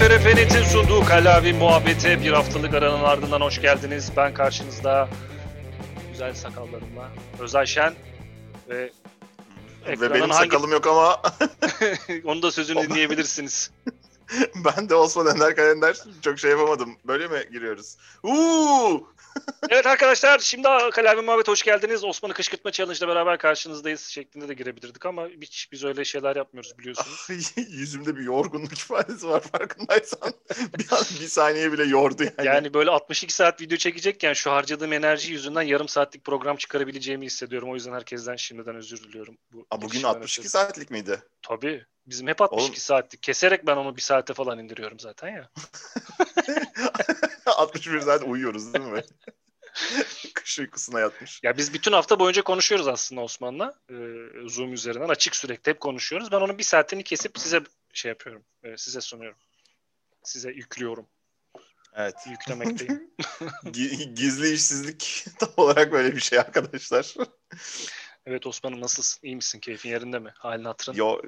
[0.00, 4.12] Zafer Efenet'in sunduğu Kalavi Muhabbete bir haftalık aranın ardından hoş geldiniz.
[4.16, 5.08] Ben karşınızda
[6.12, 7.08] güzel sakallarımla
[7.40, 7.94] Özay Şen
[8.68, 8.90] ve
[9.86, 10.34] Ve benim hangi...
[10.34, 11.22] sakalım yok ama
[12.24, 13.70] onu da sözünü dinleyebilirsiniz.
[14.54, 16.96] ben de Osman Ender Kalender çok şey yapamadım.
[17.06, 17.96] Böyle mi giriyoruz?
[18.22, 19.08] Uuu!
[19.70, 22.04] Evet arkadaşlar şimdi Kalemi Muhabbet hoş geldiniz.
[22.04, 26.78] Osman'ı kışkırtma challenge ile beraber karşınızdayız şeklinde de girebilirdik ama hiç biz öyle şeyler yapmıyoruz
[26.78, 27.28] biliyorsunuz.
[27.56, 30.32] Yüzümde bir yorgunluk ifadesi var farkındaysan.
[30.78, 32.46] bir, an, bir saniye bile yordu yani.
[32.46, 37.70] Yani böyle 62 saat video çekecekken şu harcadığım enerji yüzünden yarım saatlik program çıkarabileceğimi hissediyorum.
[37.70, 39.36] O yüzden herkesten şimdiden özür diliyorum.
[39.52, 41.22] Bu Aa, bugün 62 saatlik miydi?
[41.42, 41.84] Tabii.
[42.06, 42.76] Bizim hep 62 Oğlum.
[42.76, 43.22] saatlik.
[43.22, 45.50] Keserek ben onu bir saate falan indiriyorum zaten ya.
[47.56, 49.02] 61 saat uyuyoruz değil mi?
[50.34, 51.40] Kış uykusuna yatmış.
[51.42, 53.74] Ya biz bütün hafta boyunca konuşuyoruz aslında Osman'la.
[53.90, 53.94] Ee,
[54.46, 56.32] Zoom üzerinden açık sürekli hep konuşuyoruz.
[56.32, 57.60] Ben onun bir saatini kesip size
[57.92, 58.44] şey yapıyorum.
[58.62, 59.38] E, size sunuyorum.
[60.24, 61.06] Size yüklüyorum.
[61.94, 62.14] Evet.
[62.30, 63.10] Yüklemekteyim.
[64.14, 67.14] Gizli işsizlik tam olarak böyle bir şey arkadaşlar.
[68.26, 69.20] Evet Osman'ım nasılsın?
[69.26, 69.60] İyi misin?
[69.60, 70.32] Keyfin yerinde mi?
[70.38, 70.96] Halin hatırın?
[70.96, 71.20] Yo,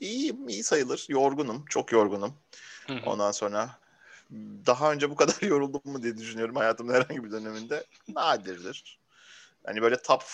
[0.00, 1.06] iyiyim, iyi sayılır.
[1.08, 2.34] Yorgunum, çok yorgunum.
[2.86, 3.00] Hı-hı.
[3.06, 3.78] Ondan sonra
[4.66, 7.84] daha önce bu kadar yoruldum mu diye düşünüyorum hayatımın herhangi bir döneminde.
[8.08, 8.98] Nadirdir.
[9.66, 10.24] Hani böyle top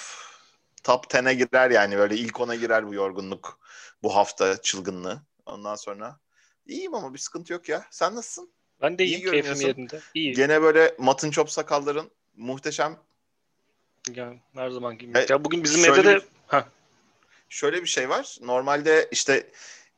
[0.82, 3.60] top 10'e girer yani böyle ilk 10'a girer bu yorgunluk.
[4.02, 5.22] Bu hafta çılgınlığı.
[5.46, 6.18] Ondan sonra
[6.66, 7.86] iyiyim ama bir sıkıntı yok ya.
[7.90, 8.50] Sen nasılsın?
[8.82, 10.00] Ben de iyiyim, İyi keyfim yerinde.
[10.14, 10.32] İyi.
[10.32, 12.96] Gene böyle matın çop sakalların muhteşem.
[14.14, 15.18] Yani her zaman gibi.
[15.18, 16.14] E, ya bugün bizim evde de...
[16.14, 16.62] Bir, Heh.
[17.48, 18.38] Şöyle bir şey var.
[18.40, 19.50] Normalde işte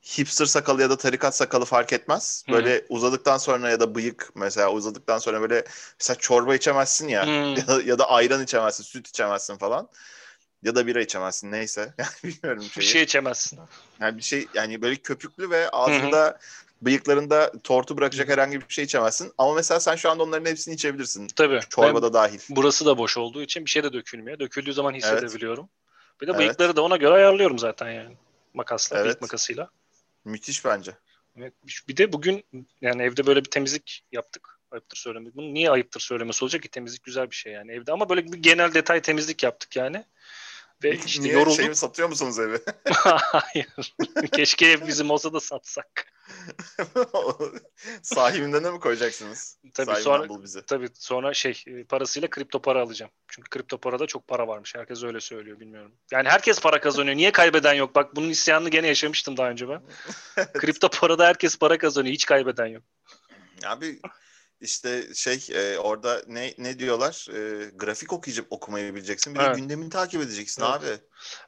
[0.07, 2.45] hipster sakalı ya da tarikat sakalı fark etmez.
[2.51, 2.85] Böyle Hı.
[2.89, 5.65] uzadıktan sonra ya da bıyık mesela uzadıktan sonra böyle
[6.01, 7.25] mesela çorba içemezsin ya
[7.59, 9.89] ya da, ya da ayran içemezsin, süt içemezsin falan.
[10.63, 11.95] Ya da bira içemezsin neyse.
[11.99, 12.83] Yani bilmiyorum şeyi.
[12.83, 13.61] Bir şey içemezsin.
[14.01, 16.39] Yani bir şey yani böyle köpüklü ve ağzında Hı-hı.
[16.83, 19.33] bıyıklarında tortu bırakacak herhangi bir şey içemezsin.
[19.39, 21.29] Ama mesela sen şu anda onların hepsini içebilirsin.
[21.37, 21.61] Tabii.
[21.71, 22.41] Çorbada dahil.
[22.49, 24.39] Burası da boş olduğu için bir şey de dökülmüyor.
[24.39, 25.69] Döküldüğü zaman hissedebiliyorum.
[25.69, 26.21] Evet.
[26.21, 26.77] Bir de bıyıkları evet.
[26.77, 28.17] da ona göre ayarlıyorum zaten yani.
[28.55, 29.07] Makasla, evet.
[29.07, 29.71] bıyık makasıyla.
[30.27, 30.93] Müthiş bence.
[31.37, 31.55] Evet.
[31.89, 32.45] Bir de bugün
[32.81, 34.61] yani evde böyle bir temizlik yaptık.
[34.71, 35.37] Ayıptır söylemek.
[35.37, 38.39] Bunu niye ayıptır söylemesi olacak ki temizlik güzel bir şey yani evde ama böyle bir
[38.39, 40.05] genel detay temizlik yaptık yani.
[40.85, 41.57] Ve işte Niye yorulduk.
[41.57, 42.59] şey mi satıyor musunuz evi?
[43.05, 43.95] Hayır.
[44.33, 46.13] Keşke ev bizim olsa da satsak.
[48.03, 49.59] Sahibinden de mi koyacaksınız?
[49.75, 50.63] Tabii Sahibinden sonra bizi.
[50.67, 53.13] tabii sonra şey e, parasıyla kripto para alacağım.
[53.29, 54.75] Çünkü kripto parada çok para varmış.
[54.75, 55.93] Herkes öyle söylüyor bilmiyorum.
[56.13, 57.17] Yani herkes para kazanıyor.
[57.17, 57.95] Niye kaybeden yok?
[57.95, 59.83] Bak bunun isyanını gene yaşamıştım daha önce ben.
[60.53, 62.15] kripto parada herkes para kazanıyor.
[62.15, 62.83] Hiç kaybeden yok.
[63.67, 64.01] Abi
[64.61, 67.27] işte şey e, orada ne ne diyorlar?
[67.35, 69.35] E, grafik okuyacak okumayı bileceksin.
[69.35, 69.57] Bir evet.
[69.57, 70.75] de gündemini takip edeceksin evet.
[70.75, 70.87] abi.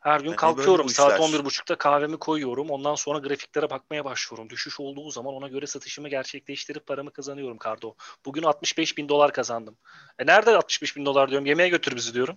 [0.01, 2.71] Her gün yani kalkıyorum saat 11.30'da kahvemi koyuyorum.
[2.71, 4.51] Ondan sonra grafiklere bakmaya başlıyorum.
[4.51, 7.95] Düşüş olduğu zaman ona göre satışımı gerçekleştirip paramı kazanıyorum Kardo.
[8.25, 9.77] Bugün 65 bin dolar kazandım.
[10.19, 11.47] E nerede 65 bin dolar diyorum?
[11.47, 12.37] Yemeğe götür bizi diyorum.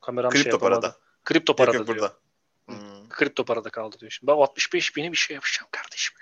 [0.00, 0.96] Kameram Kripto şey parada.
[1.24, 2.10] Kripto parada yok, yok, diyor.
[2.10, 2.24] Burada.
[2.66, 3.08] Hmm.
[3.08, 4.10] Kripto parada kaldı diyor.
[4.10, 6.16] Şimdi ben 65 bini bir şey yapacağım kardeşim.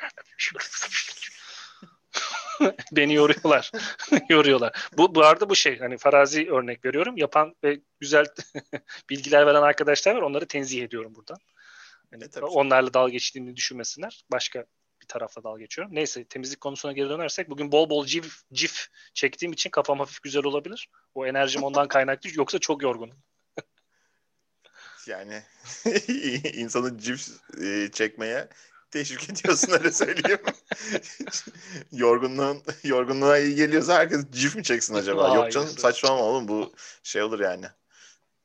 [2.92, 3.70] Beni yoruyorlar.
[4.28, 4.88] yoruyorlar.
[4.96, 7.16] Bu, bu arada bu şey hani farazi örnek veriyorum.
[7.16, 8.26] Yapan ve güzel
[9.10, 10.22] bilgiler veren arkadaşlar var.
[10.22, 11.38] Onları tenzih ediyorum buradan.
[12.12, 14.24] Yani e, onlarla dalga geçtiğini düşünmesinler.
[14.32, 14.64] Başka
[15.02, 15.94] bir tarafla dalga geçiyorum.
[15.94, 20.44] Neyse temizlik konusuna geri dönersek bugün bol bol cif, cif çektiğim için kafam hafif güzel
[20.44, 20.88] olabilir.
[21.14, 22.30] O enerjim ondan kaynaklı.
[22.34, 23.16] Yoksa çok yorgunum.
[25.06, 25.42] yani
[26.54, 27.28] insanı cif
[27.62, 28.48] e, çekmeye
[28.92, 30.40] teşvik ediyorsun öyle söyleyeyim.
[31.92, 35.24] Yorgunluğun yorgunluğa iyi geliyorsa herkes cif mi çeksin acaba?
[35.24, 36.72] Aa, Yok canım saçmalama oğlum bu
[37.02, 37.66] şey olur yani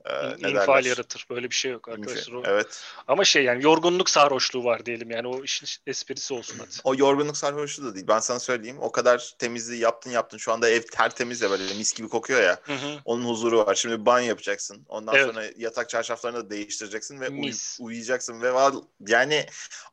[0.10, 1.26] e, ne infial yaratır.
[1.30, 2.34] Böyle bir şey yok arkadaşlar.
[2.34, 2.44] O...
[2.46, 2.84] Evet.
[3.08, 6.70] Ama şey yani yorgunluk sarhoşluğu var diyelim yani o işin esprisi olsun hadi.
[6.84, 8.08] O yorgunluk sarhoşluğu da değil.
[8.08, 8.78] Ben sana söyleyeyim.
[8.82, 10.38] O kadar temizliği yaptın yaptın.
[10.38, 12.60] Şu anda ev tertemiz ya böyle mis gibi kokuyor ya.
[12.64, 13.00] Hı hı.
[13.06, 13.76] Onun huzuru var.
[13.76, 14.86] Şimdi banyo yapacaksın.
[14.90, 15.26] Ondan evet.
[15.26, 18.52] sonra yatak çarşaflarını da değiştireceksin ve uy- uyuyacaksın ve
[19.08, 19.46] yani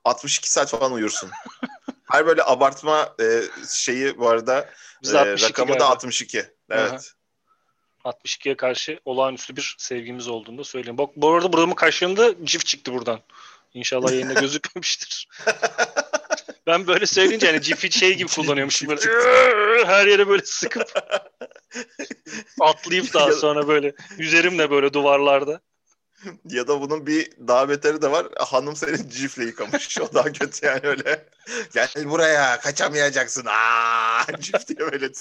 [0.04, 1.30] 62 saat falan uyursun.
[2.04, 4.60] Her böyle abartma e, şeyi bu arada
[5.06, 5.80] e, rakamı galiba.
[5.80, 6.38] da 62.
[6.70, 6.90] Evet.
[6.90, 7.00] Hı hı.
[8.04, 10.98] 62'ye karşı olağanüstü bir sevgimiz olduğunu da söyleyeyim.
[10.98, 13.20] Bak bu arada buramın kaşığında cif çıktı buradan.
[13.74, 15.28] İnşallah yayında gözükmemiştir.
[16.66, 19.00] ben böyle söyleyince hani cifi şey gibi kullanıyormuşum böyle
[19.86, 20.92] her yere böyle sıkıp
[22.60, 25.60] atlayıp daha sonra böyle üzerimle böyle duvarlarda.
[26.44, 28.26] Ya da bunun bir daha beteri de var.
[28.36, 29.98] Hanım seni cifle yıkamış.
[30.00, 31.28] O daha kötü yani öyle.
[31.74, 33.46] Gel buraya kaçamayacaksın.
[33.46, 35.12] Aa, cif diye böyle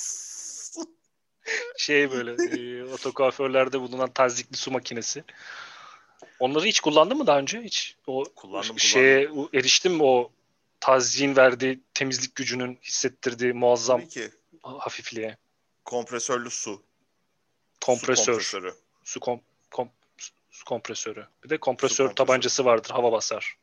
[1.77, 5.23] şey böyle e, otokuaförlerde bulunan tazikli su makinesi.
[6.39, 7.61] Onları hiç kullandın mı daha önce?
[7.61, 10.31] Hiç o kullandım, şeye eriştim mi o
[10.79, 14.01] tazyin verdiği temizlik gücünün hissettirdiği muazzam
[14.63, 15.37] hafifliğe.
[15.85, 16.83] Kompresörlü su.
[17.81, 18.23] Kompresör.
[18.23, 18.73] Su kompresörü.
[19.03, 19.41] Su, kom,
[19.71, 19.89] kom,
[20.49, 21.27] su kompresörü.
[21.43, 22.89] Bir de kompresör, kompresör tabancası vardır.
[22.89, 23.57] Hava basar.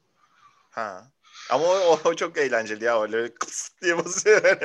[0.70, 1.10] Ha.
[1.50, 4.58] Ama o, o çok eğlenceli ya öyle kıs diye basıyor.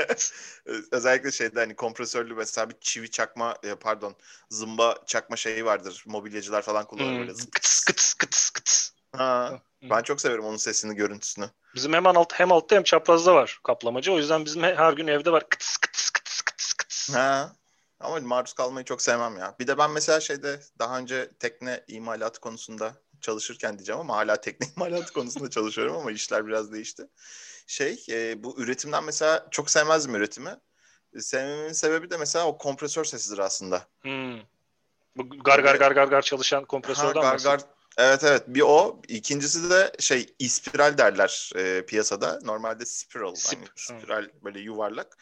[0.92, 4.16] Özellikle şeyde hani kompresörlü mesela bir çivi çakma e, pardon
[4.50, 6.04] zımba çakma şeyi vardır.
[6.08, 7.20] Mobilyacılar falan kullanır hmm.
[7.20, 7.32] böyle.
[7.32, 8.92] Kıts kıts kıts kıts.
[9.16, 9.62] Ha.
[9.82, 11.50] Ben çok severim onun sesini, görüntüsünü.
[11.76, 14.14] Bizim hemen alt, hem altta hem çaprazda var kaplamacı.
[14.14, 15.50] O yüzden bizim her gün evde var.
[15.50, 17.14] Kıts kıts kıts kıts kıts.
[17.14, 17.56] Ha.
[18.00, 19.56] Ama maruz kalmayı çok sevmem ya.
[19.60, 24.68] Bir de ben mesela şeyde daha önce tekne imalatı konusunda çalışırken diyeceğim ama hala tekne
[24.76, 27.08] imalatı konusunda çalışıyorum ama işler biraz değişti.
[27.68, 30.56] Şey e, bu üretimden mesela çok sevmezdim üretimi.
[31.20, 33.88] Sevmemin sebebi de mesela o kompresör sesidir aslında.
[34.02, 34.40] Hmm.
[35.16, 37.62] Bu gar gar gar gar gar çalışan kompresörden ha, gar, gar,
[37.98, 39.02] Evet evet bir o.
[39.08, 42.40] İkincisi de şey ispiral derler e, piyasada.
[42.44, 43.36] Normalde spiral.
[43.36, 43.60] Sip.
[43.60, 45.18] Hani spiral böyle yuvarlak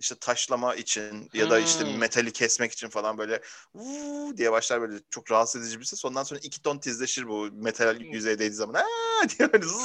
[0.00, 1.98] işte taşlama için ya da işte hmm.
[1.98, 3.40] metali kesmek için falan böyle
[3.74, 6.04] Vuu diye başlar böyle çok rahatsız edici bir ses.
[6.04, 8.12] Ondan sonra iki ton tizleşir bu metal hmm.
[8.12, 8.74] yüzeye değdiği zaman.
[8.74, 9.66] Aa diye böyle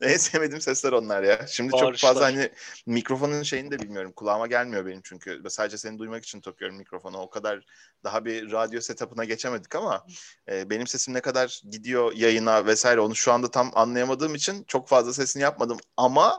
[0.00, 1.46] En sevmediğim sesler onlar ya.
[1.46, 1.92] Şimdi Bağırışlar.
[1.92, 2.50] çok fazla hani
[2.86, 4.12] mikrofonun şeyini de bilmiyorum.
[4.12, 5.42] Kulağıma gelmiyor benim çünkü.
[5.48, 7.18] Sadece seni duymak için takıyorum mikrofonu.
[7.18, 7.66] O kadar
[8.04, 10.06] daha bir radyo setup'ına geçemedik ama
[10.50, 14.88] e, benim sesim ne kadar gidiyor yayına vesaire onu şu anda tam anlayamadığım için çok
[14.88, 15.78] fazla sesini yapmadım.
[15.96, 16.38] Ama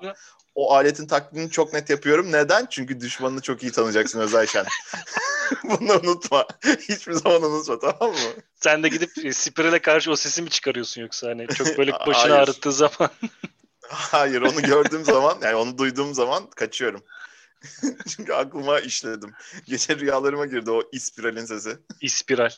[0.57, 2.31] o aletin taklidini çok net yapıyorum.
[2.31, 2.67] Neden?
[2.69, 4.65] Çünkü düşmanını çok iyi tanıyacaksın Özayşen.
[5.63, 6.47] Bunu unutma.
[6.89, 8.29] Hiçbir zaman unutma tamam mı?
[8.55, 12.33] Sen de gidip e, Spiral'e karşı o sesi mi çıkarıyorsun yoksa hani çok böyle başını
[12.33, 13.09] ağrıttığı zaman?
[13.89, 17.03] Hayır onu gördüğüm zaman yani onu duyduğum zaman kaçıyorum.
[18.07, 19.33] Çünkü aklıma işledim.
[19.65, 21.77] Gece rüyalarıma girdi o ispiralin sesi.
[22.01, 22.51] İspiral.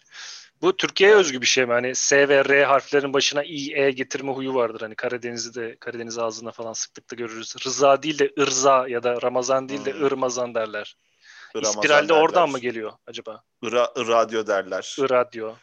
[0.62, 1.74] Bu Türkiye'ye özgü bir şey mi?
[1.74, 4.82] Hani S ve R harflerin başına İ, E getirme huyu vardır.
[4.82, 7.56] Hani Karadeniz'i de Karadeniz ağzında falan sıklıkla görürüz.
[7.66, 10.06] Rıza değil de ırza ya da Ramazan değil de hmm.
[10.06, 10.98] ırmazan derler.
[11.56, 13.44] Ramazan İspiral de oradan mı geliyor acaba?
[13.64, 14.96] Ira, radyo derler.
[15.00, 15.56] Radyo.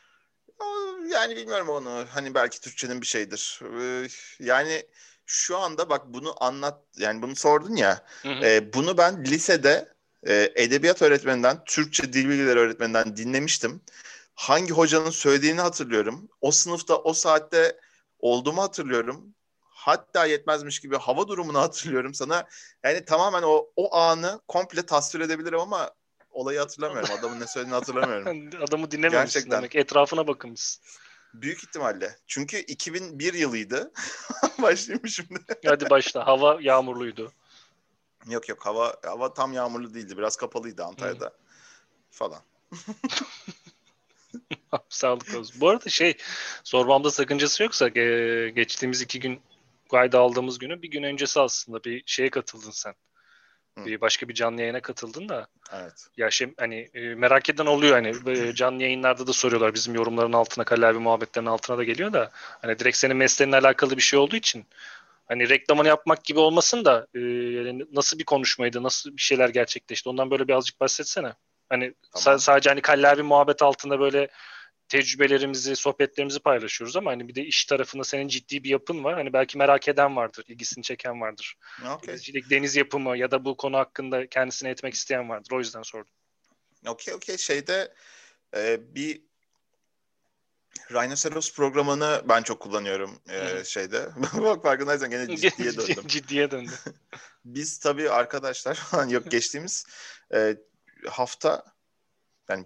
[1.12, 2.04] Yani bilmiyorum onu.
[2.10, 3.60] Hani belki Türkçenin bir şeydir.
[3.80, 4.08] Ee,
[4.40, 4.82] yani
[5.26, 8.04] şu anda bak bunu anlat yani bunu sordun ya.
[8.22, 8.46] Hı hı.
[8.46, 9.88] E, bunu ben lisede
[10.26, 13.82] e, edebiyat öğretmeninden, Türkçe dil bilgileri öğretmeninden dinlemiştim
[14.36, 16.28] hangi hocanın söylediğini hatırlıyorum.
[16.40, 17.80] O sınıfta o saatte
[18.18, 19.34] olduğumu hatırlıyorum.
[19.60, 22.46] Hatta yetmezmiş gibi hava durumunu hatırlıyorum sana.
[22.84, 25.90] Yani tamamen o o anı komple tasvir edebilirim ama
[26.30, 27.14] olayı hatırlamıyorum.
[27.18, 28.50] Adamın ne söylediğini hatırlamıyorum.
[28.62, 29.58] Adamı dinlememişsin Gerçekten.
[29.58, 29.76] demek.
[29.76, 30.84] Etrafına bakınmışsın.
[31.34, 32.16] Büyük ihtimalle.
[32.26, 33.92] Çünkü 2001 yılıydı.
[34.62, 35.40] Başlayayım şimdi.
[35.66, 36.26] Hadi başla.
[36.26, 37.32] Hava yağmurluydu.
[38.26, 40.18] Yok yok hava hava tam yağmurlu değildi.
[40.18, 41.26] Biraz kapalıydı Antalya'da.
[41.26, 41.32] Hı.
[42.10, 42.42] Falan.
[44.88, 45.60] Sağlık olsun.
[45.60, 46.16] Bu arada şey
[46.64, 49.40] sormamda sakıncası yoksa e, geçtiğimiz iki gün
[49.90, 52.94] kayda aldığımız günü bir gün öncesi aslında bir şeye katıldın sen.
[53.78, 53.86] Hı.
[53.86, 55.46] Bir başka bir canlı yayına katıldın da.
[55.72, 56.06] Evet.
[56.16, 60.32] Ya şey hani e, merak eden oluyor hani e, canlı yayınlarda da soruyorlar bizim yorumların
[60.32, 64.36] altına Kalle muhabbetlerin altına da geliyor da hani direkt senin mesleğinle alakalı bir şey olduğu
[64.36, 64.66] için
[65.28, 70.08] hani reklamını yapmak gibi olmasın da e, yani nasıl bir konuşmaydı, nasıl bir şeyler gerçekleşti
[70.08, 71.32] ondan böyle birazcık bahsetsene.
[71.68, 72.40] Hani tamam.
[72.40, 74.28] sadece hani kallavi muhabbet altında böyle
[74.88, 79.14] tecrübelerimizi, sohbetlerimizi paylaşıyoruz ama hani bir de iş tarafında senin ciddi bir yapın var.
[79.14, 81.56] Hani belki merak eden vardır, ilgisini çeken vardır.
[81.80, 82.08] Okay.
[82.08, 85.52] Denizcilik, deniz yapımı ya da bu konu hakkında kendisine etmek isteyen vardır.
[85.52, 86.12] O yüzden sordum.
[86.86, 87.94] Okey okey şeyde
[88.56, 89.22] e, bir
[90.90, 94.08] Rhinoceros programını ben çok kullanıyorum e, şeyde.
[94.34, 96.06] Bak farkındaysan gene ciddiye döndüm.
[96.06, 96.74] ciddiye döndüm.
[97.44, 99.86] Biz tabii arkadaşlar falan yok geçtiğimiz
[100.34, 100.56] e,
[101.08, 101.64] hafta
[102.48, 102.64] yani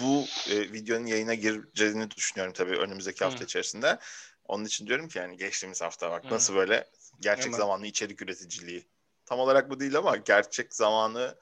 [0.00, 3.44] bu e, videonun yayına gireceğini düşünüyorum tabii önümüzdeki hafta Hı.
[3.44, 3.98] içerisinde.
[4.44, 6.34] Onun için diyorum ki yani geçtiğimiz hafta bak Hı.
[6.34, 6.88] nasıl böyle
[7.20, 7.58] gerçek Hemen.
[7.58, 8.86] zamanlı içerik üreticiliği.
[9.26, 11.38] Tam olarak bu değil ama gerçek zamanı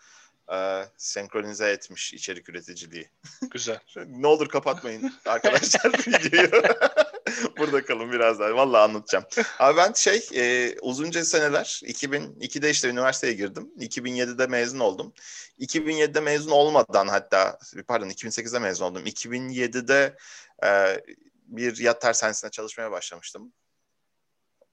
[0.53, 3.11] e, senkronize etmiş içerik üreticiliği.
[3.51, 3.81] Güzel.
[4.07, 6.63] ne olur kapatmayın arkadaşlar videoyu.
[7.59, 8.55] Burada kalın biraz daha.
[8.55, 9.25] Vallahi anlatacağım.
[9.59, 13.71] Abi ben şey e, uzunca seneler 2002'de işte üniversiteye girdim.
[13.79, 15.13] 2007'de mezun oldum.
[15.59, 17.59] 2007'de mezun olmadan hatta
[17.89, 19.07] pardon 2008'de mezun oldum.
[19.07, 20.17] 2007'de
[20.65, 21.01] e,
[21.47, 23.53] bir yat tersanesinde çalışmaya başlamıştım.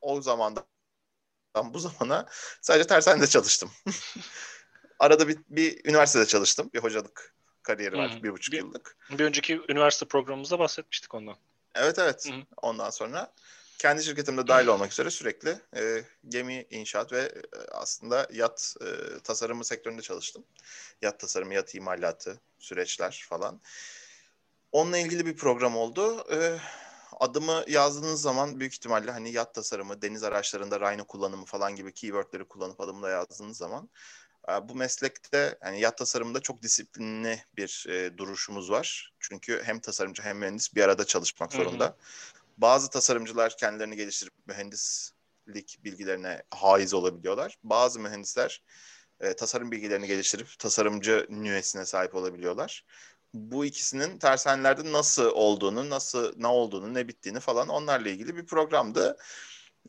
[0.01, 0.65] O zamandan
[1.63, 2.25] bu zamana
[2.61, 3.71] sadece tersanede çalıştım.
[4.99, 6.69] Arada bir, bir üniversitede çalıştım.
[6.73, 8.13] Bir hocalık kariyeri var.
[8.13, 8.23] Hmm.
[8.23, 8.97] Bir buçuk bir, yıllık.
[9.09, 11.35] Bir önceki üniversite programımızda bahsetmiştik ondan.
[11.77, 12.29] Evet evet.
[12.29, 12.41] Hı-hı.
[12.61, 13.33] Ondan sonra
[13.77, 19.65] kendi şirketimde dahil olmak üzere sürekli e, gemi inşaat ve e, aslında yat e, tasarımı
[19.65, 20.43] sektöründe çalıştım.
[21.01, 23.61] Yat tasarımı, yat imalatı, süreçler falan.
[24.71, 26.25] Onunla ilgili bir program oldu.
[26.33, 26.57] E,
[27.19, 32.47] adımı yazdığınız zaman büyük ihtimalle hani yat tasarımı, deniz araçlarında Rhino kullanımı falan gibi keywordleri
[32.47, 33.89] kullanıp adımda yazdığınız zaman
[34.69, 39.13] bu meslekte yani yat tasarımında çok disiplinli bir e, duruşumuz var.
[39.19, 41.85] Çünkü hem tasarımcı hem mühendis bir arada çalışmak zorunda.
[41.85, 41.95] Hı hı.
[42.57, 47.57] Bazı tasarımcılar kendilerini geliştirip mühendislik bilgilerine haiz olabiliyorlar.
[47.63, 48.61] Bazı mühendisler
[49.19, 52.85] e, tasarım bilgilerini geliştirip tasarımcı nüvesine sahip olabiliyorlar.
[53.33, 59.17] Bu ikisinin tersanelerde nasıl olduğunu, nasıl ne olduğunu, ne bittiğini falan onlarla ilgili bir programdı.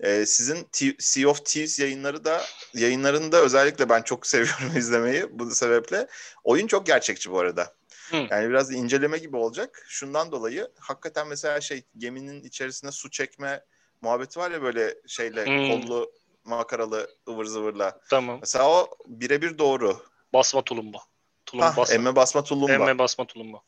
[0.00, 2.42] Ee, sizin T- Sea of Thieves yayınları da
[2.74, 6.06] yayınlarında özellikle ben çok seviyorum izlemeyi bu sebeple.
[6.44, 7.74] Oyun çok gerçekçi bu arada.
[8.10, 8.16] Hı.
[8.30, 9.86] Yani biraz inceleme gibi olacak.
[9.88, 13.64] Şundan dolayı hakikaten mesela şey geminin içerisine su çekme
[14.00, 15.68] muhabbeti var ya böyle şeyle Hı.
[15.68, 16.12] kollu
[16.44, 18.00] makaralı ıvır zıvırla.
[18.10, 18.38] Tamam.
[18.40, 20.02] Mesela o birebir doğru.
[20.32, 20.98] Basma tulumba.
[21.46, 21.94] Tulum Hah, basma.
[21.94, 22.72] Emme basma tulumba.
[22.72, 23.62] Emme basma tulumba.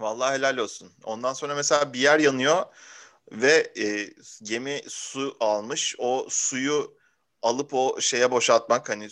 [0.00, 0.92] Vallahi helal olsun.
[1.04, 2.66] Ondan sonra mesela bir yer yanıyor
[3.32, 4.10] ve e,
[4.42, 5.94] gemi su almış.
[5.98, 6.98] O suyu
[7.42, 9.08] alıp o şeye boşaltmak hani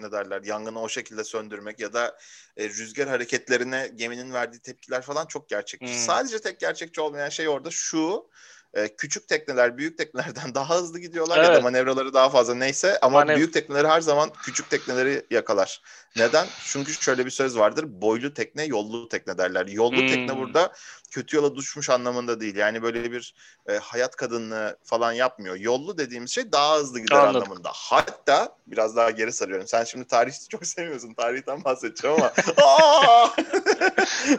[0.00, 2.18] ne derler yangını o şekilde söndürmek ya da
[2.56, 5.86] e, rüzgar hareketlerine geminin verdiği tepkiler falan çok gerçekçi.
[5.86, 5.98] Hmm.
[5.98, 8.30] Sadece tek gerçekçi olmayan şey orada şu
[8.74, 11.48] e, küçük tekneler büyük teknelerden daha hızlı gidiyorlar evet.
[11.48, 15.82] ya da manevraları daha fazla neyse ama Manev- büyük tekneleri her zaman küçük tekneleri yakalar.
[16.16, 16.46] Neden?
[16.64, 17.84] Çünkü şöyle bir söz vardır.
[17.88, 19.66] Boylu tekne, yollu tekne derler.
[19.66, 20.08] Yollu hmm.
[20.08, 20.72] tekne burada
[21.16, 22.56] kötü yola düşmüş anlamında değil.
[22.56, 23.34] Yani böyle bir
[23.68, 25.56] e, hayat kadınlığı falan yapmıyor.
[25.56, 27.42] Yollu dediğimiz şey daha hızlı gider Anladım.
[27.42, 27.70] anlamında.
[27.74, 29.66] Hatta biraz daha geri sarıyorum.
[29.66, 31.14] Sen şimdi tarihi çok sevmiyorsun.
[31.14, 32.32] Tarihten bahsedeceğim ama.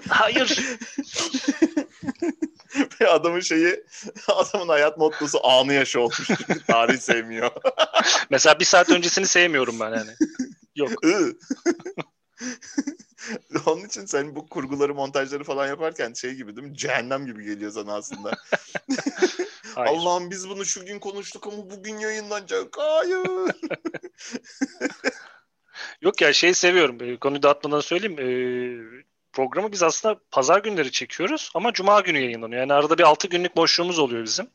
[0.10, 0.78] Hayır.
[3.10, 3.84] Adamın şeyi,
[4.28, 6.28] adamın hayat mottosu anı yaşı olmuş.
[6.68, 7.52] Tarih sevmiyor.
[8.30, 10.12] Mesela bir saat öncesini sevmiyorum ben yani.
[10.76, 10.92] Yok.
[13.66, 16.78] Onun için sen bu kurguları, montajları falan yaparken şey gibi değil mi?
[16.78, 18.32] Cehennem gibi geliyor sana aslında.
[19.76, 22.78] Allah'ım biz bunu şu gün konuştuk ama bugün yayınlanacak.
[22.78, 23.28] Hayır.
[26.02, 27.18] Yok ya şey seviyorum.
[27.18, 28.20] Konuyu dağıtmadan söyleyeyim.
[28.20, 28.28] Ee,
[29.34, 32.62] programı biz aslında pazar günleri çekiyoruz ama cuma günü yayınlanıyor.
[32.62, 34.50] Yani arada bir 6 günlük boşluğumuz oluyor bizim.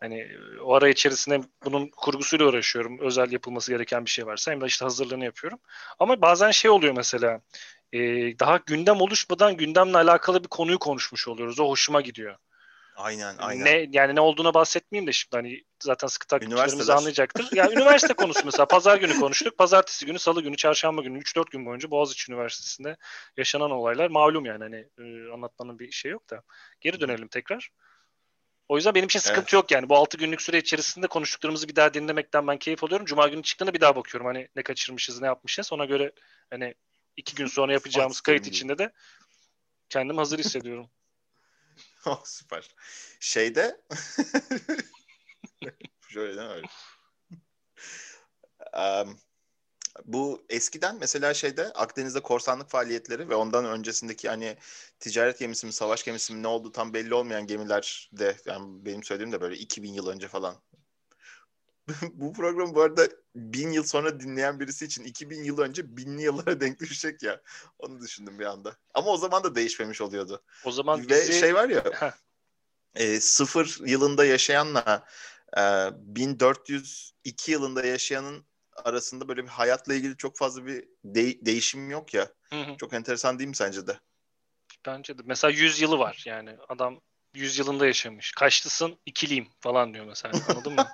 [0.00, 0.28] Hani
[0.62, 2.98] o ara içerisinde bunun kurgusuyla uğraşıyorum.
[3.00, 5.58] Özel yapılması gereken bir şey varsa hem de işte hazırlığını yapıyorum.
[5.98, 7.40] Ama bazen şey oluyor mesela
[7.92, 7.98] e,
[8.38, 11.60] daha gündem oluşmadan gündemle alakalı bir konuyu konuşmuş oluyoruz.
[11.60, 12.36] O hoşuma gidiyor.
[12.98, 13.64] Aynen, aynen.
[13.64, 17.48] Ne yani ne olduğuna bahsetmeyeyim de şimdi hani zaten sıkı takipçilerimiz anlayacaktır.
[17.52, 19.58] Yani üniversite konusu mesela pazar günü konuştuk.
[19.58, 22.96] Pazartesi günü, salı günü, çarşamba günü 3-4 gün boyunca Boğaziçi Üniversitesi'nde
[23.36, 26.42] yaşanan olaylar malum yani hani e, anlatmanın bir şey yok da.
[26.80, 27.70] Geri dönelim tekrar.
[28.68, 29.52] O yüzden benim için sıkıntı evet.
[29.52, 29.88] yok yani.
[29.88, 33.06] Bu 6 günlük süre içerisinde konuştuklarımızı bir daha dinlemekten ben keyif alıyorum.
[33.06, 34.26] Cuma günü çıktığında bir daha bakıyorum.
[34.26, 35.72] Hani ne kaçırmışız, ne yapmışız.
[35.72, 36.12] Ona göre
[36.50, 36.74] hani
[37.18, 38.92] iki gün sonra yapacağımız kayıt içinde de
[39.88, 40.90] kendim hazır hissediyorum.
[42.06, 42.74] oh, süper.
[43.20, 43.80] Şeyde
[46.08, 46.68] şöyle değil mi?
[48.76, 49.18] Um,
[50.04, 54.56] bu eskiden mesela şeyde Akdeniz'de korsanlık faaliyetleri ve ondan öncesindeki hani
[55.00, 59.02] ticaret gemisi mi savaş gemisi mi ne oldu tam belli olmayan gemiler de yani benim
[59.02, 60.62] söylediğim de böyle 2000 yıl önce falan.
[62.12, 66.60] bu program bu arada bin yıl sonra dinleyen birisi için 2000 yıl önce binli yıllara
[66.60, 67.40] denk düşecek ya.
[67.78, 68.76] Onu düşündüm bir anda.
[68.94, 70.42] Ama o zaman da değişmemiş oluyordu.
[70.64, 71.40] O zaman Ve bizi...
[71.40, 71.84] şey var ya
[72.94, 75.06] e, sıfır yılında yaşayanla
[75.56, 78.46] e, 1402 yılında yaşayanın
[78.84, 82.32] arasında böyle bir hayatla ilgili çok fazla bir de- değişim yok ya.
[82.50, 82.76] Hı hı.
[82.76, 84.00] Çok enteresan değil mi sence de?
[84.86, 85.22] Bence de.
[85.24, 86.56] Mesela 100 yılı var yani.
[86.68, 87.00] Adam
[87.34, 88.32] 100 yılında yaşamış.
[88.32, 88.98] Kaçlısın?
[89.06, 90.34] İkiliyim falan diyor mesela.
[90.48, 90.88] Anladın mı?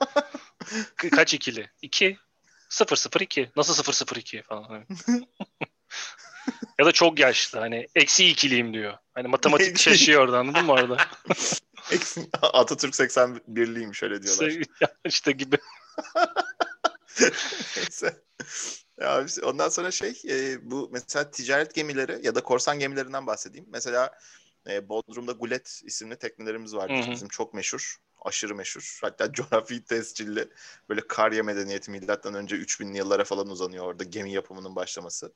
[0.96, 1.70] Kaç ikili?
[1.82, 2.18] 2
[2.74, 3.50] 0 0 2.
[3.56, 4.66] Nasıl 0 0 2 falan.
[6.78, 7.58] ya da çok yaşlı.
[7.58, 8.98] Hani eksi ikiliyim diyor.
[9.14, 10.96] Hani matematik şaşıyor orada anladın mı orada?
[12.42, 14.52] Atatürk 81'liyim şöyle diyorlar.
[15.04, 15.56] İşte gibi.
[17.76, 18.22] Neyse.
[19.00, 23.66] Ya ondan sonra şey e, bu mesela ticaret gemileri ya da korsan gemilerinden bahsedeyim.
[23.68, 24.18] Mesela
[24.68, 27.10] e, Bodrum'da Gulet isimli teknelerimiz var.
[27.10, 27.96] Bizim çok meşhur.
[28.24, 28.98] Aşırı meşhur.
[29.02, 30.48] Hatta coğrafi tescilli
[30.88, 35.32] böyle Karya medeniyeti milattan önce 3000'li yıllara falan uzanıyor orada gemi yapımının başlaması.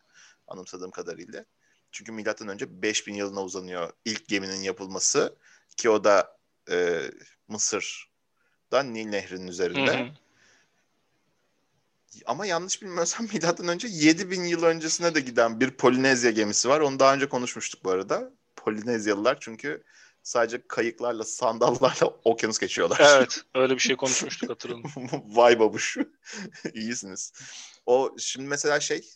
[0.49, 1.45] Anımsadığım kadarıyla.
[1.93, 5.37] Çünkü milattan önce 5000 yılına uzanıyor ilk geminin yapılması
[5.77, 6.39] ki o da
[6.71, 7.03] e,
[7.49, 9.99] Mısır'da Nil Nehri'nin üzerinde.
[9.99, 10.09] Hı hı.
[12.27, 16.81] Ama yanlış bilmiyorsam milattan önce 7000 yıl öncesine de giden bir Polinezya gemisi var.
[16.81, 18.33] Onu daha önce konuşmuştuk bu arada.
[18.57, 19.83] Polinezyalılar çünkü
[20.29, 23.01] sadece kayıklarla, sandallarla okyanus geçiyorlar.
[23.01, 24.93] Evet, öyle bir şey konuşmuştuk hatırladım.
[25.27, 25.97] Vay babuş.
[26.75, 27.33] İyisiniz.
[27.87, 29.11] O şimdi mesela şey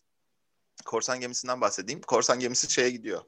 [0.85, 2.00] korsan gemisinden bahsedeyim.
[2.00, 3.23] Korsan gemisi şeye gidiyor.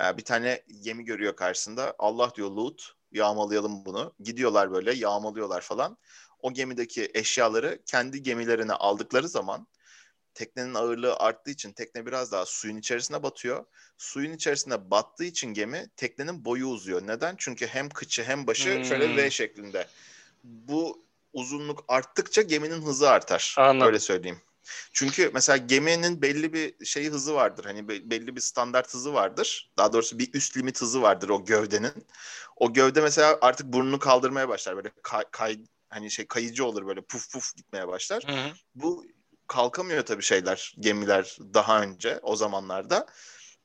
[0.00, 1.94] Ee, bir tane gemi görüyor karşısında.
[1.98, 2.92] Allah diyor loot.
[3.12, 4.14] yağmalayalım bunu.
[4.20, 5.98] Gidiyorlar böyle yağmalıyorlar falan.
[6.40, 9.66] O gemideki eşyaları kendi gemilerine aldıkları zaman
[10.34, 13.64] teknenin ağırlığı arttığı için tekne biraz daha suyun içerisine batıyor.
[13.98, 17.06] Suyun içerisine battığı için gemi teknenin boyu uzuyor.
[17.06, 17.34] Neden?
[17.38, 18.84] Çünkü hem kıçı hem başı hmm.
[18.84, 19.86] şöyle V şeklinde.
[20.44, 23.54] Bu uzunluk arttıkça geminin hızı artar.
[23.58, 23.86] Anladım.
[23.86, 24.40] Öyle söyleyeyim.
[24.92, 27.64] Çünkü mesela geminin belli bir şey hızı vardır.
[27.64, 29.72] Hani belli bir standart hızı vardır.
[29.78, 32.06] Daha doğrusu bir üst limit hızı vardır o gövdenin.
[32.56, 34.76] O gövde mesela artık burnunu kaldırmaya başlar.
[34.76, 35.58] Böyle kay, kay
[35.88, 38.24] hani şey kayıcı olur böyle puf puf gitmeye başlar.
[38.26, 38.52] Hı hı.
[38.74, 39.04] Bu
[39.46, 43.06] kalkamıyor tabii şeyler, gemiler daha önce o zamanlarda.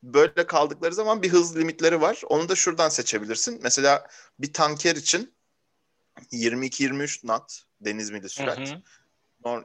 [0.04, 2.22] Böyle kaldıkları zaman bir hız limitleri var.
[2.26, 3.60] Onu da şuradan seçebilirsin.
[3.64, 4.08] Mesela
[4.40, 5.34] bir tanker için
[6.32, 8.60] 22-23 knot deniz mili sürat.
[8.60, 8.82] Hı hı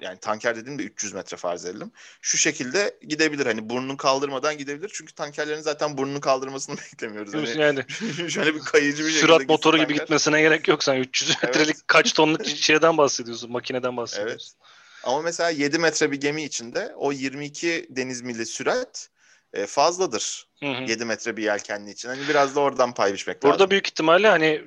[0.01, 1.93] yani tanker dediğim de 300 metre farz edelim.
[2.21, 3.47] Şu şekilde gidebilir.
[3.47, 4.91] Hani burnunu kaldırmadan gidebilir.
[4.95, 7.35] Çünkü tankerlerin zaten burnunu kaldırmasını beklemiyoruz.
[7.35, 7.85] Hani yani
[8.31, 10.03] şöyle bir kayıcı bir Sürat motoru gibi tanker.
[10.03, 10.85] gitmesine gerek yok.
[10.85, 11.87] Sen 300 metrelik evet.
[11.87, 13.53] kaç tonluk şeyden bahsediyorsun.
[13.53, 14.57] Makineden bahsediyorsun.
[14.59, 14.82] Evet.
[15.05, 19.09] Ama mesela 7 metre bir gemi içinde o 22 deniz mili sürat
[19.53, 20.49] e, fazladır.
[20.61, 20.83] Hı hı.
[20.83, 22.09] 7 metre bir yelkenli için.
[22.09, 23.71] Hani biraz da oradan pay biçmek Burada lazım.
[23.71, 24.63] büyük ihtimalle hani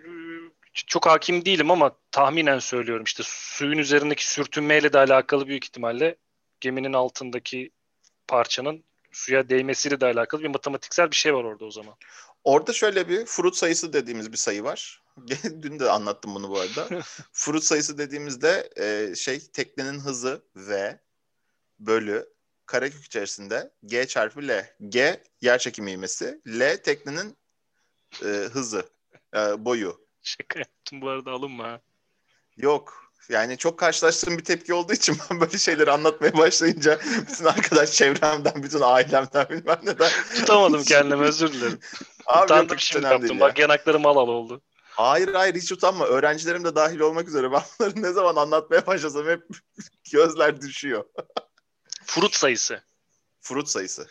[0.74, 6.16] çok hakim değilim ama tahminen söylüyorum işte suyun üzerindeki sürtünmeyle de alakalı büyük ihtimalle
[6.60, 7.72] geminin altındaki
[8.28, 11.96] parçanın suya değmesiyle de alakalı bir matematiksel bir şey var orada o zaman.
[12.44, 15.02] Orada şöyle bir fruit sayısı dediğimiz bir sayı var.
[15.62, 17.02] Dün de anlattım bunu bu arada.
[17.34, 21.00] fruit sayısı dediğimizde e, şey teknenin hızı v
[21.80, 22.30] bölü
[22.66, 24.76] karekök içerisinde g çarpı l.
[24.90, 26.42] G yer çekimi ivmesi.
[26.48, 27.38] L teknenin
[28.24, 28.90] e, hızı,
[29.36, 30.06] e, boyu.
[30.22, 31.82] Şaka yaptım bu arada alınma ha.
[32.58, 33.06] Yok.
[33.30, 38.64] Yani çok karşılaştığım bir tepki olduğu için ben böyle şeyleri anlatmaya başlayınca bütün arkadaş çevremden,
[38.64, 40.12] bütün ailemden bilmem neden.
[40.36, 41.80] Tutamadım kendimi özür dilerim.
[42.26, 43.40] Abi Utandım şimdi yaptım.
[43.40, 44.62] Bak yanaklarım al al oldu.
[44.96, 46.06] Hayır hayır hiç utanma.
[46.06, 47.52] Öğrencilerim de dahil olmak üzere.
[47.52, 49.44] Ben bunları ne zaman anlatmaya başlasam hep
[50.12, 51.06] gözler düşüyor.
[52.06, 52.84] Frut sayısı.
[53.42, 54.08] Frut sayısı.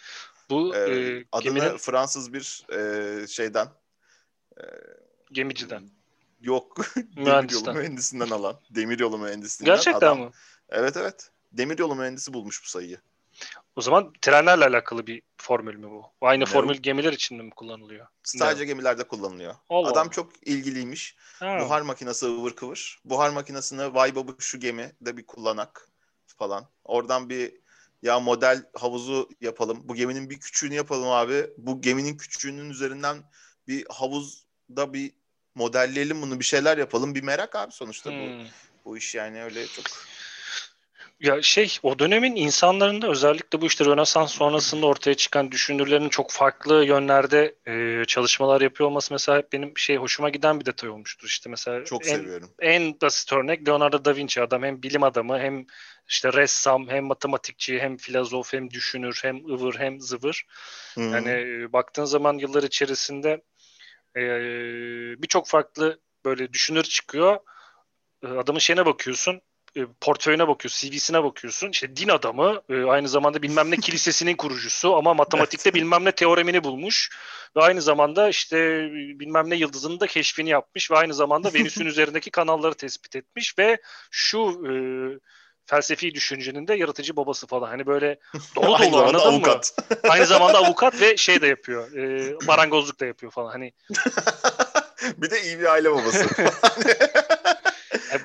[0.50, 1.76] Bu ee, e, adını geminin...
[1.76, 3.68] Fransız bir e, şeyden
[4.56, 4.62] e,
[5.32, 5.90] gemiciden.
[6.40, 6.86] Yok.
[7.16, 8.60] Demiryolu mühendisinden alan.
[8.70, 9.74] Demiryolu mühendisinden.
[9.74, 10.20] Gerçekten adam.
[10.20, 10.30] mi?
[10.68, 11.30] Evet evet.
[11.52, 13.00] Demiryolu mühendisi bulmuş bu sayıyı.
[13.76, 16.02] O zaman trenlerle alakalı bir formül mü bu?
[16.20, 18.06] Aynı ne formül gemiler için mi kullanılıyor?
[18.22, 18.66] Sadece ne?
[18.66, 19.54] gemilerde kullanılıyor.
[19.68, 21.16] Allah Adam çok ilgiliymiş.
[21.38, 21.58] Ha.
[21.60, 22.98] Buhar makinesi ıvır kıvır.
[23.04, 25.88] Buhar makinesini vay baba şu gemi de bir kullanak
[26.26, 26.68] falan.
[26.84, 27.54] Oradan bir
[28.02, 29.80] ya model havuzu yapalım.
[29.84, 31.46] Bu geminin bir küçüğünü yapalım abi.
[31.58, 33.24] Bu geminin küçüğünün üzerinden
[33.68, 35.12] bir havuzda bir
[35.54, 37.14] modelleyelim bunu bir şeyler yapalım.
[37.14, 38.18] Bir merak abi sonuçta hmm.
[38.18, 38.44] bu.
[38.84, 39.84] Bu iş yani öyle çok
[41.20, 46.84] ya şey o dönemin insanlarında özellikle bu işte Rönesans sonrasında ortaya çıkan düşünürlerin çok farklı
[46.84, 51.28] yönlerde e, çalışmalar yapıyor olması mesela benim şey hoşuma giden bir detay olmuştur.
[51.28, 52.50] İşte mesela çok en, seviyorum.
[52.60, 55.66] En basit örnek Leonardo da Vinci adam hem bilim adamı hem
[56.08, 60.46] işte ressam hem matematikçi hem filozof hem düşünür hem ıvır hem zıvır.
[60.94, 61.12] Hmm.
[61.12, 63.42] Yani e, baktığın zaman yıllar içerisinde
[64.16, 64.22] e,
[65.22, 67.38] birçok farklı böyle düşünür çıkıyor.
[68.22, 69.40] E, adamın şeyine bakıyorsun
[69.76, 71.70] e, portföyüne bakıyorsun, CV'sine bakıyorsun.
[71.70, 76.64] İşte din adamı, e, aynı zamanda bilmem ne kilisesinin kurucusu ama matematikte bilmem ne teoremini
[76.64, 77.10] bulmuş
[77.56, 78.56] ve aynı zamanda işte
[78.92, 83.78] bilmem ne yıldızının da keşfini yapmış ve aynı zamanda Venüs'ün üzerindeki kanalları tespit etmiş ve
[84.10, 84.72] şu e,
[85.66, 87.68] felsefi düşüncenin de yaratıcı babası falan.
[87.68, 88.18] Hani böyle
[88.56, 89.74] dolu dolu anladın avukat.
[89.78, 89.96] mı?
[90.10, 91.92] Aynı zamanda avukat ve şey de yapıyor.
[91.92, 93.50] E, marangozluk da yapıyor falan.
[93.50, 93.72] Hani
[95.16, 96.26] bir de iyi bir aile babası.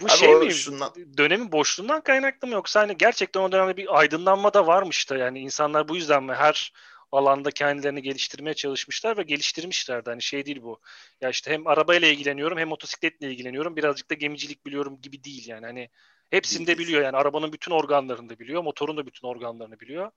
[0.02, 0.54] Bu Abi şey mi?
[0.54, 0.94] Şundan...
[1.18, 5.40] Dönemin boşluğundan kaynaklı mı yoksa hani gerçekten o dönemde bir aydınlanma da varmış da yani
[5.40, 6.74] insanlar bu yüzden mi her
[7.12, 10.80] alanda kendilerini geliştirmeye çalışmışlar ve geliştirmişler de hani şey değil bu.
[11.22, 15.66] Ya işte hem arabayla ilgileniyorum hem motosikletle ilgileniyorum birazcık da gemicilik biliyorum gibi değil yani
[15.66, 15.90] hani
[16.30, 20.12] hepsini de biliyor yani arabanın bütün organlarını da biliyor, motorun da bütün organlarını biliyor,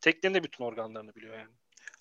[0.00, 1.50] teknenin de bütün organlarını biliyor yani.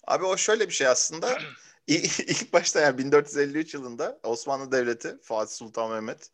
[0.08, 1.38] Abi o şöyle bir şey aslında.
[1.88, 6.30] İlk başta yani 1453 yılında Osmanlı Devleti Fatih Sultan Mehmet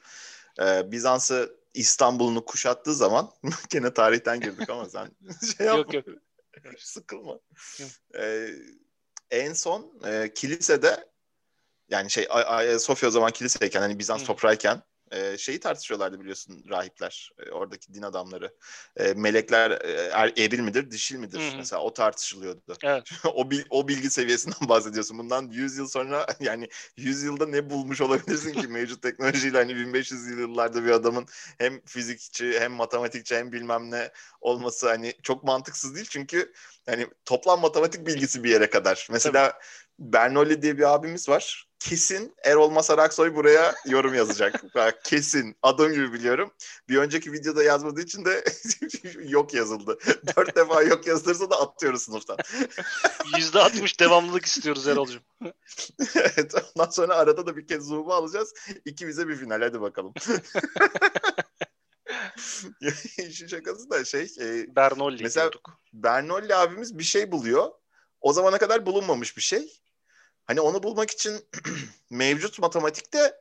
[0.59, 3.31] e, Bizans'ı İstanbul'unu kuşattığı zaman
[3.69, 5.11] gene tarihten girdik ama sen
[5.57, 5.77] şey yapma.
[5.77, 6.17] yok yok.
[6.77, 7.39] Sıkılma.
[8.17, 8.49] Ee,
[9.31, 11.11] en son e, kilisede
[11.89, 12.27] yani şey
[12.79, 14.81] Sofya o zaman kiliseyken hani Bizans toprağıyken
[15.11, 18.55] e, şeyi tartışıyorlardı biliyorsun rahipler e, oradaki din adamları.
[18.97, 21.39] E, melekler e, er, eril midir dişil midir?
[21.39, 21.57] Hı-hı.
[21.57, 22.77] mesela o tartışılıyordu.
[22.83, 23.03] Evet.
[23.25, 25.17] o, o bilgi seviyesinden bahsediyorsun.
[25.17, 28.67] Bundan 100 yıl sonra yani 100 yılda ne bulmuş olabilirsin ki?
[28.67, 31.25] Mevcut teknolojiyle hani 1500 yıllarda bir adamın
[31.57, 36.07] hem fizikçi hem matematikçi hem bilmem ne olması hani çok mantıksız değil.
[36.09, 36.53] Çünkü
[36.85, 39.07] hani toplam matematik bilgisi bir yere kadar.
[39.11, 39.63] Mesela Tabii.
[39.99, 44.63] Bernoulli diye bir abimiz var kesin Erol Masar Aksoy buraya yorum yazacak.
[45.03, 45.55] Kesin.
[45.61, 46.51] Adım gibi biliyorum.
[46.89, 48.43] Bir önceki videoda yazmadığı için de
[49.29, 49.97] yok yazıldı.
[50.37, 52.37] Dört defa yok yazılırsa da atıyoruz sınıftan.
[53.37, 55.21] Yüzde altmış devamlılık istiyoruz Erol'cum.
[56.15, 56.53] evet.
[56.75, 58.53] Ondan sonra arada da bir kez Zoom'u alacağız.
[58.85, 59.61] İkimize bir final.
[59.61, 60.13] Hadi bakalım.
[63.17, 64.27] İşin şakası da şey.
[64.39, 65.79] E, Bernolli mesela diyorduk.
[65.93, 67.71] Bernolli abimiz bir şey buluyor.
[68.21, 69.81] O zamana kadar bulunmamış bir şey.
[70.51, 71.45] Hani onu bulmak için
[72.09, 73.35] mevcut matematikte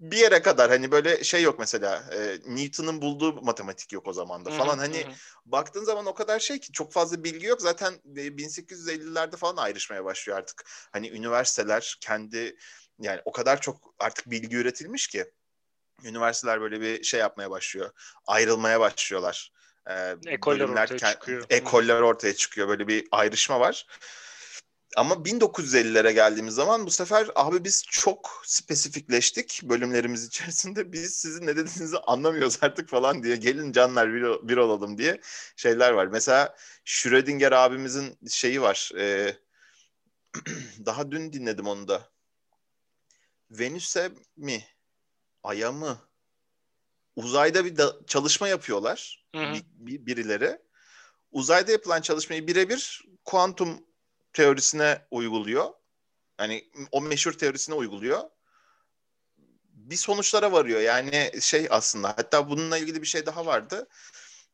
[0.00, 4.44] bir yere kadar hani böyle şey yok mesela e, Newton'un bulduğu matematik yok o zaman
[4.44, 4.78] da falan.
[4.78, 5.10] Hani hı.
[5.46, 7.62] baktığın zaman o kadar şey ki çok fazla bilgi yok.
[7.62, 10.64] Zaten 1850'lerde falan ayrışmaya başlıyor artık.
[10.92, 12.56] Hani üniversiteler kendi
[13.00, 15.32] yani o kadar çok artık bilgi üretilmiş ki
[16.04, 17.90] üniversiteler böyle bir şey yapmaya başlıyor
[18.26, 19.52] ayrılmaya başlıyorlar.
[19.90, 21.46] Ee, ekoller ortaya çıkıyor.
[21.50, 22.68] ekoller ortaya çıkıyor.
[22.68, 23.86] Böyle bir ayrışma var
[24.96, 30.92] ama 1950'lere geldiğimiz zaman bu sefer abi biz çok spesifikleştik bölümlerimiz içerisinde.
[30.92, 33.36] Biz sizin ne dediğinizi anlamıyoruz artık falan diye.
[33.36, 35.20] Gelin canlar bir, bir olalım diye
[35.56, 36.06] şeyler var.
[36.06, 38.90] Mesela Schrödinger abimizin şeyi var.
[38.98, 39.36] E,
[40.86, 42.10] daha dün dinledim onu da.
[43.50, 44.64] Venüs'e mi?
[45.42, 45.98] Ay'a mı?
[47.16, 49.26] Uzayda bir da, çalışma yapıyorlar.
[49.54, 50.58] Bir, bir, birileri.
[51.30, 53.86] Uzayda yapılan çalışmayı birebir kuantum
[54.36, 55.70] teorisine uyguluyor.
[56.36, 58.20] Hani o meşhur teorisine uyguluyor.
[59.68, 60.80] Bir sonuçlara varıyor.
[60.80, 63.88] Yani şey aslında hatta bununla ilgili bir şey daha vardı.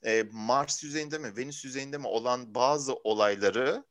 [0.05, 3.85] Ee, Mars yüzeyinde mi, Venüs yüzeyinde mi olan bazı olayları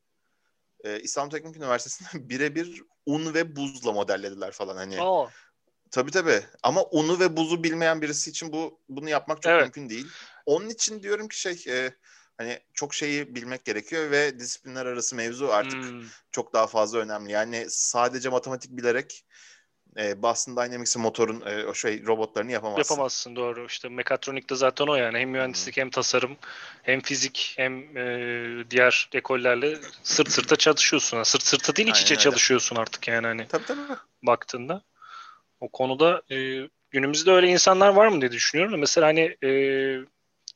[0.83, 5.01] e, İslam Teknik Üniversitesi'nde birebir un ve buzla modellediler falan hani.
[5.01, 5.29] Oo.
[5.91, 6.43] Tabii tabii.
[6.63, 9.63] Ama unu ve buzu bilmeyen birisi için bu bunu yapmak çok evet.
[9.63, 10.07] mümkün değil.
[10.45, 11.95] Onun için diyorum ki şey e,
[12.41, 16.03] hani çok şeyi bilmek gerekiyor ve disiplinler arası mevzu artık hmm.
[16.31, 17.31] çok daha fazla önemli.
[17.31, 19.25] Yani sadece matematik bilerek
[19.97, 22.93] e, Boston Dynamics'in motorun e, o şey robotlarını yapamazsın.
[22.93, 23.65] Yapamazsın doğru.
[23.65, 25.17] İşte mekatronikte zaten o yani.
[25.17, 25.81] Hem mühendislik hmm.
[25.81, 26.37] hem tasarım
[26.83, 31.23] hem fizik hem e, diğer ekollerle sırt sırta çalışıyorsun.
[31.23, 32.21] sırt sırta değil iç içe öyle.
[32.21, 33.47] çalışıyorsun artık yani hani.
[33.47, 33.97] Tabii tabii.
[34.23, 34.83] Baktığında.
[35.59, 38.79] O konuda e, günümüzde öyle insanlar var mı diye düşünüyorum.
[38.79, 39.49] Mesela hani e,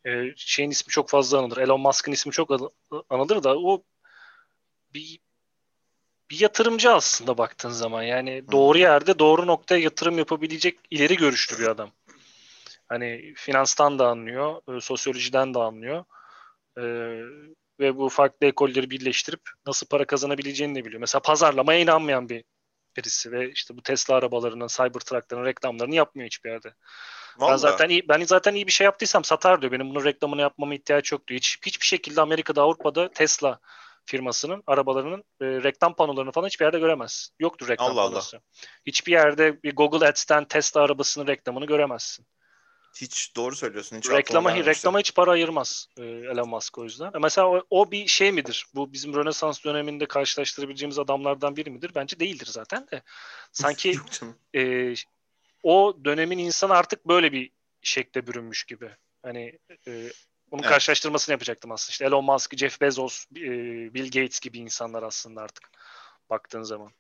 [0.06, 1.58] e, şeyin ismi çok fazla anılır.
[1.58, 2.50] Elon Musk'ın ismi çok
[3.10, 3.84] anılır da o
[4.94, 5.20] bir
[6.30, 8.04] bir yatırımcı aslında baktığın zaman.
[8.04, 11.92] Yani doğru yerde doğru noktaya yatırım yapabilecek ileri görüşlü bir adam.
[12.90, 16.06] Hani finanstan da anlıyor, e, sosyolojiden de anlıyor.
[16.78, 16.84] E,
[17.80, 21.00] ve bu farklı ekolleri birleştirip nasıl para kazanabileceğini de biliyor.
[21.00, 22.44] Mesela pazarlamaya inanmayan bir
[22.98, 26.74] birisi ve işte bu Tesla arabalarının, Cybertruck'ların reklamlarını yapmıyor hiçbir yerde.
[27.38, 27.52] Vallahi.
[27.52, 29.72] Ben zaten iyi, ben zaten iyi bir şey yaptıysam satar diyor.
[29.72, 31.38] Benim bunun reklamını yapmama ihtiyaç yok diyor.
[31.38, 33.60] Hiç, hiçbir şekilde Amerika'da, Avrupa'da Tesla
[34.06, 37.30] firmasının arabalarının e, reklam panolarını falan hiçbir yerde göremez.
[37.40, 38.38] Yoktur reklam Allah panosu.
[38.38, 38.44] Allah.
[38.86, 42.26] Hiçbir yerde bir Google Ads'ten Tesla arabasının reklamını göremezsin.
[43.02, 43.98] Hiç doğru söylüyorsun.
[43.98, 47.12] Hiç reklama, reklama hiç para ayırmaz e, Elon Musk o yüzden.
[47.16, 48.66] E mesela o, o bir şey midir?
[48.76, 51.92] Bu bizim Rönesans döneminde karşılaştırabileceğimiz adamlardan biri midir?
[51.96, 53.02] Bence değildir zaten de.
[53.52, 53.96] Sanki
[54.56, 54.94] e,
[55.66, 57.52] o dönemin insanı artık böyle bir
[57.82, 58.90] şekle bürünmüş gibi.
[59.24, 60.12] Hani e,
[60.52, 60.72] bunun evet.
[60.72, 61.92] karşılaştırmasını yapacaktım aslında.
[61.92, 63.44] İşte Elon Musk, Jeff Bezos, e,
[63.94, 65.70] Bill Gates gibi insanlar aslında artık
[66.30, 66.92] baktığın zaman.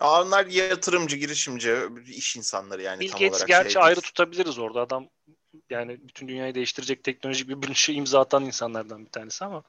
[0.00, 3.48] Onlar yatırımcı, girişimci, iş insanları yani Bill tam Gates olarak.
[3.48, 4.80] gerçi şey ayrı tutabiliriz orada.
[4.80, 5.08] Adam
[5.70, 9.62] yani bütün dünyayı değiştirecek teknolojik bir şey imza atan insanlardan bir tanesi ama.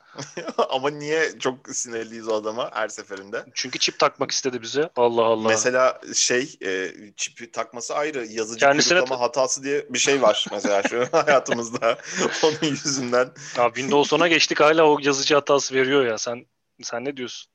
[0.70, 3.46] ama niye çok sinirliyiz o adama her seferinde?
[3.54, 4.90] Çünkü çip takmak istedi bize.
[4.96, 5.48] Allah Allah.
[5.48, 8.26] Mesela şey e, çipi takması ayrı.
[8.26, 11.98] Yazıcı Kendisine kuyrukama t- hatası diye bir şey var mesela şu hayatımızda.
[12.44, 13.32] Onun yüzünden.
[13.58, 16.18] Ya Windows 10'a geçtik hala o yazıcı hatası veriyor ya.
[16.18, 16.46] Sen
[16.82, 17.52] sen ne diyorsun?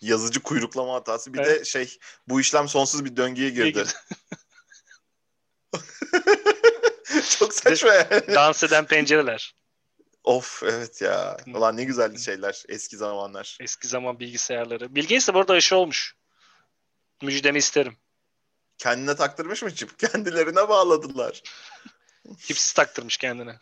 [0.00, 1.34] Yazıcı kuyruklama hatası.
[1.34, 1.60] Bir evet.
[1.60, 3.84] de şey bu işlem sonsuz bir döngüye girdi.
[7.42, 8.34] Çok saçma yani.
[8.34, 9.54] Dans eden pencereler.
[10.24, 11.36] Of evet ya.
[11.54, 13.58] Ulan ne güzeldi şeyler eski zamanlar.
[13.60, 14.94] Eski zaman bilgisayarları.
[14.94, 16.14] Bill Gates de bu arada aşı olmuş.
[17.22, 17.96] Müjdemi isterim.
[18.78, 19.98] Kendine taktırmış mı çip?
[20.12, 21.42] Kendilerine bağladılar.
[22.38, 23.58] Çipsiz taktırmış kendine.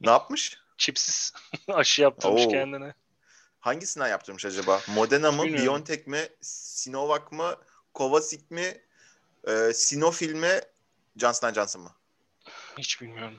[0.00, 0.58] Ne yapmış?
[0.78, 1.32] Çipsiz
[1.68, 2.48] aşı yaptırmış Oo.
[2.48, 2.94] kendine.
[3.60, 4.80] Hangisinden yaptırmış acaba?
[4.88, 5.66] Moderna mı, Bilmiyorum.
[5.66, 7.56] BioNTech mi, Sinovac mı,
[7.94, 8.80] Kovacic mi,
[9.48, 10.60] e, Sinofil mi,
[11.16, 11.95] Johnson Johnson mı?
[12.78, 13.38] Hiç bilmiyorum.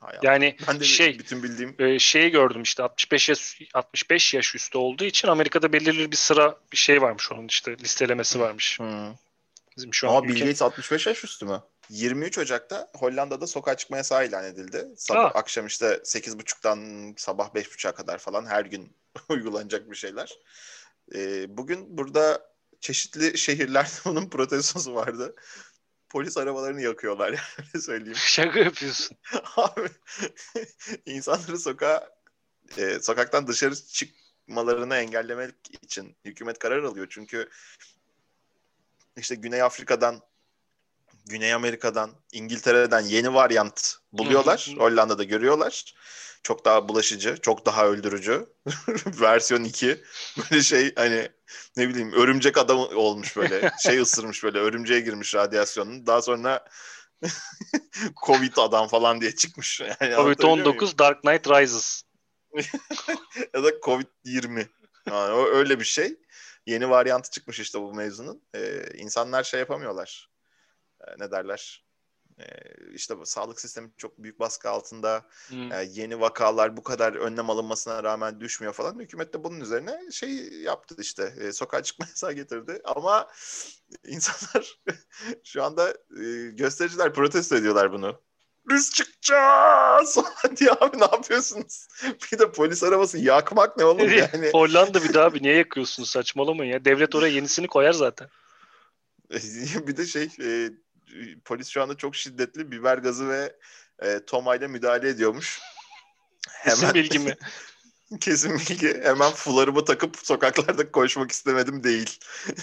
[0.00, 4.54] Hay yani ben de şey bütün bildiğim e, şeyi gördüm işte 65 yaş 65 yaş
[4.54, 8.78] üstü olduğu için Amerika'da belirli bir sıra bir şey varmış onun işte listelemesi varmış.
[8.78, 9.14] Hmm.
[9.76, 10.40] Bizim şu Ama an Bill ülke...
[10.40, 11.62] Gates 65 yaş üstü mü?
[11.90, 14.88] 23 Ocak'ta Hollanda'da sokağa çıkma yasağı ilan edildi.
[14.96, 15.38] Sabah ha.
[15.38, 18.96] akşam işte 8.30'dan sabah 5.30'a kadar falan her gün
[19.28, 20.38] uygulanacak bir şeyler.
[21.14, 25.34] Ee, bugün burada çeşitli şehirlerde bunun protestosu vardı.
[26.10, 28.16] Polis arabalarını yakıyorlar yani öyle söyleyeyim.
[28.18, 29.16] Şaka yapıyorsun.
[29.56, 29.88] Abi
[31.06, 32.18] insanları sokağa
[32.76, 37.06] e, sokaktan dışarı çıkmalarını engellemek için hükümet karar alıyor.
[37.10, 37.48] Çünkü
[39.16, 40.20] işte Güney Afrika'dan
[41.28, 44.74] Güney Amerika'dan, İngiltere'den yeni varyant buluyorlar.
[44.78, 45.94] Hollanda'da görüyorlar.
[46.42, 48.46] Çok daha bulaşıcı, çok daha öldürücü.
[49.06, 50.04] Versiyon 2.
[50.38, 51.28] Böyle şey hani
[51.76, 53.70] ne bileyim örümcek adam olmuş böyle.
[53.82, 56.06] Şey ısırmış böyle örümceğe girmiş radyasyonun.
[56.06, 56.64] Daha sonra
[58.26, 59.80] Covid adam falan diye çıkmış.
[59.80, 62.02] Yani Covid-19 Dark Knight Rises.
[63.54, 64.66] ya da Covid-20.
[65.06, 66.16] Yani öyle bir şey.
[66.66, 68.42] Yeni varyantı çıkmış işte bu mevzunun.
[68.54, 70.28] Ee, insanlar şey yapamıyorlar.
[71.00, 71.84] Ee, ne derler?
[72.40, 72.44] Ee,
[72.94, 75.26] işte sağlık sistemi çok büyük baskı altında.
[75.48, 75.72] Hmm.
[75.72, 78.98] Ee, yeni vakalar bu kadar önlem alınmasına rağmen düşmüyor falan.
[78.98, 81.52] Hükümet de bunun üzerine şey yaptı işte.
[81.52, 82.80] Sokağa çıkma yasağı getirdi.
[82.84, 83.28] Ama
[84.06, 84.78] insanlar
[85.44, 88.20] şu anda e, göstericiler protesto ediyorlar bunu.
[88.68, 90.18] Biz çıkacağız.
[90.56, 91.88] Diye abi ne yapıyorsunuz?
[92.32, 94.50] Bir de polis arabası yakmak ne oğlum yani?
[94.52, 96.84] Hollanda bir daha abi niye yakıyorsunuz saçmalamayın ya.
[96.84, 98.28] Devlet oraya yenisini koyar zaten.
[99.86, 100.70] bir de şey e,
[101.44, 103.56] polis şu anda çok şiddetli biber gazı ve
[104.02, 105.60] e, tomayla müdahale ediyormuş.
[106.48, 107.36] Hemen, Kesin bilgi mi?
[108.20, 109.00] Kesin bilgi.
[109.02, 112.18] Hemen fularımı takıp sokaklarda koşmak istemedim değil.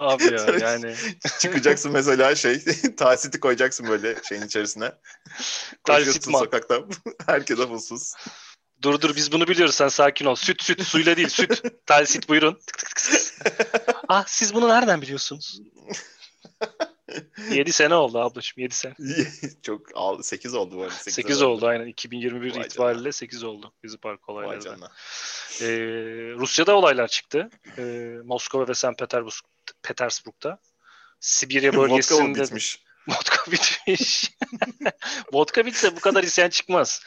[0.00, 0.94] Abi ya yani.
[1.40, 2.64] Çıkacaksın mesela şey
[2.96, 4.92] tasiti koyacaksın böyle şeyin içerisine.
[5.84, 6.84] Koşuyorsun sokakta.
[7.26, 8.14] Herkese fulsuz.
[8.84, 10.34] Dur dur biz bunu biliyoruz sen sakin ol.
[10.34, 11.62] Süt süt suyla değil süt.
[11.86, 12.58] Talsit buyurun.
[14.08, 15.60] ah siz bunu nereden biliyorsunuz?
[17.50, 18.94] 7 sene oldu ablacığım 7 sene.
[19.62, 19.80] Çok
[20.22, 20.94] 8 oldu bu arada.
[20.94, 23.12] 8, 8 oldu aynen 2021 Vay itibariyle canına.
[23.12, 24.76] 8 oldu Gezi Park olayları.
[25.60, 25.66] Ee,
[26.38, 27.50] Rusya'da olaylar çıktı.
[27.78, 27.82] Ee,
[28.24, 28.98] Moskova ve St.
[28.98, 29.44] Petersburg,
[29.82, 30.58] Petersburg'da.
[31.20, 32.42] Sibirya bölgesinde.
[32.42, 32.82] Bitmiş?
[33.08, 34.32] Vodka bitmiş.
[35.32, 37.02] Vodka bitse bu kadar isyan çıkmaz.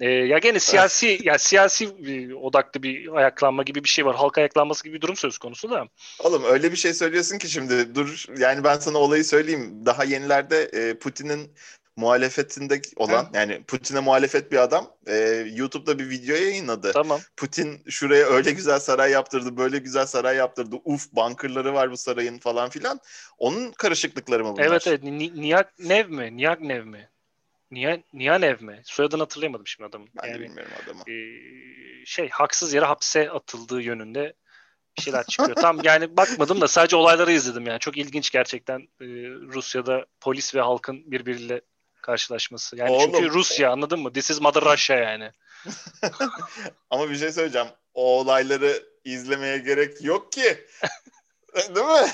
[0.00, 4.16] E, ya gene siyasi ya siyasi e, odaklı bir ayaklanma gibi bir şey var.
[4.16, 5.88] Halk ayaklanması gibi bir durum söz konusu da.
[6.20, 9.86] Oğlum öyle bir şey söylüyorsun ki şimdi dur yani ben sana olayı söyleyeyim.
[9.86, 11.54] Daha yenilerde e, Putin'in
[11.98, 13.28] muhalefetinde olan Hı.
[13.34, 15.16] yani Putin'e muhalefet bir adam e,
[15.54, 16.92] YouTube'da bir video yayınladı.
[16.92, 17.20] Tamam.
[17.36, 20.76] Putin şuraya öyle güzel saray yaptırdı, böyle güzel saray yaptırdı.
[20.84, 23.00] Uf bunkerları var bu sarayın falan filan.
[23.38, 24.66] Onun karışıklıkları mı bunlar?
[24.66, 25.02] Evet evet.
[25.02, 26.36] Niyak Nev mi?
[26.36, 27.08] Niyak Nev mi?
[27.70, 28.80] Niye Niyanev mi?
[28.84, 30.08] Soyadını hatırlayamadım şimdi adamın.
[30.22, 31.00] Ben yani, de bilmiyorum adamı.
[31.00, 31.14] E,
[32.06, 34.34] şey haksız yere hapse atıldığı yönünde
[34.96, 35.56] bir şeyler çıkıyor.
[35.56, 37.78] Tam yani bakmadım da sadece olayları izledim yani.
[37.78, 39.06] Çok ilginç gerçekten e,
[39.54, 41.60] Rusya'da polis ve halkın birbiriyle
[42.08, 42.76] karşılaşması.
[42.76, 44.12] Yani Oğlum, çünkü Rusya anladın mı?
[44.12, 45.30] This is Mother Russia yani.
[46.90, 47.68] Ama bir şey söyleyeceğim.
[47.94, 50.66] O olayları izlemeye gerek yok ki.
[51.74, 52.10] Değil mi?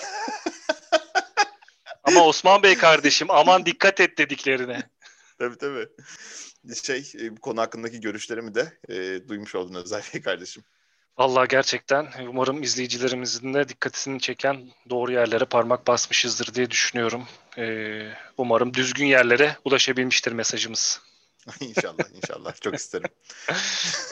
[2.05, 4.91] Ama Osman Bey kardeşim aman dikkat et dediklerine.
[5.39, 5.89] tabii tabii.
[6.85, 10.65] Şey e, bu konu hakkındaki görüşlerimi de e, duymuş oldun özellikle kardeşim.
[11.17, 17.25] Allah gerçekten umarım izleyicilerimizin de dikkatini çeken doğru yerlere parmak basmışızdır diye düşünüyorum.
[17.59, 21.01] Ee, umarım düzgün yerlere ulaşabilmiştir mesajımız.
[21.61, 22.61] İnşallah, inşallah.
[22.61, 23.09] Çok isterim.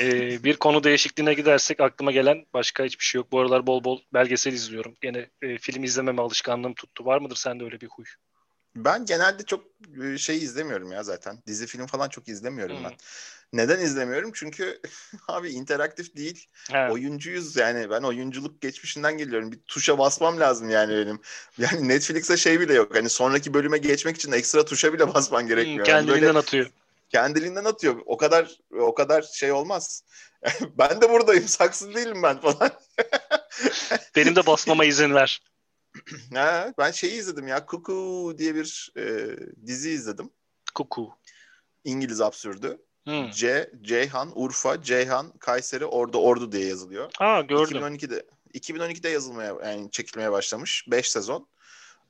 [0.01, 3.33] ee, bir konu değişikliğine gidersek aklıma gelen başka hiçbir şey yok.
[3.33, 4.95] Bu aralar bol bol belgesel izliyorum.
[5.01, 7.05] Gene e, film izlememe alışkanlığım tuttu.
[7.05, 8.05] Var mıdır sende öyle bir huy?
[8.77, 9.65] Ben genelde çok
[10.05, 11.39] e, şey izlemiyorum ya zaten.
[11.47, 12.85] Dizi film falan çok izlemiyorum hmm.
[12.85, 12.93] ben.
[13.53, 14.31] Neden izlemiyorum?
[14.35, 14.81] Çünkü
[15.29, 16.47] abi interaktif değil.
[16.73, 16.93] Evet.
[16.93, 17.91] Oyuncuyuz yani.
[17.91, 19.53] Ben oyunculuk geçmişinden geliyorum.
[19.53, 21.21] Bir tuşa basmam lazım yani benim.
[21.59, 22.97] Yani Netflix'e şey bile yok.
[22.97, 25.79] Hani sonraki bölüme geçmek için ekstra tuşa bile basman gerekmiyor.
[25.79, 26.71] Hmm, kendiliğinden yani atıyor.
[27.09, 28.03] Kendiliğinden atıyor.
[28.07, 30.05] O kadar o kadar şey olmaz.
[30.79, 31.49] ben de buradayım.
[31.49, 32.71] Saksız değilim ben falan.
[34.17, 35.43] benim de basmama izin ver.
[36.35, 37.67] ha, ben şeyi izledim ya.
[37.67, 40.31] Kuku diye bir e, dizi izledim.
[40.75, 41.11] Kuku.
[41.85, 42.79] İngiliz absürdü.
[43.05, 43.31] Hmm.
[43.31, 47.11] C, Ceyhan, Urfa, Ceyhan, Kayseri, Ordu, Ordu diye yazılıyor.
[47.19, 47.77] Ha gördüm.
[47.77, 50.85] 2012'de 2012'de yazılmaya yani çekilmeye başlamış.
[50.89, 51.49] 5 sezon.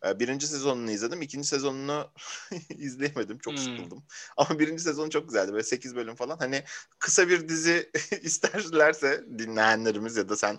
[0.07, 1.23] E, birinci sezonunu izledim.
[1.23, 2.13] ikinci sezonunu
[2.71, 3.39] izleyemedim.
[3.39, 3.63] Çok hmm.
[3.63, 4.05] sıkıldım.
[4.37, 5.53] Ama birinci sezonu çok güzeldi.
[5.53, 6.39] Böyle 8 bölüm falan.
[6.39, 6.65] Hani
[6.99, 7.91] kısa bir dizi
[8.23, 10.59] isterlerse dinleyenlerimiz ya da sen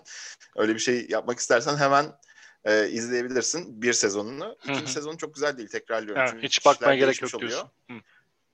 [0.56, 2.12] öyle bir şey yapmak istersen hemen
[2.64, 4.56] e, izleyebilirsin bir sezonunu.
[4.64, 4.88] İkinci Hı-hı.
[4.88, 6.22] sezonu çok güzel değil tekrarlıyorum.
[6.22, 7.50] Ha, Çünkü hiç bakmaya gerek yok oluyor.
[7.50, 7.70] diyorsun.
[7.90, 7.94] Hı.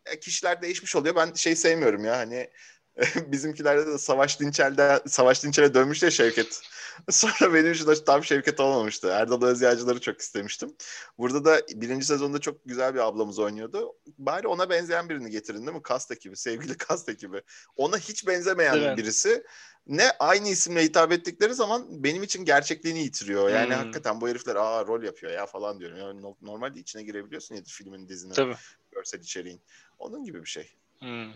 [0.06, 1.16] E, kişiler değişmiş oluyor.
[1.16, 2.50] Ben şey sevmiyorum ya hani
[3.26, 6.60] bizimkilerde de Savaş Dinçel'de Savaş Dinçel'e dönmüş ya Şevket.
[7.10, 9.08] Sonra benim için tam Şevket olmamıştı.
[9.08, 10.76] Erdal Özyağcıları çok istemiştim.
[11.18, 13.92] Burada da birinci sezonda çok güzel bir ablamız oynuyordu.
[14.18, 15.82] Bari ona benzeyen birini getirin değil mi?
[15.82, 17.42] Kast ekibi, sevgili kast ekibi.
[17.76, 19.44] Ona hiç benzemeyen birisi.
[19.86, 23.48] Ne aynı isimle hitap ettikleri zaman benim için gerçekliğini yitiriyor.
[23.48, 23.82] Yani hmm.
[23.82, 25.98] hakikaten bu herifler aa rol yapıyor ya falan diyorum.
[25.98, 28.56] Yani normalde içine girebiliyorsun ya filmin, dizinin, Tabii.
[28.92, 29.60] görsel içeriğin.
[29.98, 30.72] Onun gibi bir şey.
[30.98, 31.32] Hmm.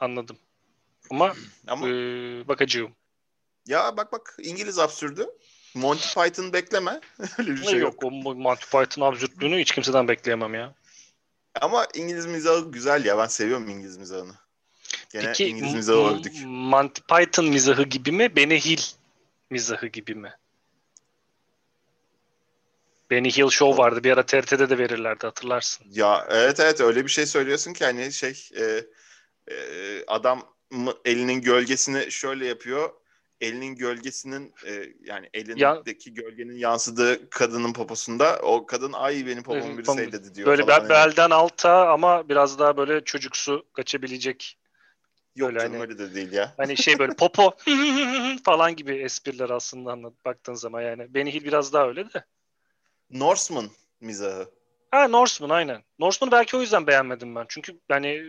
[0.00, 0.36] Anladım.
[1.10, 1.34] Ama,
[1.66, 1.92] Ama e,
[2.48, 2.92] bakacağım.
[3.66, 5.26] Ya bak bak İngiliz absürdü.
[5.74, 7.00] Monty Python bekleme.
[7.38, 8.02] Öyle bir şey yok.
[8.02, 8.04] yok.
[8.04, 10.74] O Monty Python absürtlüğünü hiç kimseden bekleyemem ya.
[11.60, 13.18] Ama İngiliz mizahı güzel ya.
[13.18, 14.32] Ben seviyorum İngiliz mizahını.
[15.12, 16.34] Gene Peki, İngiliz mizahı övdük.
[16.46, 18.36] Monty Python mizahı gibi mi?
[18.36, 18.82] Benny Hill
[19.50, 20.32] mizahı gibi mi?
[23.10, 24.04] Benny Hill Show vardı.
[24.04, 25.86] Bir ara TRT'de de verirlerdi hatırlarsın.
[25.90, 28.84] Ya evet evet öyle bir şey söylüyorsun ki hani şey e,
[29.50, 30.42] e, adam
[31.04, 32.90] elinin gölgesini şöyle yapıyor
[33.40, 39.78] elinin gölgesinin e, yani elindeki ya, gölgenin yansıdığı kadının poposunda o kadın ay benim popomu
[39.78, 40.46] biri seyredildi diyor.
[40.46, 40.88] Böyle falan.
[40.88, 44.56] belden alta ama biraz daha böyle çocuksu kaçabilecek.
[45.36, 46.54] Yok böyle canım hani, öyle de değil ya.
[46.56, 47.56] Hani şey böyle popo
[48.44, 51.14] falan gibi espriler aslında anlat baktığın zaman yani.
[51.14, 52.24] Benny Hill biraz daha öyle de.
[53.10, 54.50] Norseman mizahı.
[54.90, 55.82] Ha Norseman aynen.
[55.98, 57.46] Norseman'ı belki o yüzden beğenmedim ben.
[57.48, 58.22] Çünkü yani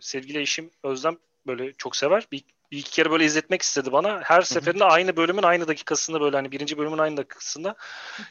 [0.00, 2.28] sevgili eşim Özlem böyle çok sever.
[2.32, 4.20] Bir bir iki kere böyle izletmek istedi bana.
[4.22, 4.92] Her seferinde Hı-hı.
[4.92, 7.76] aynı bölümün aynı dakikasında böyle hani birinci bölümün aynı dakikasında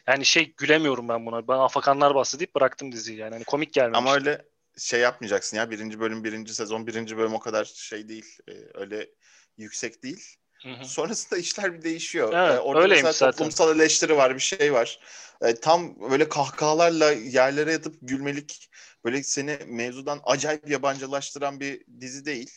[0.08, 1.48] yani şey gülemiyorum ben buna.
[1.48, 3.34] Ben afakanlar bastı deyip bıraktım diziyi yani.
[3.34, 3.98] Hani komik gelmemiş.
[3.98, 4.46] Ama öyle
[4.78, 5.72] şey yapmayacaksın ya.
[5.72, 8.38] Birinci bölüm, birinci sezon, birinci bölüm o kadar şey değil.
[8.50, 9.10] Ee, öyle
[9.58, 10.36] yüksek değil.
[10.64, 10.86] Hı-hı.
[10.86, 12.34] Sonrasında işler bir değişiyor.
[12.34, 13.32] Evet, ee, Orada mesela zaten.
[13.32, 15.00] toplumsal eleştiri var, bir şey var.
[15.42, 18.70] Ee, tam böyle kahkahalarla yerlere yatıp gülmelik,
[19.06, 22.52] böyle seni mevzudan acayip yabancılaştıran bir dizi değil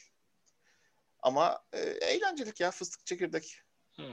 [1.22, 3.62] ama e, eğlencelik ya fıstık çekirdek.
[3.96, 4.04] Hmm.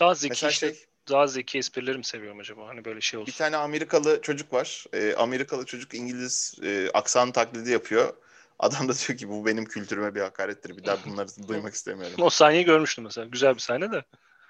[0.00, 2.68] Daha zeki Mesela işte, şey, daha zeki esprileri mi seviyorum acaba?
[2.68, 3.32] Hani böyle şey olsun.
[3.32, 4.84] Bir tane Amerikalı çocuk var.
[4.92, 8.14] E, Amerikalı çocuk İngiliz e, aksan taklidi yapıyor.
[8.58, 10.76] Adam da diyor ki bu benim kültürüme bir hakarettir.
[10.76, 12.16] Bir daha bunları duymak istemiyorum.
[12.18, 13.26] o sahneyi görmüştüm mesela.
[13.26, 14.04] Güzel bir sahne de.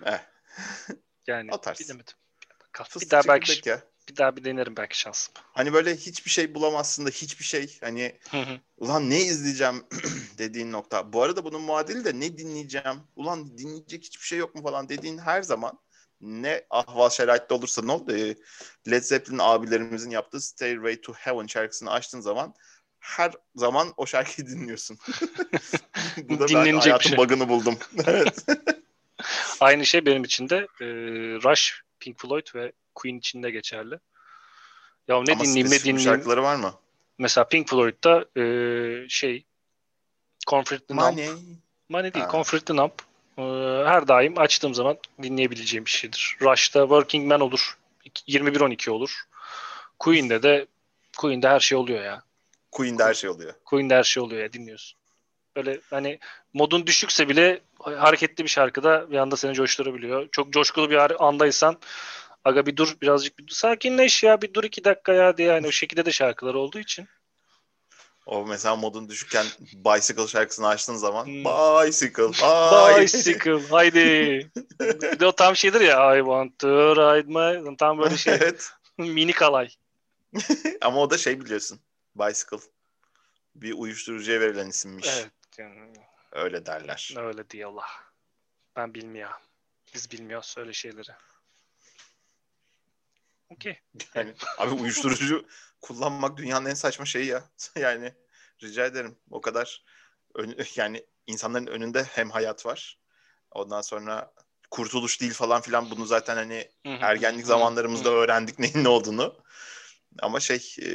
[0.05, 0.19] Eh.
[1.27, 2.15] yani bilemedim.
[3.01, 5.35] Bir daha belki ya bir daha bir denerim belki şansım.
[5.53, 8.19] Hani böyle hiçbir şey bulamazsın da hiçbir şey hani
[8.77, 9.85] ulan ne izleyeceğim
[10.39, 11.13] dediğin nokta.
[11.13, 15.19] Bu arada bunun muadili de ne dinleyeceğim ulan dinleyecek hiçbir şey yok mu falan dediğin
[15.19, 15.79] her zaman
[16.21, 18.17] ne ahval şeraitte olursa ne oldu?
[18.17, 18.37] Ee,
[18.91, 22.55] Led Zeppelin abilerimizin yaptığı Stairway to Heaven şarkısını açtığın zaman
[23.01, 24.99] her zaman o şarkıyı dinliyorsun.
[26.29, 27.19] Bu da ben hayatın şey.
[27.19, 27.79] bug'ını buldum.
[28.07, 28.47] evet.
[29.61, 30.87] Aynı şey benim için de e,
[31.45, 33.99] Rush, Pink Floyd ve Queen için de geçerli.
[35.09, 36.01] Ya ne Ama dinleyeyim ne dinleyeyim.
[36.01, 36.75] şarkıları var mı?
[37.19, 39.45] Mesela Pink Floyd'da e, şey
[40.47, 41.29] Comfort the Money.
[41.29, 41.39] Numb.
[41.89, 42.33] Money değil, ha.
[42.33, 42.91] Comfort the Numb.
[43.39, 43.43] E,
[43.89, 46.37] her daim açtığım zaman dinleyebileceğim bir şeydir.
[46.41, 47.79] Rush'ta Working Man olur.
[48.29, 49.23] 21-12 olur.
[49.99, 50.67] Queen'de de
[51.17, 52.23] Queen'de her şey oluyor ya.
[52.71, 53.55] Queen'de her şey oluyor.
[53.65, 54.99] Queen'de her şey oluyor ya dinliyorsun.
[55.57, 56.19] Böyle hani
[56.53, 60.29] modun düşükse bile hareketli bir şarkıda bir anda seni coşturabiliyor.
[60.33, 61.79] Çok coşkulu bir andaysan
[62.45, 65.67] aga bir dur birazcık bir dur, sakinleş ya bir dur iki dakika ya diye yani
[65.67, 67.09] o şekilde de şarkılar olduğu için.
[68.27, 71.45] O mesela modun düşükken Bicycle şarkısını açtığın zaman hmm.
[71.45, 72.29] Bicycle,
[73.03, 74.51] Bicycle, haydi.
[74.81, 77.29] bir de o tam şeydir ya I want to ride
[77.67, 78.35] my tam böyle şey.
[78.41, 78.71] evet.
[78.99, 79.69] mini kalay.
[80.81, 81.81] Ama o da şey biliyorsun.
[82.19, 82.59] Bicycle.
[83.55, 85.09] Bir uyuşturucuya verilen isimmiş.
[85.09, 85.31] Evet.
[85.59, 85.93] Yani,
[86.33, 87.15] öyle derler.
[87.17, 87.91] Öyle diyorlar.
[88.77, 89.37] Ben bilmiyorum.
[89.95, 91.11] Biz bilmiyoruz öyle şeyleri.
[93.49, 93.81] Okey.
[94.15, 95.47] Yani abi uyuşturucu
[95.81, 97.45] kullanmak dünyanın en saçma şeyi ya.
[97.77, 98.15] yani
[98.63, 99.19] rica ederim.
[99.31, 99.85] O kadar
[100.35, 102.99] ön, yani insanların önünde hem hayat var.
[103.51, 104.33] Ondan sonra
[104.71, 109.43] kurtuluş değil falan filan bunu zaten hani ergenlik zamanlarımızda öğrendik neyin ne olduğunu.
[110.23, 110.89] Ama şey e,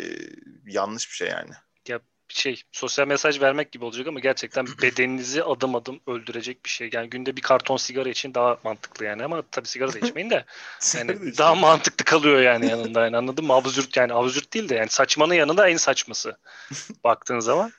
[0.65, 1.52] yanlış bir şey yani.
[1.88, 6.89] Ya şey sosyal mesaj vermek gibi olacak ama gerçekten bedeninizi adım adım öldürecek bir şey.
[6.93, 10.45] Yani günde bir karton sigara için daha mantıklı yani ama tabii sigara da içmeyin de
[10.97, 13.54] yani daha mantıklı kalıyor yani yanında yani anladın mı?
[13.54, 16.38] Absürt yani absürt değil de yani saçmanın yanında en saçması
[17.04, 17.71] baktığın zaman.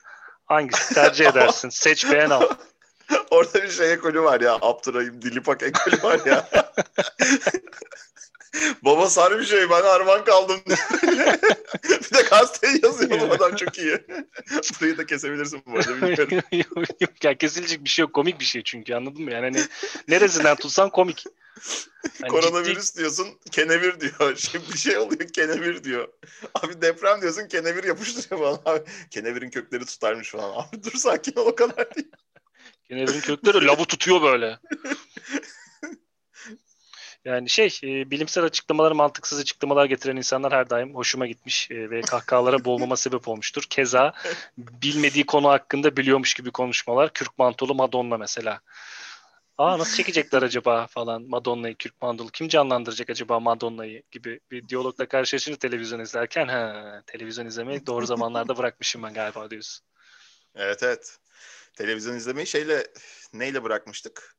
[0.45, 1.69] Hangisi tercih edersin?
[1.73, 2.49] Seç beğen al.
[3.31, 4.57] Orada bir şey ekolü var ya.
[4.61, 6.49] Abdurrahim Dilipak ekolü var ya.
[8.81, 10.59] Baba sarı bir şey ben arman kaldım.
[11.83, 13.91] bir de gazeteyi yazıyor adam çok iyi.
[14.79, 16.29] Burayı da kesebilirsin bu arada bilmiyorum.
[16.51, 19.31] yok, yok ya kesilecek bir şey yok komik bir şey çünkü anladın mı?
[19.31, 19.65] Yani hani
[20.07, 21.25] neresinden tutsan komik.
[22.21, 22.99] Hani Koronavirüs ciddi...
[22.99, 24.35] diyorsun kenevir diyor.
[24.35, 26.07] Şimdi bir şey oluyor kenevir diyor.
[26.55, 28.61] Abi deprem diyorsun kenevir yapıştırıyor falan.
[28.65, 30.53] Abi, kenevirin kökleri tutarmış falan.
[30.53, 32.11] Abi dur sakin ol o kadar değil.
[32.87, 34.59] Kenevirin kökleri labu tutuyor böyle.
[37.25, 42.01] Yani şey e, bilimsel açıklamaları mantıksız açıklamalar getiren insanlar her daim hoşuma gitmiş e, ve
[42.01, 43.63] kahkahalara boğulmama sebep olmuştur.
[43.69, 44.13] Keza
[44.57, 47.13] bilmediği konu hakkında biliyormuş gibi konuşmalar.
[47.13, 48.59] Kürk mantolu Madonna mesela.
[49.57, 52.29] Aa nasıl çekecekler acaba falan Madonna'yı, Kürk mantolu.
[52.29, 58.57] Kim canlandıracak acaba Madonna'yı gibi bir diyalogla karşılaşınca televizyon izlerken ha televizyon izlemeyi doğru zamanlarda
[58.57, 59.85] bırakmışım ben galiba diyorsun.
[60.55, 61.17] Evet evet.
[61.73, 62.87] Televizyon izlemeyi şeyle
[63.33, 64.34] neyle bırakmıştık?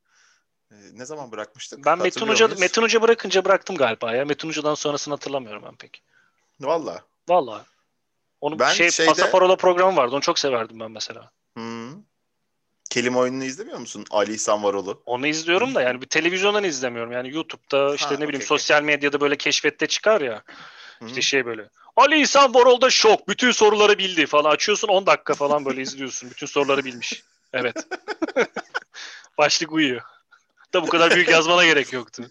[0.76, 1.84] Ee, ne zaman bırakmıştık?
[1.84, 4.24] Ben Metin Hoca, Metin Hoca bırakınca bıraktım galiba ya.
[4.24, 6.02] Metin Hoca'dan sonrasını hatırlamıyorum ben pek.
[6.60, 7.02] Valla.
[7.28, 7.64] Valla.
[8.40, 9.10] Onun ben şey şeyde...
[9.10, 10.14] Pasaparola programı vardı.
[10.14, 11.30] Onu çok severdim ben mesela.
[11.54, 11.90] Hmm.
[12.90, 14.04] Kelime oyununu izlemiyor musun?
[14.10, 15.02] Ali İhsan Varol'u.
[15.06, 17.12] Onu izliyorum da yani bir televizyondan izlemiyorum.
[17.12, 20.42] Yani YouTube'da işte ha, ne bileyim okay, sosyal medyada böyle keşfette çıkar ya.
[20.98, 21.08] Hı-hı.
[21.08, 21.68] İşte şey böyle.
[21.96, 23.28] Ali İhsan Varol'da şok.
[23.28, 24.50] Bütün soruları bildi falan.
[24.50, 26.30] Açıyorsun 10 dakika falan böyle izliyorsun.
[26.30, 27.22] Bütün soruları bilmiş.
[27.52, 27.76] Evet.
[29.38, 30.02] Başlık uyuyor.
[30.76, 32.30] Da bu kadar büyük yazmana gerek yoktu.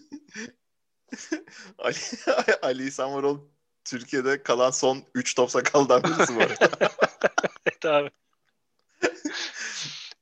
[1.78, 1.96] Ali,
[2.62, 3.38] Ali İhsan Varol
[3.84, 6.48] Türkiye'de kalan son 3 top sakaldan birisi var.
[7.66, 8.10] evet abi.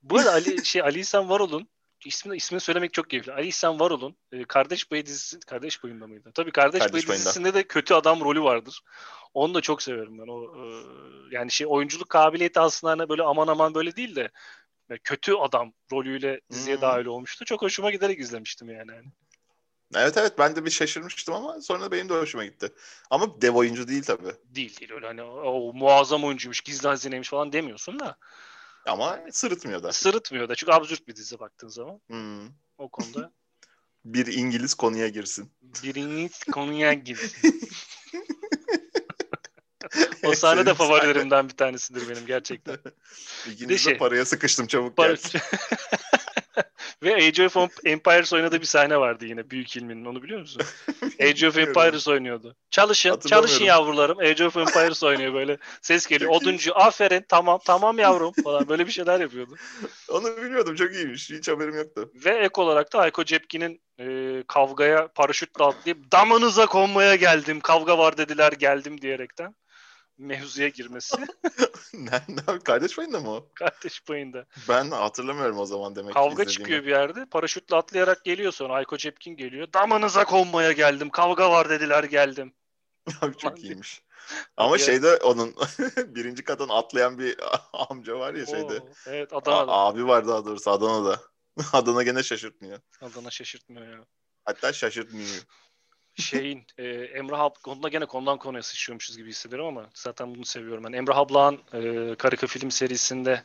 [0.03, 1.68] bu arada Ali, şey, Ali İhsan Varol'un
[2.05, 3.33] ismini, ismini söylemek çok keyifli.
[3.33, 6.31] Ali İhsan Varol'un e, Kardeş Payı dizisi, Kardeş Payı'nda mıydı?
[6.35, 8.81] Tabii Kardeş, Kardeş Payı dizisinde de kötü adam rolü vardır.
[9.35, 10.27] Onu da çok severim ben.
[10.29, 10.64] O e,
[11.31, 14.31] yani şey oyunculuk kabiliyeti aslında hani böyle aman aman böyle değil de
[14.99, 16.83] kötü adam rolüyle diziye hmm.
[16.83, 17.45] dahil olmuştu.
[17.45, 18.93] Çok hoşuma giderek izlemiştim yani.
[19.95, 22.73] Evet evet ben de bir şaşırmıştım ama sonra benim de hoşuma gitti.
[23.11, 24.33] Ama dev oyuncu değil tabii.
[24.45, 28.17] Değil değil öyle hani o muazzam oyuncuymuş gizli hazineymiş falan demiyorsun da.
[28.87, 29.93] Ama sırıtmıyor da.
[29.93, 32.01] Sırıtmıyor da çünkü absürt bir dizi baktığın zaman.
[32.07, 32.49] Hmm.
[32.79, 33.33] O konuda.
[34.05, 35.53] bir İngiliz konuya girsin.
[35.63, 37.61] Bir İngiliz konuya girsin.
[40.25, 42.77] o sahne de favorilerimden bir tanesidir benim gerçekten.
[43.53, 45.43] İkiniz de şey, paraya sıkıştım çabuk par- gel.
[47.05, 50.62] Ve Age of Empires oynadığı bir sahne vardı yine büyük ilminin onu biliyor musun?
[51.20, 52.57] Age of Empires oynuyordu.
[52.70, 54.18] Çalışın, çalışın yavrularım.
[54.18, 55.59] Age of Empires oynuyor böyle.
[55.83, 56.31] Ses geliyor.
[56.31, 59.57] Oduncu aferin tamam tamam yavrum falan böyle bir şeyler yapıyordu.
[60.09, 61.31] Onu bilmiyordum çok iyiymiş.
[61.31, 62.11] Hiç haberim yoktu.
[62.14, 67.61] Ve ek olarak da Ayko Cepkin'in e, kavgaya paraşütle atlayıp damınıza konmaya geldim.
[67.61, 69.55] Kavga var dediler geldim diyerekten
[70.19, 71.17] mevzuya girmesi.
[71.95, 72.59] Nerede?
[72.65, 73.49] Kardeş payında mı o?
[73.55, 74.47] Kardeş payında.
[74.69, 77.27] Ben hatırlamıyorum o zaman demek Kavga çıkıyor bir yerde.
[77.27, 78.75] Paraşütle atlayarak geliyor sonra.
[78.75, 79.73] Ayko Cepkin geliyor.
[79.73, 81.11] Damanıza konmaya geldim.
[81.11, 82.55] Kavga var dediler geldim.
[83.21, 84.03] Abi çok iyiymiş.
[84.57, 85.55] Ama şeyde onun
[85.97, 87.37] birinci katın atlayan bir
[87.73, 88.81] amca var ya şeyde.
[88.81, 89.73] Oo, evet Adana'da.
[89.73, 91.21] A- abi var daha doğrusu Adana'da.
[91.73, 92.81] Adana gene şaşırtmıyor.
[93.01, 94.07] Adana şaşırtmıyor ya.
[94.45, 95.29] Hatta şaşırtmıyor
[96.17, 100.85] şeyin e, Emrah konuda gene konudan konuya sıçrıyormuşuz gibi hissediyorum ama zaten bunu seviyorum.
[100.85, 103.43] Yani Emrah Ablağ'ın e, Karika film serisinde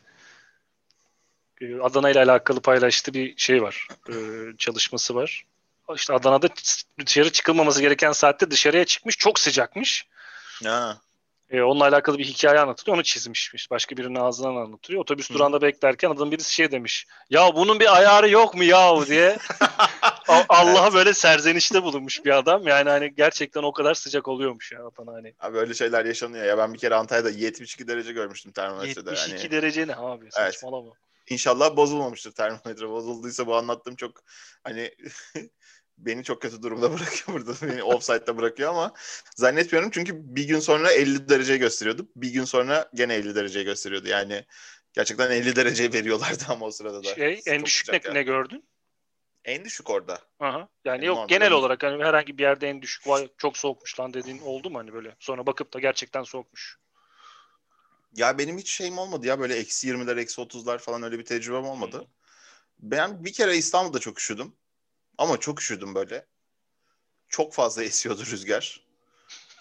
[1.60, 3.88] e, Adana ile alakalı paylaştığı bir şey var.
[4.08, 4.14] E,
[4.58, 5.44] çalışması var.
[5.94, 6.48] İşte Adana'da
[7.06, 9.18] dışarı çıkılmaması gereken saatte dışarıya çıkmış.
[9.18, 10.06] Çok sıcakmış.
[10.64, 11.00] Ha.
[11.50, 12.96] E, onunla alakalı bir hikaye anlatılıyor.
[12.96, 13.70] Onu çizmişmiş.
[13.70, 15.00] Başka birinin ağzından anlatıyor.
[15.00, 15.34] Otobüs Hı.
[15.34, 17.06] durağında beklerken adam birisi şey demiş.
[17.30, 19.38] Ya bunun bir ayarı yok mu ya diye.
[20.48, 20.94] Allah'a evet.
[20.94, 22.66] böyle serzenişte bulunmuş bir adam.
[22.66, 25.34] Yani hani gerçekten o kadar sıcak oluyormuş ya Adana hani.
[25.40, 26.58] Abi öyle şeyler yaşanıyor ya.
[26.58, 29.10] Ben bir kere Antalya'da 72 derece görmüştüm termometrede.
[29.10, 29.50] 72 yani.
[29.50, 30.30] derece ne abi?
[30.30, 30.86] Saçmalama.
[30.86, 31.30] Evet.
[31.30, 32.88] İnşallah bozulmamıştır termometre.
[32.88, 34.12] Bozulduysa bu anlattığım çok
[34.64, 34.90] hani
[36.06, 37.52] beni çok kötü durumda bırakıyor burada.
[37.62, 38.92] Beni offside'da bırakıyor ama
[39.36, 42.08] zannetmiyorum çünkü bir gün sonra 50 derece gösteriyordu.
[42.16, 44.08] Bir gün sonra gene 50 derece gösteriyordu.
[44.08, 44.44] Yani
[44.92, 47.14] gerçekten 50 derece veriyorlardı ama o sırada da.
[47.14, 48.14] Şey, en düşük ne, yani.
[48.14, 48.64] ne gördün?
[49.44, 50.20] En düşük orada.
[50.40, 50.58] Aha.
[50.58, 54.14] Yani, yani yok genel olarak hani herhangi bir yerde en düşük vay çok soğukmuş lan
[54.14, 55.16] dediğin oldu mu hani böyle?
[55.18, 56.78] Sonra bakıp da gerçekten soğukmuş.
[58.16, 61.64] Ya benim hiç şeyim olmadı ya böyle eksi 20'ler eksi 30'lar falan öyle bir tecrübem
[61.64, 61.98] olmadı.
[61.98, 62.06] Hmm.
[62.78, 64.52] Ben bir kere İstanbul'da çok üşüdüm.
[65.18, 66.26] Ama çok üşüdüm böyle.
[67.28, 68.90] Çok fazla esiyordu rüzgar.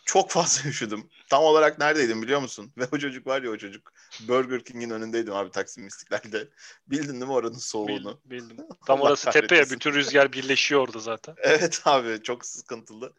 [0.05, 1.09] Çok fazla üşüdüm.
[1.29, 2.73] Tam olarak neredeydim biliyor musun?
[2.77, 3.93] Ve o çocuk var ya o çocuk.
[4.27, 6.47] Burger King'in önündeydim abi Taksim İstiklal'de.
[6.87, 8.21] Bildin değil mi oranın soğuğunu?
[8.25, 8.49] Bildim.
[8.49, 8.65] bildim.
[8.85, 9.69] Tam orası tepeye.
[9.69, 11.35] Bütün rüzgar birleşiyor orada zaten.
[11.37, 13.13] Evet abi çok sıkıntılı.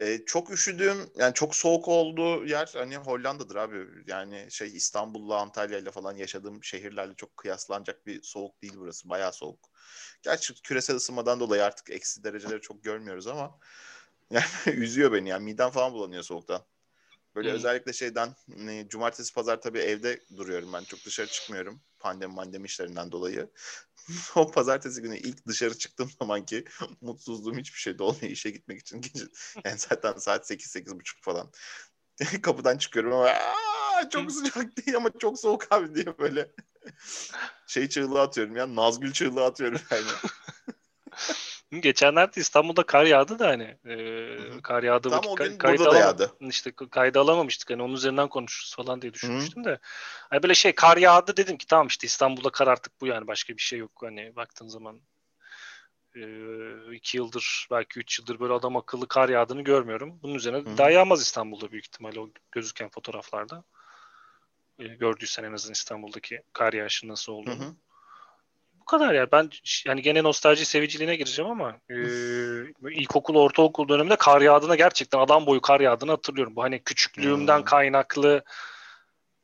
[0.00, 3.86] Ee, çok üşüdüğüm yani çok soğuk olduğu yer hani Hollanda'dır abi.
[4.06, 9.08] Yani şey İstanbul'la Antalya'yla falan yaşadığım şehirlerle çok kıyaslanacak bir soğuk değil burası.
[9.08, 9.70] Bayağı soğuk.
[10.22, 13.58] Gerçi küresel ısınmadan dolayı artık eksi dereceleri çok görmüyoruz ama
[14.30, 16.64] yani üzüyor beni yani midem falan bulanıyor soğuktan.
[17.34, 17.56] Böyle hmm.
[17.56, 20.84] özellikle şeyden ne, cumartesi pazar tabii evde duruyorum ben.
[20.84, 21.80] Çok dışarı çıkmıyorum.
[21.98, 23.50] Pandemi mandemi işlerinden dolayı.
[24.34, 26.64] o pazartesi günü ilk dışarı çıktığım zaman ki
[27.00, 29.02] mutsuzluğum hiçbir şeyde olmuyor işe gitmek için.
[29.64, 31.52] Yani zaten saat 8-8.30 falan.
[32.42, 33.34] Kapıdan çıkıyorum ama
[34.10, 36.50] çok sıcak değil ama çok soğuk abi diye böyle
[37.66, 38.74] şey çığlığı atıyorum ya.
[38.76, 40.06] Nazgül çığlığı atıyorum yani.
[41.78, 45.10] Geçenlerde İstanbul'da kar yağdı da hani e, kar yağdı.
[45.10, 46.36] Tam o gün kay- burada da yağdı.
[46.40, 49.72] İşte kayda alamamıştık hani onun üzerinden konuşuruz falan diye düşünmüştüm Hı-hı.
[49.72, 49.78] de.
[50.30, 53.56] Hani böyle şey kar yağdı dedim ki tamam işte İstanbul'da kar artık bu yani başka
[53.56, 55.00] bir şey yok hani baktığın zaman
[56.16, 56.22] e,
[56.94, 60.18] iki yıldır belki üç yıldır böyle adam akıllı kar yağdığını görmüyorum.
[60.22, 60.78] Bunun üzerine Hı-hı.
[60.78, 63.64] daha yağmaz İstanbul'da büyük ihtimalle o gözüken fotoğraflarda.
[64.78, 67.64] E, gördüysen en azından İstanbul'daki kar yağışı nasıl olduğunu.
[67.64, 67.74] Hı-hı
[68.90, 69.32] kadar ya.
[69.32, 69.50] Ben
[69.86, 71.96] yani gene nostalji seviciliğine gireceğim ama e,
[72.90, 76.56] ilkokul, ortaokul döneminde kar yağdığına gerçekten adam boyu kar yağdığını hatırlıyorum.
[76.56, 77.64] Bu hani küçüklüğümden hmm.
[77.64, 78.44] kaynaklı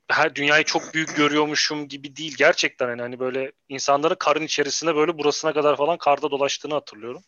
[0.09, 2.35] her dünyayı çok büyük görüyormuşum gibi değil.
[2.39, 7.23] Gerçekten yani hani böyle insanların karın içerisinde böyle burasına kadar falan karda dolaştığını hatırlıyorum.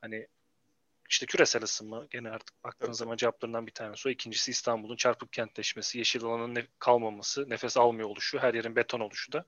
[0.00, 0.26] Hani
[1.10, 2.96] işte küresel ısınma gene artık baktığın evet.
[2.96, 4.10] zaman cevaplarından bir tanesi o.
[4.10, 9.32] İkincisi İstanbul'un çarpık kentleşmesi, yeşil alanın ne- kalmaması, nefes almıyor oluşu, her yerin beton oluşu
[9.32, 9.44] da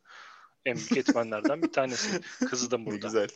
[0.66, 2.20] en büyük etmenlerden bir tanesi.
[2.50, 3.06] Kızıdım burada.
[3.06, 3.28] Güzel.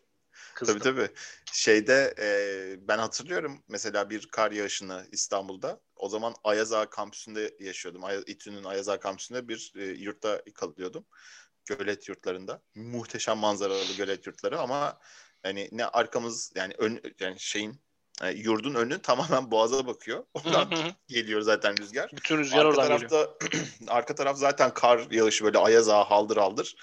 [0.54, 0.78] Kızdım.
[0.78, 1.08] Tabii tabii.
[1.52, 5.80] Şeyde e, ben hatırlıyorum mesela bir kar yağışını İstanbul'da.
[5.96, 8.04] O zaman Ayaz Ağa kampüsünde yaşıyordum.
[8.04, 11.06] Ay, İTÜ'nün Ayaz Ağa kampüsünde bir e, yurtta kalıyordum.
[11.66, 12.62] Gölet yurtlarında.
[12.74, 14.98] Muhteşem manzaralı gölet yurtları ama
[15.42, 17.80] hani ne arkamız yani ön yani şeyin
[18.22, 20.24] yani e, yurdun önü tamamen boğaza bakıyor.
[20.34, 20.70] Oradan
[21.08, 22.10] geliyor zaten rüzgar.
[22.16, 23.66] Bütün rüzgar arka oradan tarafta, geliyor.
[23.88, 26.76] arka taraf zaten kar yağışı böyle ayaz ağa haldır haldır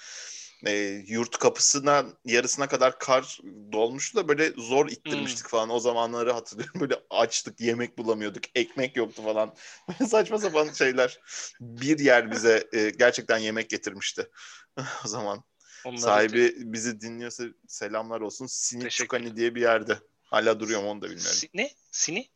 [0.65, 3.39] e, yurt kapısına yarısına kadar kar
[3.71, 5.49] dolmuştu da böyle zor ittirmiştik hmm.
[5.49, 5.69] falan.
[5.69, 6.81] O zamanları hatırlıyorum.
[6.81, 9.55] Böyle açtık, yemek bulamıyorduk, ekmek yoktu falan.
[10.07, 11.19] Saçma sapan şeyler.
[11.59, 14.29] Bir yer bize e, gerçekten yemek getirmişti
[15.05, 15.43] o zaman.
[15.85, 16.53] Onları Sahibi de...
[16.57, 18.45] bizi dinliyorsa selamlar olsun.
[18.45, 19.99] Sinit Çukani diye bir yerde.
[20.23, 21.37] Hala duruyor mu onu da bilmiyorum.
[21.37, 21.71] Si- ne?
[21.91, 22.29] Sini?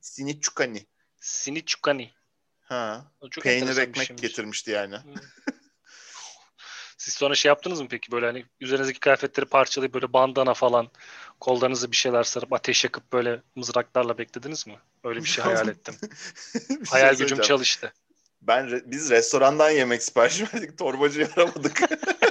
[0.00, 0.86] Sinit Çukani.
[1.20, 2.10] Sinit Çukani.
[2.60, 3.12] Ha.
[3.42, 4.96] Peynir ekmek getirmişti yani.
[4.96, 5.14] Hmm.
[7.00, 10.88] Siz sonra şey yaptınız mı peki böyle hani üzerinizdeki kıyafetleri parçalayıp böyle bandana falan
[11.40, 14.78] kollarınızı bir şeyler sarıp ateş yakıp böyle mızraklarla beklediniz mi?
[15.04, 15.94] Öyle bir şey hayal ettim.
[16.54, 17.92] bir şey hayal gücüm çalıştı.
[18.42, 20.78] Ben re- biz restorandan yemek sipariş verdik.
[20.78, 21.80] Torbacıyı aramadık.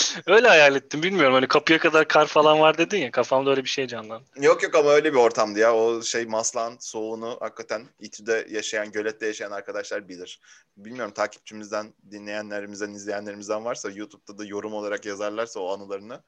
[0.26, 3.68] öyle hayal ettim bilmiyorum hani kapıya kadar kar falan var dedin ya kafamda öyle bir
[3.68, 4.24] şey canlandı.
[4.40, 9.26] Yok yok ama öyle bir ortamdı ya o şey Maslan soğuğunu hakikaten İTÜ'de yaşayan gölette
[9.26, 10.40] yaşayan arkadaşlar bilir.
[10.76, 16.22] Bilmiyorum takipçimizden dinleyenlerimizden izleyenlerimizden varsa YouTube'da da yorum olarak yazarlarsa o anılarını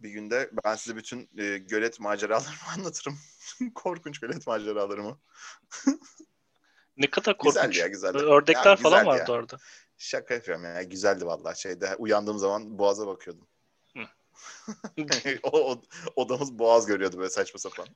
[0.00, 3.18] bir günde ben size bütün e, gölet maceralarımı anlatırım.
[3.74, 5.18] Korkunç gölet maceralarımı.
[6.96, 7.54] ne kadar korkunç.
[7.54, 8.16] Güzel ya güzel.
[8.16, 9.34] Ördekler ya, falan vardı ya.
[9.34, 9.58] orada.
[9.98, 10.82] Şaka yapıyorum ya.
[10.82, 11.96] Güzeldi vallahi şeyde.
[11.96, 13.48] Uyandığım zaman boğaza bakıyordum.
[15.42, 15.82] o, o,
[16.16, 17.86] odamız boğaz görüyordu böyle saçma sapan.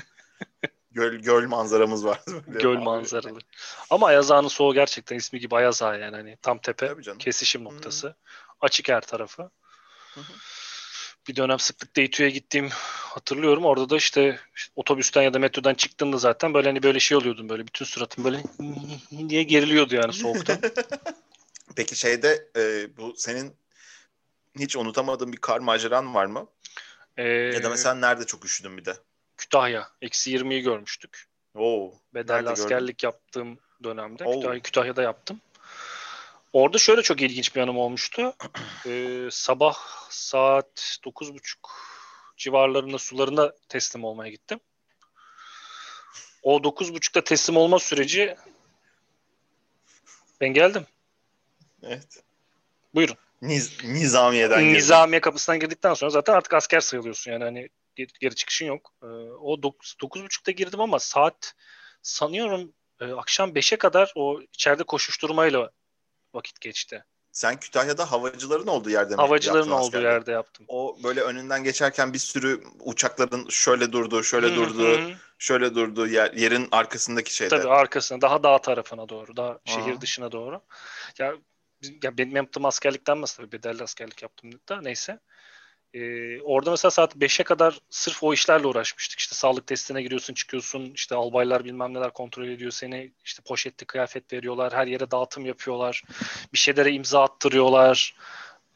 [0.90, 2.44] göl göl manzaramız vardı.
[2.46, 3.38] Böyle göl manzaralı.
[3.90, 8.06] Ama Ayaz Ağa'nın soğuğu gerçekten ismi gibi Ayaz Ağa yani hani tam tepe kesişim noktası.
[8.06, 8.16] Hı-hı.
[8.60, 9.50] Açık her tarafı.
[10.14, 10.32] Hı-hı
[11.28, 12.68] bir dönem sıklıkla İTÜ'ye gittiğim
[13.14, 13.64] hatırlıyorum.
[13.64, 17.48] Orada da işte, işte otobüsten ya da metrodan çıktığında zaten böyle hani böyle şey oluyordum
[17.48, 18.42] böyle bütün suratım böyle
[19.28, 20.58] diye geriliyordu yani soğukta.
[21.76, 23.56] Peki şeyde e, bu senin
[24.58, 26.46] hiç unutamadığın bir kar maceran var mı?
[27.16, 28.94] Ee, ya da mesela nerede çok üşüdün bir de?
[29.36, 29.88] Kütahya.
[30.02, 31.26] Eksi 20'yi görmüştük.
[31.54, 33.08] Oo, Bedelli askerlik gördün?
[33.08, 34.24] yaptığım dönemde.
[34.24, 35.40] Kütahya, Kütahya'da yaptım.
[36.52, 38.34] Orada şöyle çok ilginç bir anım olmuştu.
[38.86, 39.76] Ee, sabah
[40.10, 41.38] saat 9.30
[42.36, 44.60] civarlarında sularına teslim olmaya gittim.
[46.42, 48.36] O 9.30'da teslim olma süreci
[50.40, 50.86] ben geldim.
[51.82, 52.22] Evet.
[52.94, 53.16] Buyurun.
[53.42, 54.74] Niz, nizamiye'den girdin.
[54.74, 58.92] Nizamiye kapısından girdikten sonra zaten artık asker sayılıyorsun yani hani geri, geri çıkışın yok.
[59.02, 59.06] Ee,
[59.40, 61.54] o 9.30'da girdim ama saat
[62.02, 65.70] sanıyorum e, akşam 5'e kadar o içeride koşuşturmayla
[66.34, 67.04] vakit geçti.
[67.32, 70.66] Sen Kütahya'da havacıların olduğu yerde mi Havacıların olduğu yerde yaptım.
[70.68, 75.00] O böyle önünden geçerken bir sürü uçakların şöyle durdu, şöyle durdu,
[75.38, 77.56] şöyle durdu yer, yerin arkasındaki şeyde.
[77.56, 80.00] Tabii arkasına, daha dağ tarafına doğru, daha şehir Aha.
[80.00, 80.60] dışına doğru.
[81.18, 81.34] Ya,
[82.02, 85.18] ya benim yaptığım askerlikten mesela bedelli askerlik yaptım da neyse.
[85.94, 89.18] Ee, orada mesela saat 5'e kadar sırf o işlerle uğraşmıştık.
[89.18, 90.92] İşte sağlık testine giriyorsun, çıkıyorsun.
[90.94, 93.12] İşte albaylar bilmem neler kontrol ediyor seni.
[93.24, 94.72] İşte poşetli kıyafet veriyorlar.
[94.72, 96.02] Her yere dağıtım yapıyorlar.
[96.52, 98.14] Bir şeylere imza attırıyorlar.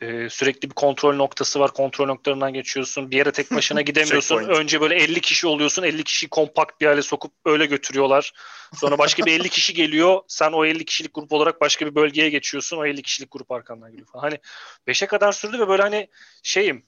[0.00, 1.72] Ee, sürekli bir kontrol noktası var.
[1.72, 3.10] Kontrol noktalarından geçiyorsun.
[3.10, 4.44] Bir yere tek başına gidemiyorsun.
[4.44, 5.82] Önce böyle 50 kişi oluyorsun.
[5.82, 8.32] 50 kişi kompakt bir hale sokup öyle götürüyorlar.
[8.74, 10.20] Sonra başka bir 50 kişi geliyor.
[10.28, 12.76] Sen o 50 kişilik grup olarak başka bir bölgeye geçiyorsun.
[12.76, 14.22] O 50 kişilik grup arkandan geliyor falan.
[14.22, 14.38] Hani
[14.86, 16.08] 5'e kadar sürdü ve böyle hani
[16.42, 16.82] şeyim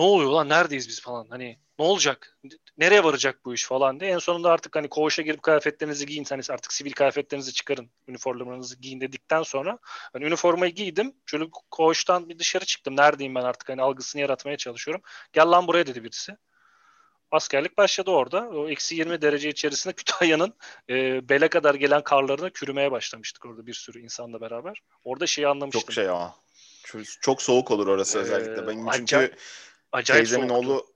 [0.00, 2.38] ne oluyor lan neredeyiz biz falan hani ne olacak?
[2.78, 4.10] Nereye varacak bu iş falan diye.
[4.10, 6.26] En sonunda artık hani koğuşa girip kıyafetlerinizi giyin.
[6.28, 7.90] Hani artık sivil kıyafetlerinizi çıkarın.
[8.08, 9.78] Üniformalarınızı giyin dedikten sonra
[10.12, 11.14] hani üniformayı giydim.
[11.26, 12.96] Şöyle koğuştan bir dışarı çıktım.
[12.96, 15.02] Neredeyim ben artık hani algısını yaratmaya çalışıyorum.
[15.32, 16.36] Gel lan buraya dedi birisi.
[17.30, 18.48] Askerlik başladı orada.
[18.48, 20.54] O eksi 20 derece içerisinde Kütahya'nın
[20.90, 24.82] e, bele kadar gelen karlarını kürümeye başlamıştık orada bir sürü insanla beraber.
[25.04, 25.80] Orada şeyi anlamıştım.
[25.80, 26.34] Çok şey ama.
[26.84, 28.66] Çok, çok soğuk olur orası ee, özellikle.
[28.66, 29.40] Benim çünkü acayip
[30.04, 30.70] teyzemin soğuktu.
[30.72, 30.86] oğlu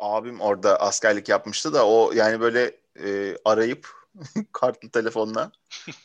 [0.00, 4.04] abim orada askerlik yapmıştı da o yani böyle e, arayıp
[4.52, 5.52] kartlı telefonla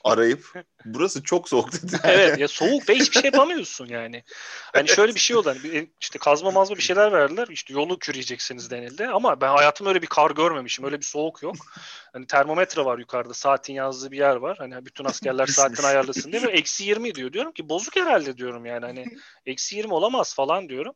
[0.04, 0.54] arayıp
[0.86, 2.00] burası çok soğuk dedi.
[2.04, 4.24] evet ya soğuk ve hiçbir şey yapamıyorsun yani.
[4.74, 4.96] Hani evet.
[4.96, 9.08] şöyle bir şey oldu hani işte kazma mazma bir şeyler verdiler işte yolu küreyeceksiniz denildi
[9.08, 11.56] ama ben hayatım öyle bir kar görmemişim öyle bir soğuk yok.
[12.14, 16.42] Hani termometre var yukarıda saatin yazdığı bir yer var hani bütün askerler saatini ayarlasın diye
[16.42, 19.06] eksi 20 diyor diyorum ki bozuk herhalde diyorum yani hani
[19.46, 20.96] eksi 20 olamaz falan diyorum.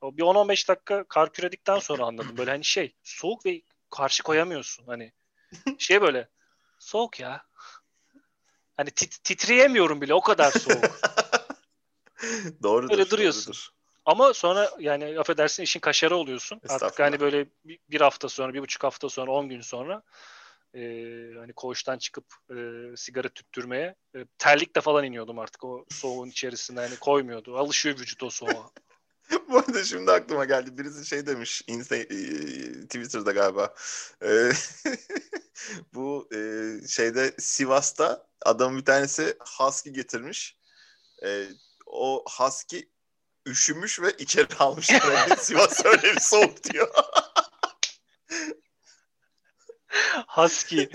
[0.00, 2.36] O bir 10-15 dakika kar küredikten sonra anladım.
[2.38, 4.86] Böyle hani şey soğuk ve karşı koyamıyorsun.
[4.86, 5.12] Hani
[5.78, 6.28] şey böyle
[6.78, 7.44] soğuk ya.
[8.76, 10.84] Hani tit- titreyemiyorum bile o kadar soğuk.
[12.62, 12.92] doğrudur.
[12.92, 13.52] Öyle duruyorsun.
[13.52, 13.68] Doğrudur.
[14.04, 16.60] Ama sonra yani affedersin işin kaşarı oluyorsun.
[16.68, 20.02] Artık hani böyle bir hafta sonra, bir buçuk hafta sonra, on gün sonra
[20.74, 20.80] e,
[21.38, 22.56] hani koğuştan çıkıp e,
[22.96, 26.80] sigara tüttürmeye e, terlikle falan iniyordum artık o soğuğun içerisinde.
[26.80, 27.58] Hani koymuyordu.
[27.58, 28.70] Alışıyor vücut o soğuğa.
[29.48, 30.78] Bu arada şimdi aklıma geldi.
[30.78, 32.06] Birisi şey demiş Insta, e,
[32.80, 33.74] Twitter'da galiba.
[34.24, 34.50] E,
[35.94, 36.38] bu e,
[36.88, 40.58] şeyde Sivas'ta adam bir tanesi husky getirmiş.
[41.86, 42.88] o husky
[43.48, 44.86] üşümüş ve içeri almış.
[45.38, 46.88] Sivas öyle bir soğuk diyor.
[50.26, 50.88] husky.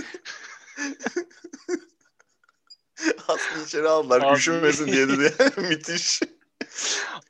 [3.28, 4.22] husky içeri aldılar.
[4.22, 4.38] Abi.
[4.38, 5.36] Üşümesin diye dedi.
[5.58, 6.22] Müthiş.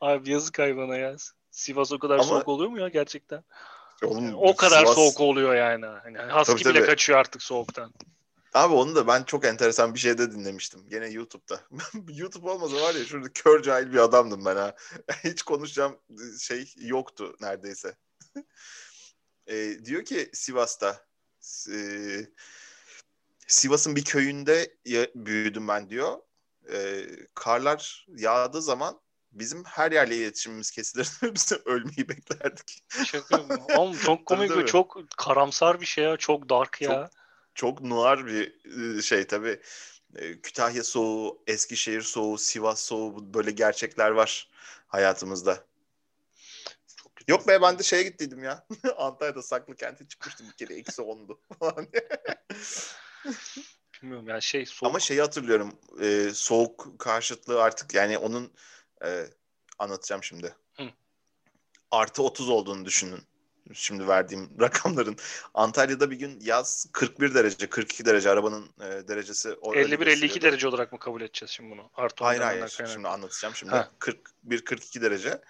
[0.03, 1.15] Abi yazık hayvana ya.
[1.51, 2.23] Sivas o kadar Ama...
[2.23, 3.43] soğuk oluyor mu ya gerçekten?
[4.03, 4.95] Oğlum, o kadar Sivas...
[4.95, 5.85] soğuk oluyor yani.
[5.85, 6.85] yani husky tabii, bile tabii.
[6.85, 7.93] kaçıyor artık soğuktan.
[8.53, 10.89] Abi onu da ben çok enteresan bir şeyde dinlemiştim.
[10.89, 11.61] Gene YouTube'da.
[12.13, 14.75] YouTube olmasa var ya şurada kör cahil bir adamdım ben ha.
[15.23, 15.99] Hiç konuşacağım
[16.39, 17.95] şey yoktu neredeyse.
[19.47, 21.05] e, diyor ki Sivas'ta
[21.71, 21.77] e,
[23.47, 24.75] Sivas'ın bir köyünde
[25.15, 26.17] büyüdüm ben diyor.
[26.71, 29.02] E, karlar yağdığı zaman
[29.33, 31.09] bizim her yerle iletişimimiz kesilir.
[31.33, 32.83] Biz ölmeyi beklerdik.
[33.05, 33.45] Şaka
[33.77, 36.17] Oğlum çok komik ve çok karamsar bir şey ya.
[36.17, 37.09] Çok dark ya.
[37.55, 39.61] Çok, çok noir bir ıı, şey tabii.
[40.43, 44.49] Kütahya soğuğu, Eskişehir soğuğu, Sivas soğuğu böyle gerçekler var
[44.87, 45.63] hayatımızda.
[47.27, 48.67] Yok be ben de şeye gittiydim ya.
[48.97, 50.75] Antalya'da saklı kente çıkmıştım bir kere.
[50.79, 51.39] Eksi ondu
[54.01, 54.89] Bilmiyorum yani şey soğuk.
[54.89, 55.79] Ama şeyi hatırlıyorum.
[56.01, 58.53] E, soğuk karşıtlığı artık yani onun
[59.03, 59.27] e,
[59.79, 60.55] anlatacağım şimdi.
[60.73, 60.83] Hı.
[61.91, 63.19] Artı 30 olduğunu düşünün.
[63.73, 65.17] Şimdi verdiğim rakamların.
[65.53, 69.49] Antalya'da bir gün yaz 41 derece, 42 derece arabanın e, derecesi.
[69.49, 71.89] 51-52 derece olarak mı kabul edeceğiz şimdi bunu?
[71.95, 72.67] Artı hayır hayır.
[72.77, 72.93] Kaynak.
[72.93, 73.73] Şimdi anlatacağım şimdi.
[74.45, 75.41] 41-42 derece.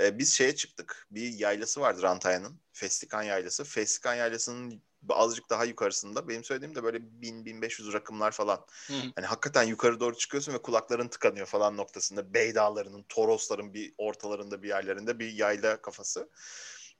[0.00, 1.06] E, biz şeye çıktık.
[1.10, 2.60] Bir yaylası vardır Antalya'nın.
[2.72, 3.64] Festikan yaylası.
[3.64, 6.28] Festikan yaylasının azıcık daha yukarısında.
[6.28, 8.66] Benim söylediğim de böyle 1000-1500 rakımlar falan.
[8.86, 8.94] Hı.
[9.16, 12.34] Hani hakikaten yukarı doğru çıkıyorsun ve kulakların tıkanıyor falan noktasında.
[12.34, 16.28] Beydağların, Torosların bir ortalarında bir yerlerinde bir yayla kafası.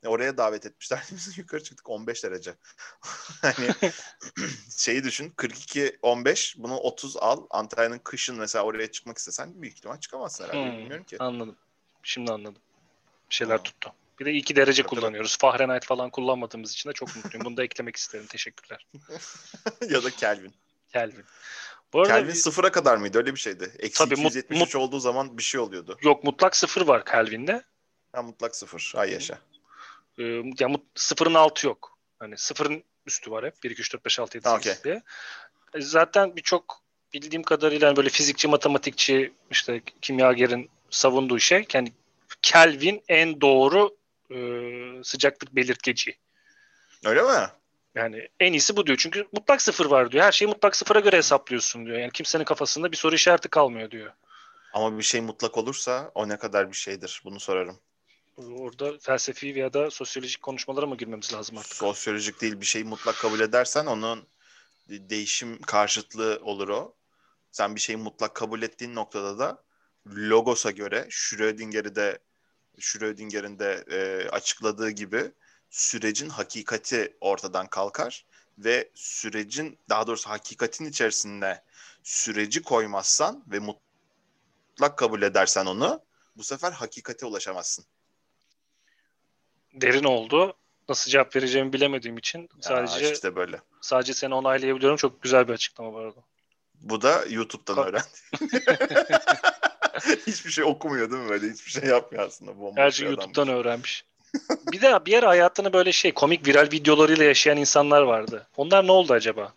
[0.07, 1.05] Oraya davet etmişler.
[1.13, 2.55] Biz yukarı çıktık 15 derece.
[3.43, 3.71] hani
[4.77, 7.47] şeyi düşün 42 15 bunu 30 al.
[7.51, 10.71] Antalya'nın kışın mesela oraya çıkmak istesen büyük ihtimal çıkamazsın herhalde.
[10.71, 11.17] Hmm, Bilmiyorum ki.
[11.19, 11.57] Anladım.
[12.03, 12.63] Şimdi anladım.
[13.31, 13.63] Bir şeyler ha.
[13.63, 13.93] tuttu.
[14.21, 15.39] Bir de iki derece kullanıyoruz.
[15.39, 17.45] Fahrenheit falan kullanmadığımız için de çok mutluyum.
[17.45, 18.27] Bunu da eklemek isterim.
[18.27, 18.87] Teşekkürler.
[19.91, 20.55] ya da Kelvin.
[20.93, 21.25] Kelvin.
[21.93, 23.19] Bu arada Kelvin sıfıra kadar mıydı?
[23.19, 23.73] Öyle bir şeydi.
[23.79, 25.99] Eksi Tabii, 273 mut, olduğu zaman bir şey oluyordu.
[26.03, 27.65] Yok mutlak sıfır var Kelvin'de.
[28.13, 28.93] Ha mutlak sıfır.
[28.97, 29.39] Ay yaşa.
[30.19, 31.99] Ee, yani sıfırın altı yok.
[32.19, 33.63] Hani sıfırın üstü var hep.
[33.65, 34.85] 1, 2, 3, 4, 5, 6, 7, 8 okay.
[34.85, 35.03] diye.
[35.75, 41.93] E, zaten birçok bildiğim kadarıyla yani böyle fizikçi, matematikçi, işte kimyagerin savunduğu şey yani
[42.43, 44.00] Kelvin en doğru
[44.31, 44.39] e,
[45.05, 46.19] sıcaklık belirtgeci.
[47.05, 47.49] Öyle mi?
[47.95, 48.99] Yani en iyisi bu diyor.
[48.99, 50.25] Çünkü mutlak sıfır var diyor.
[50.25, 51.99] Her şeyi mutlak sıfıra göre hesaplıyorsun diyor.
[51.99, 54.13] Yani kimsenin kafasında bir soru işareti kalmıyor diyor.
[54.73, 57.23] Ama bir şey mutlak olursa o ne kadar bir şeydir?
[57.25, 57.81] Bunu sorarım.
[58.37, 61.75] Orada felsefi veya da sosyolojik konuşmalara mı girmemiz lazım artık?
[61.75, 64.27] Sosyolojik değil bir şeyi mutlak kabul edersen onun
[64.89, 66.95] değişim karşıtlığı olur o.
[67.51, 69.63] Sen bir şeyi mutlak kabul ettiğin noktada da
[70.07, 72.19] Logos'a göre Schrödinger'i de
[72.79, 75.33] Schrödinger'in de e, açıkladığı gibi
[75.71, 78.25] sürecin hakikati ortadan kalkar
[78.59, 81.63] ve sürecin daha doğrusu hakikatin içerisinde
[82.03, 86.01] süreci koymazsan ve mutlak kabul edersen onu
[86.37, 87.85] bu sefer hakikate ulaşamazsın.
[89.75, 90.57] Derin oldu.
[90.89, 93.61] nasıl cevap vereceğimi bilemediğim için sadece ya işte böyle.
[93.81, 94.97] Sadece seni onaylayabiliyorum.
[94.97, 96.21] Çok güzel bir açıklama bu arada.
[96.75, 98.09] Bu da YouTube'dan Ka- öğrendi.
[100.27, 101.53] hiçbir şey okumuyor değil mi böyle?
[101.53, 102.61] Hiçbir şey yapmıyor aslında.
[102.61, 104.05] Bomba Her şeyi YouTube'dan öğrenmiş.
[104.73, 108.47] bir de bir ara hayatını böyle şey komik viral videolarıyla yaşayan insanlar vardı.
[108.57, 109.53] Onlar ne oldu acaba?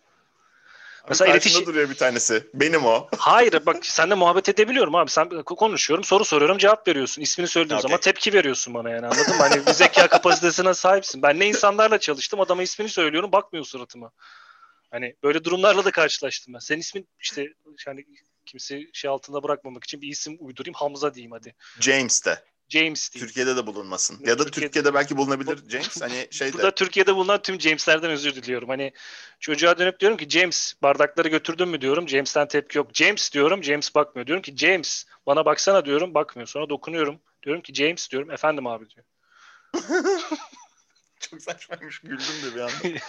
[1.09, 1.65] Mesela iletişim...
[1.65, 2.47] duruyor bir tanesi.
[2.53, 3.07] Benim o.
[3.17, 5.11] Hayır bak seninle muhabbet edebiliyorum abi.
[5.11, 7.21] Sen konuşuyorum, soru soruyorum, cevap veriyorsun.
[7.21, 7.89] İsmini söylediğim okay.
[7.89, 9.41] zaman tepki veriyorsun bana yani anladın mı?
[9.41, 11.21] Hani bir zeka kapasitesine sahipsin.
[11.21, 14.11] Ben ne insanlarla çalıştım adama ismini söylüyorum bakmıyor suratıma.
[14.91, 16.59] Hani böyle durumlarla da karşılaştım ben.
[16.59, 17.53] Senin ismin işte
[17.87, 18.05] yani
[18.45, 20.73] kimse şey altında bırakmamak için bir isim uydurayım.
[20.73, 21.55] Hamza diyeyim hadi.
[21.79, 22.43] James de.
[22.69, 23.25] James değil.
[23.25, 24.19] Türkiye'de de bulunmasın.
[24.25, 26.01] Ya da Türkiye'de, Türkiye'de belki bulunabilir James.
[26.01, 26.53] Hani şeyde.
[26.53, 28.69] Burada Türkiye'de bulunan tüm James'lerden özür diliyorum.
[28.69, 28.91] Hani
[29.39, 32.09] çocuğa dönüp diyorum ki James bardakları götürdün mü diyorum.
[32.09, 32.87] James'ten tepki yok.
[32.93, 33.63] James diyorum.
[33.63, 34.27] James bakmıyor.
[34.27, 36.13] Diyorum ki James bana baksana diyorum.
[36.13, 36.47] Bakmıyor.
[36.47, 37.19] Sonra dokunuyorum.
[37.43, 38.31] Diyorum ki James diyorum.
[38.31, 39.05] Efendim abi diyor.
[41.19, 41.99] Çok saçmaymış.
[41.99, 42.99] Güldüm de bir anda.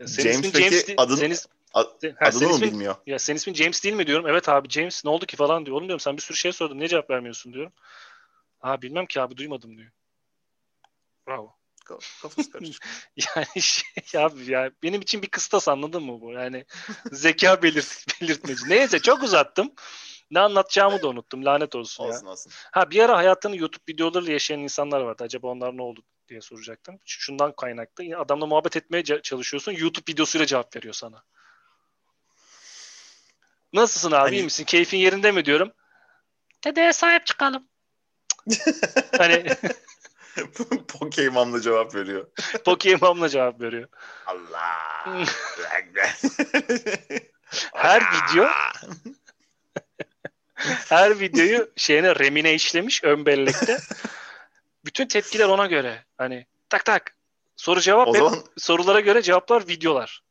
[0.06, 1.36] James peki James adın, senin,
[1.74, 2.94] ad, ha, adını mı ismin, bilmiyor?
[3.06, 4.26] Ya senin ismin James değil mi diyorum.
[4.26, 5.76] Evet abi James ne oldu ki falan diyor.
[5.76, 6.78] Oğlum diyorum sen bir sürü şey sordun.
[6.78, 7.72] Niye cevap vermiyorsun diyorum.
[8.60, 9.90] Ha bilmem ki abi duymadım diyor.
[11.28, 11.56] Bravo.
[11.84, 12.86] Kafası karışık.
[13.36, 16.32] yani şey abi ya benim için bir kıstas anladın mı bu?
[16.32, 16.64] Yani
[17.12, 18.68] zeka belirt belirtmeci.
[18.68, 19.72] Neyse çok uzattım.
[20.30, 21.44] Ne anlatacağımı da unuttum.
[21.44, 22.32] Lanet olsun, olsun ya.
[22.32, 22.52] Olsun.
[22.72, 25.24] Ha bir ara hayatını YouTube videolarıyla yaşayan insanlar vardı.
[25.24, 26.98] Acaba onlar ne oldu diye soracaktım.
[27.04, 28.04] Şundan kaynaklı.
[28.18, 29.72] Adamla muhabbet etmeye çalışıyorsun.
[29.72, 31.24] YouTube videosuyla cevap veriyor sana.
[33.72, 34.16] Nasılsın abi?
[34.16, 34.36] Hani...
[34.36, 34.64] İyi misin?
[34.64, 35.72] Keyfin yerinde mi diyorum.
[36.64, 37.68] Dedeye sahip çıkalım
[39.18, 39.46] hani
[40.88, 42.26] Pokemam'la cevap veriyor.
[42.64, 43.88] Pokemam'la cevap veriyor.
[44.26, 45.26] Allah.
[47.74, 48.48] her video
[50.88, 53.78] her videoyu şeyine remine işlemiş ön bellekte.
[54.84, 56.04] Bütün tepkiler ona göre.
[56.18, 57.16] Hani tak tak.
[57.56, 58.44] Soru cevap o zaman...
[58.58, 60.22] sorulara göre cevaplar videolar.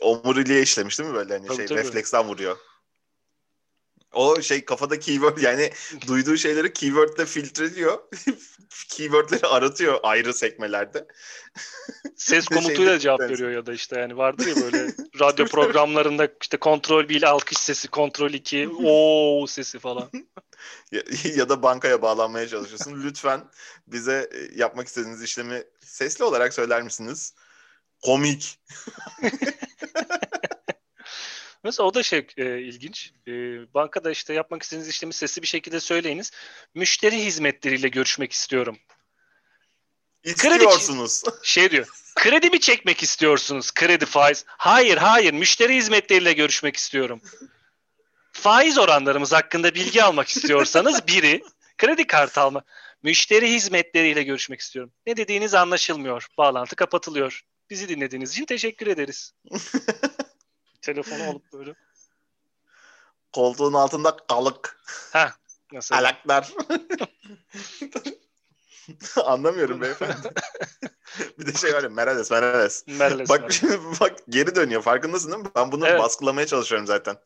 [0.00, 1.78] Omuriliğe işlemiş değil mi böyle hani tabii, şey tabii.
[1.78, 2.56] refleksten vuruyor.
[4.12, 5.70] O şey kafada keyword yani
[6.06, 7.98] duyduğu şeyleri keywordle filtreliyor.
[8.88, 11.06] Keywordleri aratıyor ayrı sekmelerde.
[12.16, 17.08] Ses komutuyla cevap veriyor ya da işte yani vardır ya böyle radyo programlarında işte kontrol
[17.08, 20.10] 1 alkış sesi, kontrol 2 o sesi falan.
[20.92, 21.02] ya,
[21.34, 23.02] ya da bankaya bağlanmaya çalışıyorsun.
[23.02, 23.40] Lütfen
[23.86, 27.34] bize e, yapmak istediğiniz işlemi sesli olarak söyler misiniz?
[28.02, 28.58] Komik.
[31.64, 33.12] Mesela o da şey e, ilginç.
[33.26, 33.32] E,
[33.74, 36.30] bankada işte yapmak istediğiniz işlemi sesli bir şekilde söyleyiniz.
[36.74, 38.78] Müşteri hizmetleriyle görüşmek istiyorum.
[40.24, 41.22] İstiyorsunuz.
[41.22, 41.88] Kredi, şey diyor.
[42.16, 43.70] Kredi mi çekmek istiyorsunuz?
[43.74, 44.44] Kredi faiz.
[44.46, 47.20] Hayır hayır müşteri hizmetleriyle görüşmek istiyorum.
[48.32, 51.42] Faiz oranlarımız hakkında bilgi almak istiyorsanız biri
[51.78, 52.62] kredi kartı alma.
[53.02, 54.92] Müşteri hizmetleriyle görüşmek istiyorum.
[55.06, 56.26] Ne dediğiniz anlaşılmıyor.
[56.38, 57.42] Bağlantı kapatılıyor.
[57.70, 59.32] Bizi dinlediğiniz için teşekkür ederiz.
[60.80, 61.74] telefonu alıp böyle.
[63.32, 64.80] Koltuğun altında kalık.
[65.12, 65.34] Ha,
[65.72, 66.00] mesela.
[66.00, 66.52] Alaklar.
[69.24, 70.30] Anlamıyorum beyefendi.
[71.38, 72.84] bir de şey var ya Merales, Merales.
[72.86, 73.80] Merales bak Merales.
[74.00, 74.82] bak geri dönüyor.
[74.82, 75.50] Farkındasın değil mi?
[75.56, 76.00] Ben bunu evet.
[76.00, 77.16] baskılamaya çalışıyorum zaten.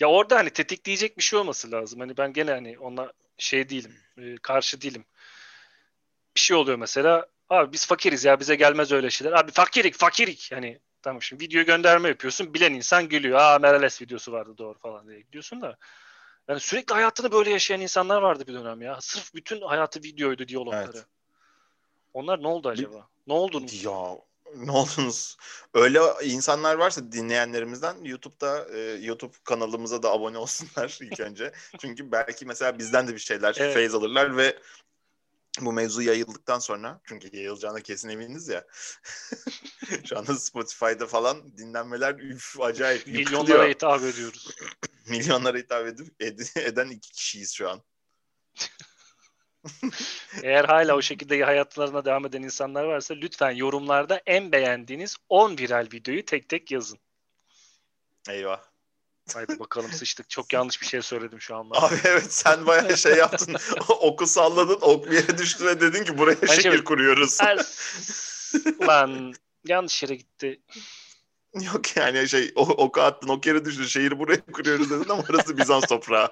[0.00, 2.00] ya orada hani tetikleyecek bir şey olması lazım.
[2.00, 3.96] Hani ben gene hani ona şey değilim.
[4.18, 5.04] E, karşı değilim.
[6.36, 7.26] Bir şey oluyor mesela.
[7.48, 9.32] Abi biz fakiriz ya bize gelmez öyle şeyler.
[9.32, 10.52] Abi fakirik fakirik.
[10.52, 12.54] Yani Tamam şimdi video gönderme yapıyorsun.
[12.54, 13.38] Bilen insan gülüyor.
[13.38, 15.76] Aa Merales videosu vardı doğru falan diye gidiyorsun da.
[16.48, 18.98] Yani sürekli hayatını böyle yaşayan insanlar vardı bir dönem ya.
[19.00, 20.90] Sırf bütün hayatı videoydu diyalogları.
[20.94, 21.06] Evet.
[22.12, 22.96] Onlar ne oldu acaba?
[22.96, 23.84] Bir, ne oldunuz?
[23.84, 24.18] Ya
[24.56, 25.36] ne oldunuz?
[25.74, 31.52] Öyle insanlar varsa dinleyenlerimizden YouTube'da e, YouTube kanalımıza da abone olsunlar ilk önce.
[31.80, 33.74] Çünkü belki mesela bizden de bir şeyler evet.
[33.74, 34.58] feyz alırlar ve
[35.60, 38.64] bu mevzu yayıldıktan sonra çünkü yayılacağına kesin eminiz ya.
[40.08, 44.56] şu anda Spotify'da falan dinlenmeler üf acayip Milyonlara hitap ediyoruz.
[45.08, 47.82] Milyonlara hitap edip ed- eden iki kişiyiz şu an.
[50.42, 55.88] Eğer hala o şekilde hayatlarına devam eden insanlar varsa lütfen yorumlarda en beğendiğiniz 10 viral
[55.92, 56.98] videoyu tek tek yazın.
[58.28, 58.71] Eyvah.
[59.34, 60.30] Haydi bakalım sıçtık.
[60.30, 61.68] Çok yanlış bir şey söyledim şu an.
[61.70, 63.56] Abi evet sen bayağı şey yaptın.
[63.88, 67.38] oku salladın, ok bir yere düştü ve dedin ki buraya hani şehir şey, kuruyoruz.
[68.88, 70.60] Lan yanlış yere gitti.
[71.54, 75.58] Yok yani şey o, oku attın, ok yere düştü, şehir buraya kuruyoruz dedin ama orası
[75.58, 76.28] Bizans toprağı.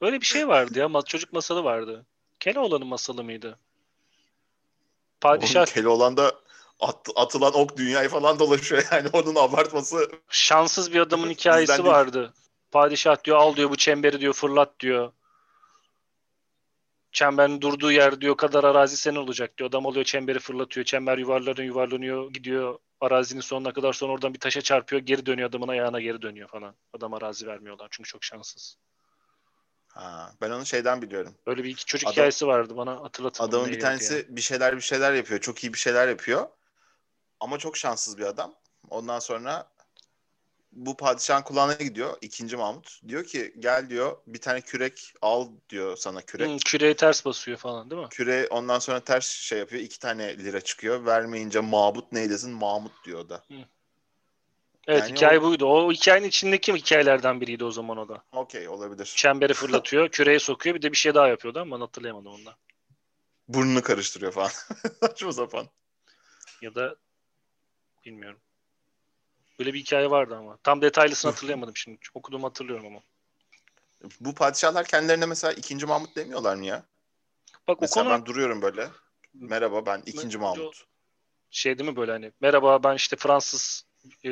[0.00, 1.02] Öyle bir şey vardı ya.
[1.06, 2.06] Çocuk masalı vardı.
[2.40, 3.58] Keloğlan'ın masalı mıydı?
[5.20, 5.60] Padişah...
[5.60, 6.34] Oğlum, Keloğlan da
[6.80, 10.10] at, atılan ok dünyayı falan dolaşıyor yani onun abartması.
[10.28, 12.32] Şanssız bir adamın hikayesi vardı.
[12.70, 15.12] Padişah diyor al diyor bu çemberi diyor fırlat diyor.
[17.12, 19.68] çemberin durduğu yer diyor kadar arazi senin olacak diyor.
[19.68, 20.86] Adam oluyor çemberi fırlatıyor.
[20.86, 25.68] Çember yuvarlanıyor yuvarlanıyor gidiyor arazinin sonuna kadar sonra oradan bir taşa çarpıyor geri dönüyor adamın
[25.68, 26.74] ayağına geri dönüyor falan.
[26.92, 28.76] Adam arazi vermiyorlar çünkü çok şanssız.
[29.88, 31.34] Ha, ben onu şeyden biliyorum.
[31.46, 33.44] Böyle bir iki çocuk Adam, hikayesi vardı bana hatırlatın.
[33.44, 34.24] Adamın bir tanesi yani.
[34.28, 35.40] bir şeyler bir şeyler yapıyor.
[35.40, 36.46] Çok iyi bir şeyler yapıyor.
[37.40, 38.54] Ama çok şanssız bir adam.
[38.90, 39.68] Ondan sonra
[40.72, 42.16] bu padişahın kulağına gidiyor.
[42.20, 43.00] ikinci Mahmut.
[43.08, 46.48] Diyor ki gel diyor bir tane kürek al diyor sana kürek.
[46.48, 48.08] Hmm, küreği ters basıyor falan değil mi?
[48.08, 49.82] Küre ondan sonra ters şey yapıyor.
[49.82, 51.06] iki tane lira çıkıyor.
[51.06, 52.52] Vermeyince Mahmut neydesin?
[52.52, 53.42] Mahmut diyor da.
[53.46, 53.64] Hmm.
[54.86, 55.42] Evet yani hikaye o...
[55.42, 55.66] buydu.
[55.66, 58.22] O hikayenin içindeki hikayelerden biriydi o zaman o da.
[58.32, 59.12] Okey olabilir.
[59.16, 62.54] Çemberi fırlatıyor, küreği sokuyor bir de bir şey daha yapıyordu ama hatırlayamadım ondan.
[63.48, 64.50] Burnunu karıştırıyor falan.
[65.00, 65.68] Saçma sapan.
[66.62, 66.96] Ya da
[68.06, 68.40] bilmiyorum.
[69.58, 70.56] Böyle bir hikaye vardı ama.
[70.62, 71.98] Tam detaylısını hatırlayamadım şimdi.
[72.14, 73.00] Okuduğumu hatırlıyorum ama.
[74.20, 76.84] Bu padişahlar kendilerine mesela ikinci Mahmut demiyorlar mı ya?
[77.68, 78.18] Bak mesela o konu...
[78.18, 78.88] ben duruyorum böyle.
[79.34, 80.84] Merhaba ben ikinci Mahmut.
[81.50, 83.86] Şey değil mi böyle hani merhaba ben işte Fransız
[84.24, 84.30] e,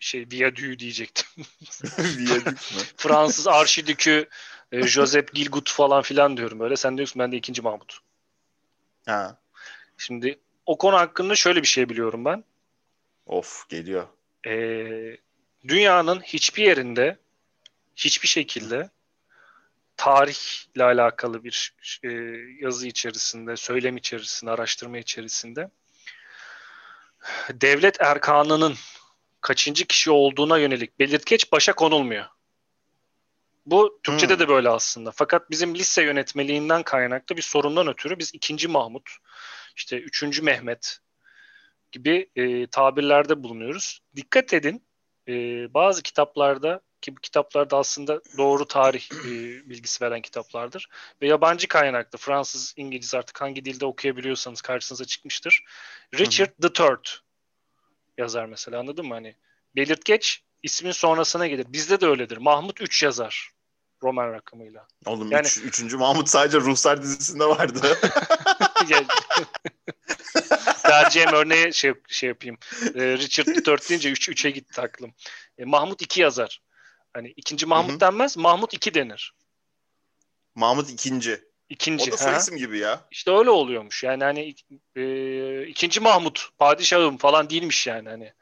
[0.00, 1.26] şey Viyadü diyecektim.
[1.98, 2.80] Viyadük mü?
[2.96, 4.28] Fransız arşidükü
[4.72, 6.76] e, Joseph Gilgut falan filan diyorum böyle.
[6.76, 7.98] Sen diyorsun ben de ikinci Mahmut.
[9.06, 9.38] Ha.
[9.98, 12.44] Şimdi o konu hakkında şöyle bir şey biliyorum ben.
[13.26, 14.08] Of geliyor.
[14.46, 15.16] Ee,
[15.68, 17.18] dünyanın hiçbir yerinde
[17.96, 18.90] hiçbir şekilde
[19.96, 22.08] tarihle alakalı bir e,
[22.60, 25.70] yazı içerisinde, söylem içerisinde, araştırma içerisinde
[27.50, 28.74] devlet erkanının
[29.40, 32.24] kaçıncı kişi olduğuna yönelik belirtgeç başa konulmuyor.
[33.66, 34.40] Bu Türkçe'de hmm.
[34.40, 35.10] de böyle aslında.
[35.10, 39.10] Fakat bizim lise yönetmeliğinden kaynaklı bir sorundan ötürü biz ikinci Mahmut,
[39.76, 40.98] işte üçüncü Mehmet
[41.92, 44.00] gibi e, tabirlerde bulunuyoruz.
[44.16, 44.86] Dikkat edin
[45.28, 45.34] e,
[45.74, 49.30] bazı kitaplarda ki bu kitaplarda aslında doğru tarih e,
[49.70, 50.88] bilgisi veren kitaplardır.
[51.22, 55.64] Ve yabancı kaynaklı Fransız, İngiliz artık hangi dilde okuyabiliyorsanız karşınıza çıkmıştır.
[56.14, 57.06] Richard the Third
[58.18, 59.14] yazar mesela anladın mı?
[59.14, 59.36] Hani
[59.76, 61.66] belirtgeç ismin sonrasına gelir.
[61.68, 62.36] Bizde de öyledir.
[62.36, 63.50] Mahmut 3 yazar.
[64.02, 64.86] Roman rakamıyla.
[65.06, 65.46] Oğlum yani...
[65.46, 67.80] üç, üçüncü Mahmut sadece Ruhsar dizisinde vardı.
[70.92, 72.58] Vereceğim örneğe şey, şey yapayım.
[72.94, 75.14] Ee, Richard III deyince 3 üç, 3'e gitti aklım.
[75.58, 76.60] E, Mahmut 2 yazar.
[77.12, 78.00] Hani ikinci Mahmut Hı-hı.
[78.00, 78.36] denmez.
[78.36, 79.34] Mahmut 2 denir.
[80.54, 81.52] Mahmut ikinci.
[81.68, 82.10] İkinci.
[82.10, 83.08] O da soy isim gibi ya.
[83.10, 84.04] İşte öyle oluyormuş.
[84.04, 84.54] Yani hani
[84.96, 88.32] e, ikinci Mahmut padişahım falan değilmiş yani hani.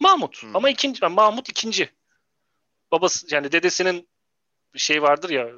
[0.00, 0.56] Mahmut hmm.
[0.56, 1.90] ama ikinci Mahmut ikinci.
[2.92, 4.08] Babası yani dedesinin
[4.76, 5.50] şey vardır ya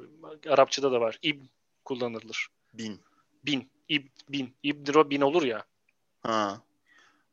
[0.47, 1.17] Arapçada da var.
[1.21, 1.41] İb
[1.85, 2.47] kullanılır.
[2.73, 3.01] Bin.
[3.45, 3.71] Bin.
[3.89, 4.55] İb bin.
[4.63, 5.65] İbdiro bin olur ya.
[6.23, 6.61] Ha.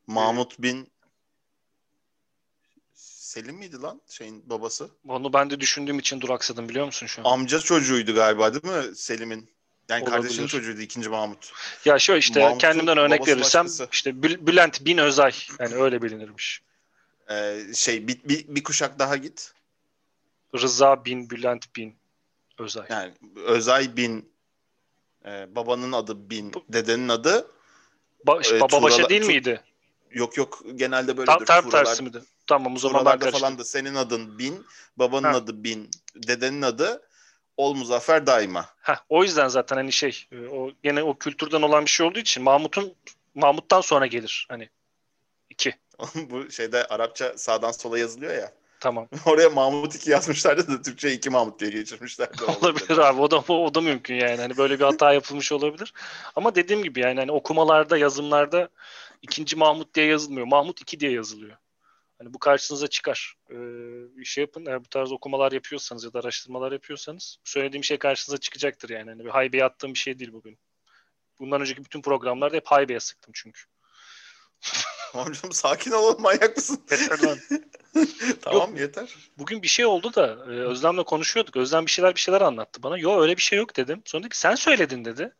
[0.07, 0.91] Mahmut ee, bin
[3.31, 4.89] Selim miydi lan şeyin babası?
[5.07, 7.31] Onu ben de düşündüğüm için duraksadım biliyor musun şu an?
[7.31, 9.49] Amca çocuğuydu galiba değil mi Selim'in?
[9.89, 10.17] Yani Olabilir.
[10.17, 11.51] kardeşinin çocuğuydu ikinci Mahmut.
[11.85, 13.87] Ya şöyle işte Mahmut'un kendimden örnek verirsem başkası.
[13.91, 16.61] işte Bülent Bin Özay yani öyle bilinirmiş.
[17.29, 19.53] Ee, şey bir, bir, bir kuşak daha git.
[20.55, 21.95] Rıza Bin, Bülent Bin,
[22.57, 22.85] Özay.
[22.89, 24.31] Yani Özay Bin,
[25.25, 27.51] e, babanın adı Bin, dedenin adı
[28.27, 29.61] ba- e, Baba Başa değil miydi?
[30.11, 31.45] Yok yok genelde böyledir.
[31.45, 32.21] Tam, tam tersi miydi?
[32.47, 34.65] Tamam o zaman ben falan da senin adın Bin,
[34.97, 35.35] babanın ha.
[35.35, 37.01] adı Bin, dedenin adı
[37.57, 38.65] Ol Muzaffer Daima.
[38.81, 42.19] Heh, o yüzden zaten hani şey e, o gene o kültürden olan bir şey olduğu
[42.19, 42.95] için Mahmut'un
[43.35, 44.69] Mahmut'tan sonra gelir hani
[45.49, 45.75] iki.
[46.15, 48.53] Bu şeyde Arapça sağdan sola yazılıyor ya.
[48.81, 49.07] Tamam.
[49.25, 52.43] Oraya Mahmut 2 yazmışlardı da Türkçe 2 Mahmut diye geçirmişlerdi.
[52.61, 54.41] olabilir abi o da, o da mümkün yani.
[54.41, 55.93] Hani böyle bir hata yapılmış olabilir.
[56.35, 58.69] Ama dediğim gibi yani hani okumalarda, yazımlarda
[59.21, 60.47] ikinci Mahmut diye yazılmıyor.
[60.47, 61.57] Mahmut 2 diye yazılıyor.
[62.17, 63.35] Hani bu karşınıza çıkar.
[63.49, 63.55] Ee,
[64.17, 64.65] bir şey yapın.
[64.65, 69.09] Eğer bu tarz okumalar yapıyorsanız ya da araştırmalar yapıyorsanız söylediğim şey karşınıza çıkacaktır yani.
[69.09, 70.57] Hani bir haybeye attığım bir şey değil bugün.
[71.39, 73.61] Bundan önceki bütün programlarda hep haybeye sıktım çünkü.
[75.13, 76.81] Amcam sakin ol manyak mısın?
[76.91, 77.37] Yeter lan.
[78.41, 79.15] tamam yok, yeter.
[79.37, 81.57] Bugün bir şey oldu da e, Özlem'le konuşuyorduk.
[81.57, 82.97] Özlem bir şeyler bir şeyler anlattı bana.
[82.97, 84.01] Yo öyle bir şey yok dedim.
[84.05, 85.33] Sonra dedi ki sen söyledin dedi.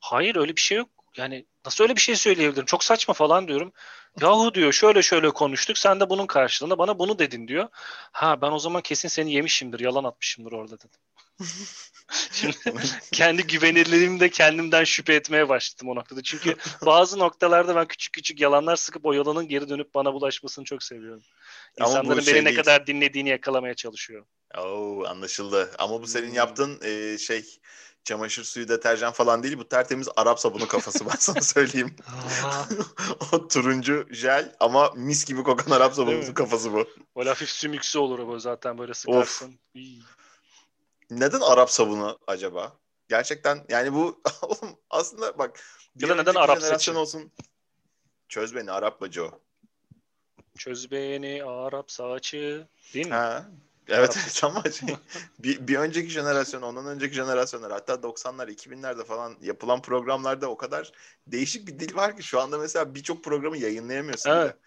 [0.00, 0.88] Hayır öyle bir şey yok.
[1.16, 2.66] Yani nasıl öyle bir şey söyleyebilirim?
[2.66, 3.72] Çok saçma falan diyorum.
[4.20, 5.78] Yahu diyor şöyle şöyle konuştuk.
[5.78, 7.68] Sen de bunun karşılığında bana bunu dedin diyor.
[8.12, 9.80] Ha ben o zaman kesin seni yemişimdir.
[9.80, 11.00] Yalan atmışımdır orada dedim.
[12.32, 12.56] Şimdi
[13.12, 16.22] kendi güvenilirliğimi de kendimden şüphe etmeye başladım o noktada.
[16.22, 20.82] Çünkü bazı noktalarda ben küçük küçük yalanlar sıkıp o yalanın geri dönüp bana bulaşmasını çok
[20.82, 21.22] seviyorum.
[21.80, 24.26] İnsanların şey beni ne kadar dinlediğini yakalamaya çalışıyorum.
[24.58, 25.70] Oo, anlaşıldı.
[25.78, 26.34] Ama bu senin hmm.
[26.34, 27.44] yaptığın e, şey
[28.04, 29.58] çamaşır suyu, deterjan falan değil.
[29.58, 31.96] Bu tertemiz Arap sabunu kafası ben sana söyleyeyim.
[33.32, 36.86] o turuncu jel ama mis gibi kokan Arap sabunu kafası bu.
[37.14, 39.46] O hafif sümüksü olur bu zaten böyle sıkarsın.
[39.46, 39.54] Of.
[41.10, 42.78] Neden Arap sabunu acaba?
[43.08, 44.22] Gerçekten yani bu
[44.90, 45.60] aslında bak
[45.96, 46.96] ya neden Arap seçim?
[46.96, 47.32] olsun.
[48.28, 49.40] Çöz beni Arap bacı o.
[50.58, 52.66] Çöz beni Arap saçı.
[52.94, 53.14] Değil mi?
[53.14, 53.50] Ha.
[53.88, 54.96] Evet evet ama şey,
[55.38, 60.92] bir, bir önceki jenerasyon, ondan önceki jenerasyonlar hatta 90'lar, 2000'lerde falan yapılan programlarda o kadar
[61.26, 64.30] değişik bir dil var ki şu anda mesela birçok programı yayınlayamıyorsun.
[64.30, 64.54] Evet.
[64.54, 64.62] Bile.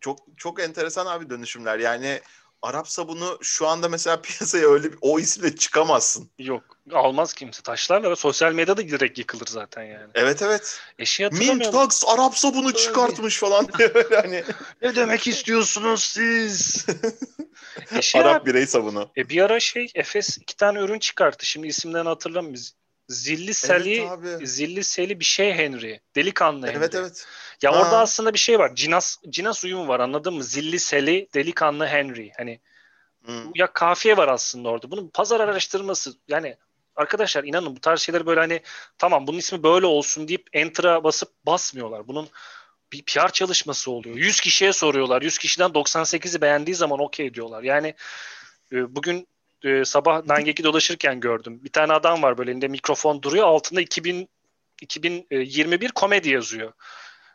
[0.00, 1.78] Çok çok enteresan abi dönüşümler.
[1.78, 2.20] Yani
[2.64, 6.30] Arap sabunu şu anda mesela piyasaya öyle bir, o isimle çıkamazsın.
[6.38, 6.62] Yok.
[6.92, 7.62] Almaz kimse.
[7.62, 10.10] Taşlarla ve sosyal medyada direkt yıkılır zaten yani.
[10.14, 10.80] Evet evet.
[10.98, 12.76] Eşi Mintax Arap sabunu Öyle.
[12.76, 13.68] çıkartmış falan
[14.22, 14.44] hani.
[14.82, 16.86] ne demek istiyorsunuz siz?
[17.96, 19.10] Eşi Arap birey sabunu.
[19.16, 21.46] E bir ara şey Efes iki tane ürün çıkarttı.
[21.46, 22.62] Şimdi isimlerini hatırlamıyorum.
[23.08, 26.00] Zilli Seli, evet Zilli Seli bir şey Henry.
[26.16, 26.76] Delikanlı Henry.
[26.76, 27.26] Evet evet.
[27.62, 27.80] Ya ha.
[27.80, 28.74] orada aslında bir şey var.
[28.74, 30.44] Cinas Cinas uyumu var anladın mı?
[30.44, 32.32] Zilli Seli, Delikanlı Henry.
[32.36, 32.60] Hani
[33.24, 33.50] hmm.
[33.54, 34.90] ya kafiye var aslında orada.
[34.90, 36.56] Bunun pazar araştırması yani
[36.96, 38.62] arkadaşlar inanın bu tarz şeyler böyle hani
[38.98, 42.08] tamam bunun ismi böyle olsun deyip enter'a basıp basmıyorlar.
[42.08, 42.28] Bunun
[42.92, 44.16] bir PR çalışması oluyor.
[44.16, 45.22] 100 kişiye soruyorlar.
[45.22, 47.62] 100 kişiden 98'i beğendiği zaman okey diyorlar.
[47.62, 47.94] Yani
[48.72, 49.28] e, bugün
[49.64, 51.60] e, sabah Nangeki dolaşırken gördüm.
[51.64, 53.46] Bir tane adam var böyle elinde mikrofon duruyor.
[53.46, 54.28] Altında 2000
[54.80, 56.72] 2021 komedi yazıyor.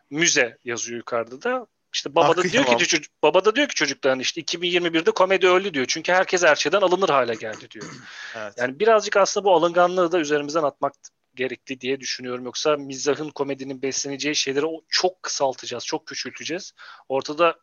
[0.09, 1.67] Müze yazıyor yukarıda da.
[1.93, 5.73] İşte baba da diyor ki çocuk, baba da diyor ki çocukların işte 2021'de komedi öldü
[5.73, 5.85] diyor.
[5.89, 7.85] Çünkü herkes her şeyden alınır hale geldi diyor.
[8.35, 8.53] evet.
[8.57, 10.93] Yani birazcık aslında bu alınganlığı da üzerimizden atmak
[11.35, 12.45] gerekli diye düşünüyorum.
[12.45, 16.73] Yoksa mizahın, komedinin besleneceği şeyleri çok kısaltacağız, çok küçülteceğiz.
[17.09, 17.55] Ortada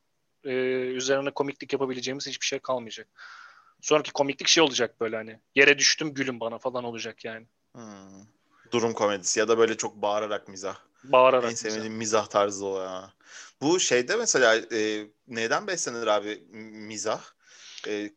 [0.44, 0.50] e,
[0.80, 3.08] üzerine komiklik yapabileceğimiz hiçbir şey kalmayacak.
[3.80, 7.46] Sonraki komiklik şey olacak böyle hani yere düştüm gülüm bana falan olacak yani.
[7.72, 8.24] Hmm.
[8.72, 10.76] Durum komedisi ya da böyle çok bağırarak mizah.
[11.04, 13.12] Bağırarak En sevdiğim mizah, mizah tarzı o ya.
[13.60, 17.20] Bu şeyde mesela e, neden beslenir abi mizah?
[17.88, 18.10] E,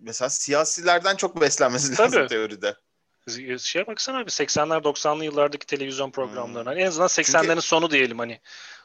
[0.00, 2.28] mesela siyasilerden çok beslenmesi lazım Tabii.
[2.28, 2.76] teoride.
[3.58, 6.70] Şeye baksana abi 80'ler 90'lı yıllardaki televizyon programlarına.
[6.70, 6.78] Hmm.
[6.78, 7.62] En azından 80'lerin Çünkü...
[7.62, 8.40] sonu diyelim hani.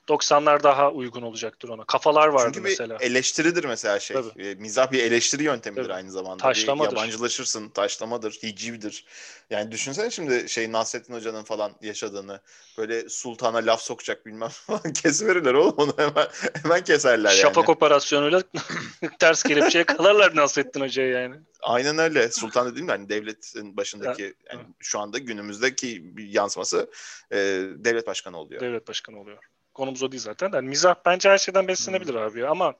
[0.09, 1.83] 90'lar daha uygun olacaktır ona.
[1.83, 2.99] Kafalar vardı Çünkü mesela.
[2.99, 4.17] bir eleştiridir mesela şey.
[4.17, 4.43] Tabii.
[4.43, 5.93] E, mizah bir eleştiri yöntemidir Tabii.
[5.93, 6.43] aynı zamanda.
[6.43, 6.91] Taşlamadır.
[6.91, 9.05] Bir yabancılaşırsın, taşlamadır, hicivdir.
[9.49, 12.39] Yani düşünsene şimdi şey Nasrettin Hoca'nın falan yaşadığını.
[12.77, 16.27] Böyle sultana laf sokacak bilmem falan kesiverirler oğlum onu hemen,
[16.63, 17.41] hemen keserler yani.
[17.41, 18.43] Şafak operasyonuyla
[19.19, 21.35] ters kelepçeye kalarlar Nasrettin Hoca'yı yani.
[21.61, 22.31] Aynen öyle.
[22.31, 26.91] Sultan dediğim de hani devletin başındaki yani şu anda günümüzdeki bir yansıması
[27.31, 27.37] e,
[27.75, 28.61] devlet başkanı oluyor.
[28.61, 29.37] Devlet başkanı oluyor.
[29.79, 30.51] Konumuz o değil zaten.
[30.53, 32.21] Yani mizah bence her şeyden beslenebilir hmm.
[32.21, 32.73] abi ama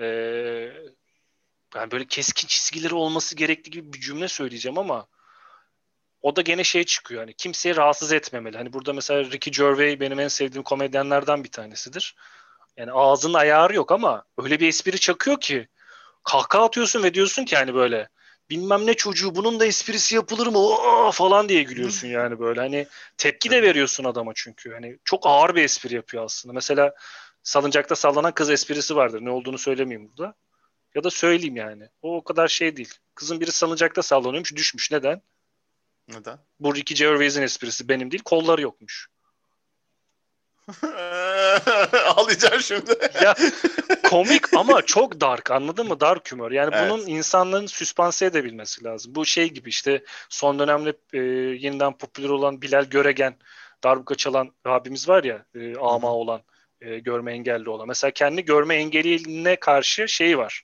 [0.00, 0.06] e,
[1.74, 5.06] yani böyle keskin çizgileri olması gerektiği gibi bir cümle söyleyeceğim ama
[6.22, 8.56] o da gene şey çıkıyor hani kimseyi rahatsız etmemeli.
[8.56, 12.16] Hani burada mesela Ricky Gervais benim en sevdiğim komedyenlerden bir tanesidir.
[12.76, 15.68] Yani ağzının ayarı yok ama öyle bir espri çakıyor ki
[16.24, 18.08] kahkaha atıyorsun ve diyorsun ki hani böyle
[18.50, 20.58] bilmem ne çocuğu bunun da esprisi yapılır mı?
[20.58, 21.10] Aa!
[21.10, 22.60] falan diye gülüyorsun yani böyle.
[22.60, 22.86] Hani
[23.16, 24.72] tepki de veriyorsun adama çünkü.
[24.72, 26.52] Hani çok ağır bir espri yapıyor aslında.
[26.52, 26.94] Mesela
[27.42, 29.20] salıncakta sallanan kız esprisi vardır.
[29.24, 30.34] Ne olduğunu söylemeyeyim burada.
[30.94, 31.88] Ya da söyleyeyim yani.
[32.02, 32.94] O o kadar şey değil.
[33.14, 34.90] Kızın biri salıncakta sallanıyormuş düşmüş.
[34.90, 35.22] Neden?
[36.08, 36.38] Neden?
[36.60, 38.22] Bu Ricky Gervais'in esprisi benim değil.
[38.22, 39.08] Kolları yokmuş
[42.06, 42.90] Ağlayacağım şimdi.
[43.22, 43.34] ya
[44.10, 46.00] komik ama çok dark anladın mı?
[46.00, 46.50] Dark humor.
[46.50, 46.90] Yani evet.
[46.90, 49.14] bunun insanların süspanse edebilmesi lazım.
[49.14, 51.18] Bu şey gibi işte son dönemde e,
[51.66, 53.36] yeniden popüler olan Bilal Göregen
[53.84, 56.42] darbuka çalan abimiz var ya e, ama olan
[56.80, 57.88] e, görme engelli olan.
[57.88, 60.62] Mesela kendi görme engeline karşı şey var.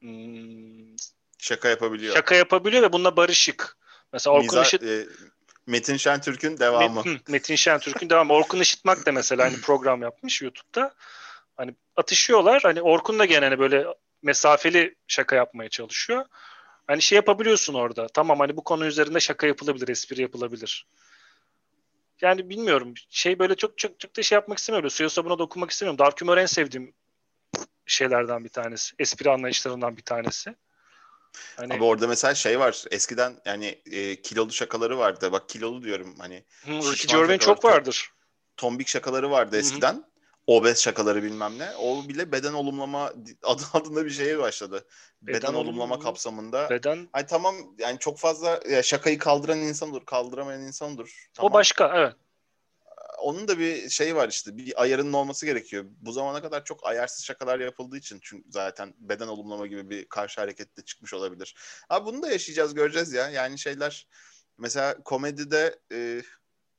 [0.00, 0.96] Hmm,
[1.38, 2.14] şaka yapabiliyor.
[2.14, 3.76] Şaka yapabiliyor ve bununla barışık.
[4.12, 4.82] Mesela Orkun Miza, Işıt...
[4.82, 5.06] E,
[5.66, 7.02] Metin Şentürk'ün devamı.
[7.28, 8.32] Metin Şentürk'ün devamı.
[8.32, 10.94] Orkun Işıtmak da mesela aynı program yapmış YouTube'da.
[11.56, 12.62] Hani atışıyorlar.
[12.62, 13.86] Hani Orkun da gene hani böyle
[14.22, 16.26] mesafeli şaka yapmaya çalışıyor.
[16.86, 18.06] Hani şey yapabiliyorsun orada.
[18.06, 20.86] Tamam hani bu konu üzerinde şaka yapılabilir, espri yapılabilir.
[22.20, 22.94] Yani bilmiyorum.
[23.10, 24.90] Şey böyle çok çok çok da şey yapmak istemiyorum.
[24.90, 25.98] Suya sabuna dokunmak istemiyorum.
[25.98, 26.94] Dark Humor en sevdiğim
[27.86, 28.94] şeylerden bir tanesi.
[28.98, 30.54] Espri anlayışlarından bir tanesi.
[31.56, 31.74] Hani...
[31.74, 32.84] Abi orada mesela şey var.
[32.90, 35.32] Eskiden yani e, kilolu şakaları vardı.
[35.32, 36.44] Bak kilolu diyorum hani.
[36.66, 38.12] Ricky çok vardır.
[38.56, 39.94] Tombik şakaları vardı eskiden.
[39.94, 40.04] Hı-hı.
[40.46, 41.70] Obez şakaları bilmem ne.
[41.76, 43.12] O bile beden olumlama
[43.42, 44.86] adı adında bir şeye başladı.
[45.22, 46.70] Beden, beden olumlama kapsamında.
[46.70, 47.08] Beden.
[47.12, 51.28] Ay tamam yani çok fazla ya şakayı kaldıran insan olur, kaldıramayan insan olur.
[51.34, 51.50] Tamam.
[51.50, 52.12] O başka evet
[53.22, 55.84] onun da bir şey var işte bir ayarının olması gerekiyor.
[56.00, 60.40] Bu zamana kadar çok ayarsız şakalar yapıldığı için çünkü zaten beden olumlama gibi bir karşı
[60.40, 61.56] hareket de çıkmış olabilir.
[61.88, 63.30] Abi bunu da yaşayacağız göreceğiz ya.
[63.30, 64.08] Yani şeyler
[64.58, 66.22] mesela komedide e,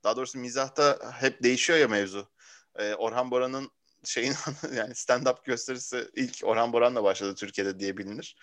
[0.04, 2.30] daha doğrusu mizahta hep değişiyor ya mevzu.
[2.76, 3.72] E, Orhan Boran'ın
[4.04, 4.34] şeyin
[4.76, 8.38] yani stand-up gösterisi ilk Orhan Boran'la başladı Türkiye'de diye bilinir.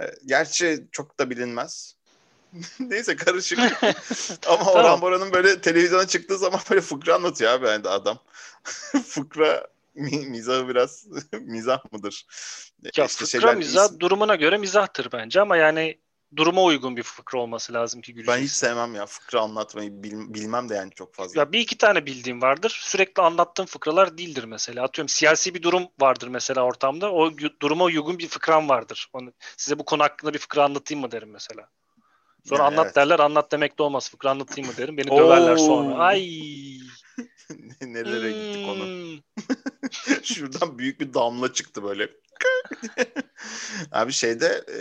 [0.00, 1.97] E, gerçi çok da bilinmez.
[2.80, 3.58] Neyse karışık.
[4.46, 4.66] Ama tamam.
[4.66, 8.18] Orhan Bora'nın böyle televizyona çıktığı zaman böyle fıkra anlatıyor abi yani adam.
[9.06, 12.26] fıkra mizahı biraz mizah mıdır?
[12.96, 14.00] Ya işte fıkra şeyler, mizah is...
[14.00, 15.98] durumuna göre mizahtır bence ama yani
[16.36, 18.40] duruma uygun bir fıkra olması lazım ki güleceksin.
[18.40, 21.40] Ben hiç sevmem ya fıkra anlatmayı bil, bilmem de yani çok fazla.
[21.40, 22.78] Ya bir iki tane bildiğim vardır.
[22.82, 24.84] Sürekli anlattığım fıkralar değildir mesela.
[24.84, 27.12] Atıyorum siyasi bir durum vardır mesela ortamda.
[27.12, 27.30] O
[27.62, 29.10] duruma uygun bir fıkram vardır.
[29.12, 31.68] Onu, size bu konu hakkında bir fıkra anlatayım mı derim mesela.
[32.48, 32.96] Sonra yani anlat evet.
[32.96, 34.10] derler anlat demek de olmaz.
[34.10, 34.96] Fıkra anlatayım mı derim.
[34.96, 35.94] Beni döverler sonra.
[35.94, 36.28] Ay.
[37.80, 38.52] Nerelere hmm.
[38.52, 39.18] gitti konu?
[40.22, 42.08] Şuradan büyük bir damla çıktı böyle.
[43.92, 44.78] Abi şeyde e,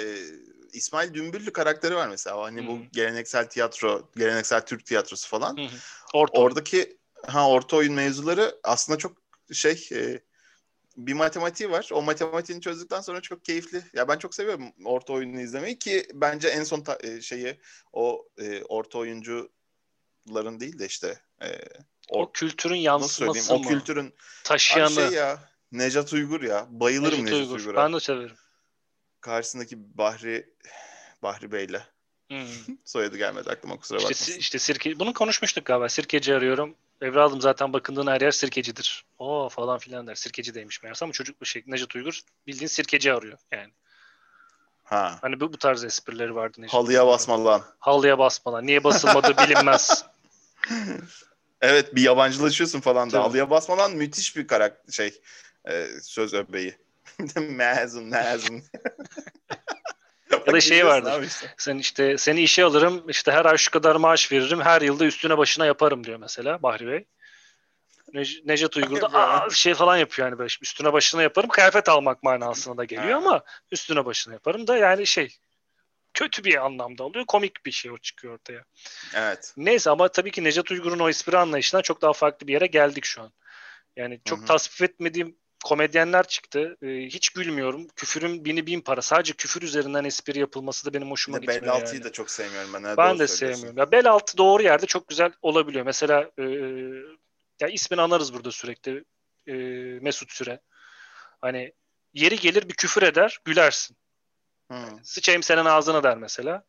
[0.73, 2.41] İsmail Dümbüllü karakteri var mesela.
[2.41, 2.67] Hani Hı-hı.
[2.67, 5.57] bu geleneksel tiyatro, geleneksel Türk tiyatrosu falan.
[5.57, 5.67] Hı-hı.
[6.13, 9.17] Orta Oradaki ha orta oyun mevzuları aslında çok
[9.53, 10.21] şey e,
[10.97, 11.89] bir matematiği var.
[11.91, 13.83] O matematiğini çözdükten sonra çok keyifli.
[13.93, 17.59] Ya ben çok seviyorum orta oyunu izlemeyi ki bence en son ta- e, şeyi
[17.93, 21.47] o e, orta oyuncuların değil de işte e,
[22.09, 23.59] o, o kültürün yansıması mı?
[23.59, 24.91] O kültürün taşıyanı.
[24.91, 26.67] Şey ya Necat Uygur ya.
[26.69, 27.59] Bayılırım Necat, Necat Uygur.
[27.59, 27.83] Uygur'a.
[27.83, 28.35] Ben de severim.
[29.21, 30.53] Karşısındaki Bahri
[31.23, 31.81] Bahri Bey'le.
[32.29, 32.47] Hmm.
[32.85, 34.39] Soyadı gelmedi aklıma kusura işte, bakmasın.
[34.39, 35.89] İşte sirke, bunu konuşmuştuk galiba.
[35.89, 36.75] Sirkeci arıyorum.
[37.01, 39.05] Evladım zaten bakındığın her yer sirkecidir.
[39.19, 40.15] O falan filan der.
[40.15, 41.63] Sirkeci demiş meğerse ama çocuk bir şey.
[41.67, 43.73] Necdet Uygur bildiğin sirkeci arıyor yani.
[44.83, 45.17] Ha.
[45.21, 46.61] Hani bu, bu tarz esprileri vardı.
[46.61, 47.13] Necdet Halıya Uygur.
[47.13, 47.63] basma lan.
[47.79, 48.67] Halıya basma lan.
[48.67, 50.05] Niye basılmadığı bilinmez.
[51.61, 53.23] evet bir yabancılaşıyorsun falan da.
[53.23, 55.21] Halıya basma lan müthiş bir karakter şey
[55.69, 56.77] e, söz öbeği.
[57.49, 58.63] mezun mezun.
[60.31, 61.23] ya da şey vardır.
[61.23, 61.53] Işte.
[61.57, 65.37] Sen işte seni işe alırım, işte her ay şu kadar maaş veririm, her yılda üstüne
[65.37, 67.05] başına yaparım diyor mesela Bahri Bey.
[68.13, 71.49] Ne- Necdet Uygur da aa, şey falan yapıyor yani böyle üstüne başına yaparım.
[71.49, 75.37] Kıyafet almak manasına da geliyor ama üstüne başına yaparım da yani şey
[76.13, 77.25] kötü bir anlamda oluyor.
[77.25, 78.63] Komik bir şey o çıkıyor ortaya.
[79.15, 79.53] Evet.
[79.57, 83.05] Neyse ama tabii ki Necdet Uygur'un o espri anlayışından çok daha farklı bir yere geldik
[83.05, 83.31] şu an.
[83.95, 84.47] Yani çok Hı-hı.
[84.47, 86.77] tasvip etmediğim komedyenler çıktı.
[86.81, 87.87] E, hiç gülmüyorum.
[87.95, 89.01] Küfürün bini bin para.
[89.01, 91.61] Sadece küfür üzerinden espri yapılması da benim hoşuma gitmiyor.
[91.61, 92.03] Bel altıyı yani.
[92.03, 92.83] da çok sevmiyorum ben.
[92.83, 93.77] Ha, ben de sevmiyorum.
[93.77, 95.85] Ya bel altı doğru yerde çok güzel olabiliyor.
[95.85, 96.43] Mesela e,
[97.59, 99.03] ya ismini anarız burada sürekli.
[99.47, 99.53] E,
[100.01, 100.59] Mesut Süre.
[101.41, 101.73] Hani
[102.13, 103.97] yeri gelir bir küfür eder, gülersin.
[104.67, 105.03] Hmm.
[105.03, 106.63] Sıçayım senin ağzına der mesela.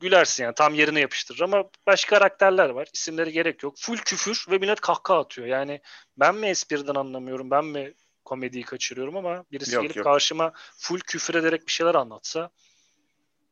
[0.00, 2.88] Gülersin yani tam yerine yapıştırır ama başka karakterler var.
[2.92, 3.74] İsimleri gerek yok.
[3.78, 5.46] Full küfür ve millet kahkaha atıyor.
[5.46, 5.80] Yani
[6.16, 7.94] ben mi espriden anlamıyorum, ben mi
[8.24, 10.04] komediyi kaçırıyorum ama birisi yok, gelip yok.
[10.04, 12.50] karşıma full küfür ederek bir şeyler anlatsa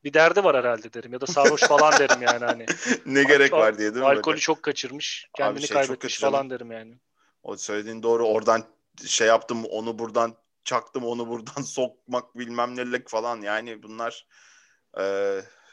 [0.04, 2.66] bir derdi var herhalde derim ya da sarhoş falan derim yani hani.
[3.06, 4.10] ne gerek var diye değil mi?
[4.10, 6.98] Alkolü çok kaçırmış, kendini şey kaybetmiş falan derim yani.
[7.42, 8.26] O söylediğin doğru.
[8.26, 8.64] Oradan
[9.06, 13.40] şey yaptım, onu buradan çaktım, onu buradan sokmak bilmem nelik falan.
[13.40, 14.26] Yani bunlar
[14.98, 15.02] e,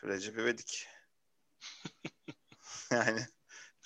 [0.04, 0.88] Recep İvedik.
[2.92, 3.20] yani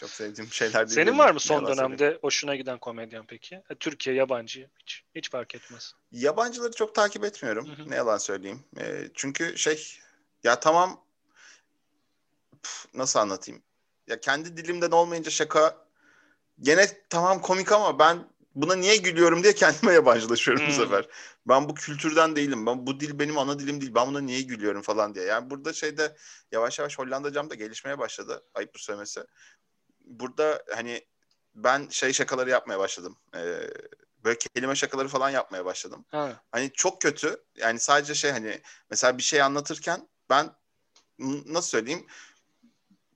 [0.04, 0.96] çok sevdiğim şeyler değil.
[0.96, 2.20] Senin var mı son dönemde söyleyeyim.
[2.22, 3.56] hoşuna giden komedyen peki?
[3.56, 5.94] E, Türkiye, yabancı hiç hiç fark etmez.
[6.12, 7.68] Yabancıları çok takip etmiyorum.
[7.68, 7.90] Hı hı.
[7.90, 8.64] Ne yalan söyleyeyim.
[8.80, 10.00] E, çünkü şey
[10.44, 11.04] ya tamam
[12.64, 13.62] pf, nasıl anlatayım?
[14.08, 15.78] Ya kendi dilimden olmayınca şaka
[16.60, 20.70] gene tamam komik ama ben buna niye gülüyorum diye kendime yabancılaşıyorum hmm.
[20.70, 21.08] bu sefer.
[21.48, 22.66] Ben bu kültürden değilim.
[22.66, 23.96] Ben bu dil benim ana dilim değil.
[23.96, 25.26] Ben buna niye gülüyorum falan diye.
[25.26, 26.16] Yani burada şeyde
[26.52, 28.44] yavaş yavaş Hollandacam da gelişmeye başladı.
[28.54, 29.24] Ayıptır söylemesi
[30.04, 31.06] burada hani
[31.56, 33.18] ben şey şakaları yapmaya başladım.
[33.36, 33.70] Ee,
[34.24, 36.06] böyle kelime şakaları falan yapmaya başladım.
[36.12, 36.44] Ha.
[36.52, 37.44] Hani çok kötü.
[37.58, 40.56] Yani sadece şey hani mesela bir şey anlatırken ben
[41.46, 42.08] nasıl söyleyeyim?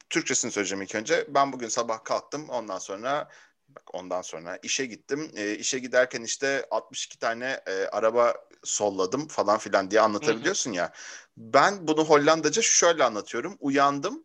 [0.10, 1.26] Türkçesini söyleyeceğim ilk önce.
[1.30, 2.50] Ben bugün sabah kalktım.
[2.50, 3.30] Ondan sonra
[3.68, 5.32] bak ondan sonra işe gittim.
[5.36, 8.34] E, işe giderken işte 62 tane e, araba
[8.64, 10.78] solladım falan filan diye anlatabiliyorsun Hı-hı.
[10.78, 10.94] ya.
[11.38, 13.58] Ben bunu Hollandaca şöyle anlatıyorum.
[13.60, 14.24] Uyandım,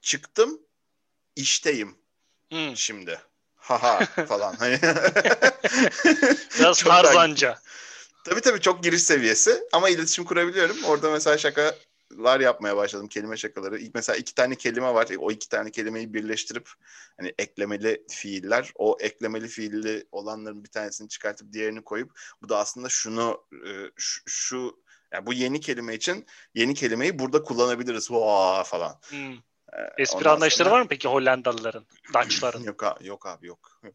[0.00, 0.65] çıktım,
[1.36, 1.96] işteyim
[2.50, 2.76] hmm.
[2.76, 3.20] şimdi.
[3.56, 4.56] Haha falan.
[4.56, 4.78] Hani
[6.58, 7.58] Biraz tarzanca.
[8.24, 10.84] Tabii tabii çok giriş seviyesi ama iletişim kurabiliyorum.
[10.84, 13.08] Orada mesela şakalar yapmaya başladım.
[13.08, 13.78] Kelime şakaları.
[13.78, 15.08] İlk mesela iki tane kelime var.
[15.18, 16.70] O iki tane kelimeyi birleştirip
[17.16, 18.72] hani eklemeli fiiller.
[18.74, 24.22] O eklemeli fiilli olanların bir tanesini çıkartıp diğerini koyup bu da aslında şunu e, şu,
[24.26, 24.82] şu
[25.12, 28.10] yani bu yeni kelime için yeni kelimeyi burada kullanabiliriz.
[28.10, 29.00] Vaa falan.
[29.08, 29.36] Hmm.
[29.76, 30.78] Ee, Espri anlayışları sonra...
[30.78, 32.62] var mı peki Hollandalıların, Dutch'ların?
[32.62, 33.80] yok, abi, yok abi yok.
[33.84, 33.94] yok.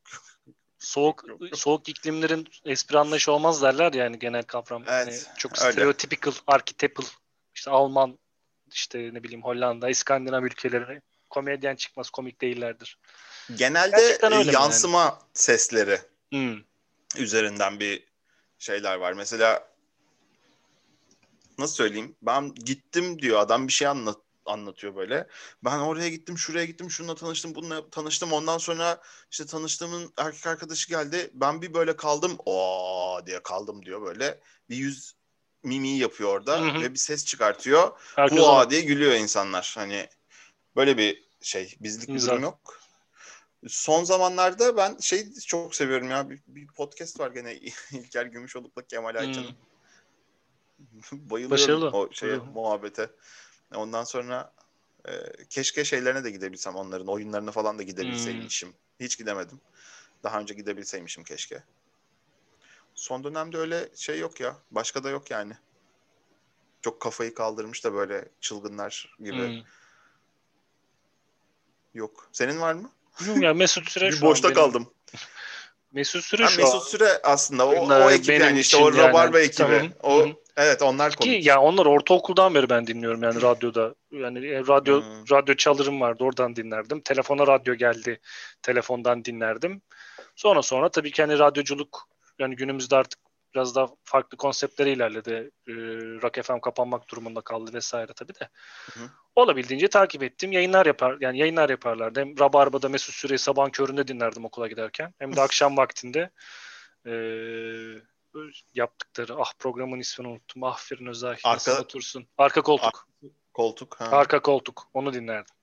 [0.79, 1.57] Soğuk yok, yok.
[1.57, 4.83] soğuk iklimlerin espri anlayışı olmaz derler yani genel kavram.
[4.87, 7.03] Evet, yani çok stereotypical, archetypal
[7.55, 8.19] işte Alman
[8.73, 12.99] işte ne bileyim Hollanda, İskandinav ülkeleri komedyen çıkmaz komik değillerdir.
[13.55, 15.13] Genelde yansıma yani.
[15.33, 15.99] sesleri
[16.31, 16.57] hmm.
[17.17, 18.07] üzerinden bir
[18.59, 19.13] şeyler var.
[19.13, 19.67] Mesela
[21.57, 22.15] nasıl söyleyeyim?
[22.21, 25.27] Ben gittim diyor adam bir şey anlat anlatıyor böyle.
[25.63, 28.33] Ben oraya gittim, şuraya gittim, şununla tanıştım, bununla tanıştım.
[28.33, 29.01] Ondan sonra
[29.31, 31.31] işte tanıştığımın erkek arkadaşı geldi.
[31.33, 32.37] Ben bir böyle kaldım.
[32.45, 34.39] o diye kaldım diyor böyle.
[34.69, 35.15] Bir yüz
[35.63, 36.81] mimiği yapıyor orada hı hı.
[36.81, 37.91] ve bir ses çıkartıyor.
[38.17, 39.73] Hua diye gülüyor insanlar.
[39.75, 40.09] Hani
[40.75, 42.81] böyle bir şey, bizlik bir durum yok.
[43.67, 46.29] Son zamanlarda ben şey çok seviyorum ya.
[46.29, 47.59] Bir, bir podcast var gene
[47.91, 49.47] İlker Gümüşoluk'la Kemal Ayça'nın.
[49.47, 49.55] Hmm.
[51.29, 51.89] Bayılıyorum Başarılı.
[51.89, 53.09] o şeye, muhabbete.
[53.75, 54.53] Ondan sonra
[55.07, 55.11] e,
[55.49, 58.69] keşke şeylerine de gidebilsem onların oyunlarına falan da gidebilseymişim.
[58.69, 58.75] Hmm.
[58.99, 59.61] Hiç gidemedim.
[60.23, 61.63] Daha önce gidebilseymişim keşke.
[62.95, 64.57] Son dönemde öyle şey yok ya.
[64.71, 65.53] Başka da yok yani.
[66.81, 69.47] Çok kafayı kaldırmış da böyle çılgınlar gibi.
[69.47, 69.63] Hmm.
[71.93, 72.29] Yok.
[72.31, 72.91] Senin var mı?
[73.19, 74.93] Bilmiyorum ya Mesut Süre şu boşta kaldım.
[75.91, 79.47] Mesut Süre şu Mesut Süre aslında o, o ekip yani işte o Rabarba yani.
[79.47, 79.67] ekibi.
[79.67, 79.89] Tamam.
[80.03, 80.33] O Hı-hı.
[80.57, 81.41] evet onlar komik.
[81.41, 83.95] Ki ya onlar ortaokuldan beri ben dinliyorum yani radyoda.
[84.11, 85.29] Yani e, radyo hmm.
[85.31, 87.01] radyo çalırım vardı oradan dinlerdim.
[87.01, 88.19] Telefona radyo geldi.
[88.61, 89.81] Telefondan dinlerdim.
[90.35, 92.07] Sonra sonra tabii ki hani radyoculuk
[92.39, 93.19] yani günümüzde artık
[93.55, 95.51] biraz daha farklı konseptleri ilerledi.
[95.67, 95.73] E,
[96.21, 98.49] Rock FM kapanmak durumunda kaldı vesaire tabii de.
[98.93, 99.09] Hı hı.
[99.35, 100.51] Olabildiğince takip ettim.
[100.51, 102.19] Yayınlar yapar yani yayınlar yaparlardı.
[102.19, 105.13] Hem Rabarba'da Mesut Süreyi sabahın köründe dinlerdim okula giderken.
[105.19, 106.29] Hem de akşam vaktinde
[107.05, 107.11] e,
[108.73, 110.63] yaptıkları ah programın ismini unuttum.
[110.63, 111.37] Ah Firin Özay.
[111.43, 112.27] Arka, otursun.
[112.37, 113.07] Arka koltuk.
[113.23, 113.95] Ar- koltuk.
[113.99, 114.05] Ha.
[114.05, 114.87] Arka koltuk.
[114.93, 115.55] Onu dinlerdim.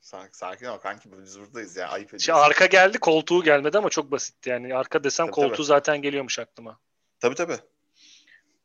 [0.00, 1.88] Sakin, sakin ama kanki biz buradayız ya.
[1.88, 2.32] Ayıp ediyorsun.
[2.32, 4.74] Arka geldi koltuğu gelmedi ama çok basitti yani.
[4.74, 5.66] Arka desem tabii, koltuğu tabii.
[5.66, 6.78] zaten geliyormuş aklıma.
[7.20, 7.58] Tabii tabii.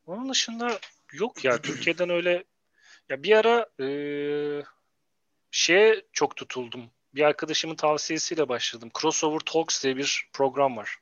[0.06, 0.78] Onun dışında
[1.12, 2.44] yok ya Türkiye'den öyle
[3.08, 3.88] ya bir ara e,
[5.50, 6.90] şeye çok tutuldum.
[7.14, 8.90] Bir arkadaşımın tavsiyesiyle başladım.
[9.00, 10.98] Crossover Talks diye bir program var.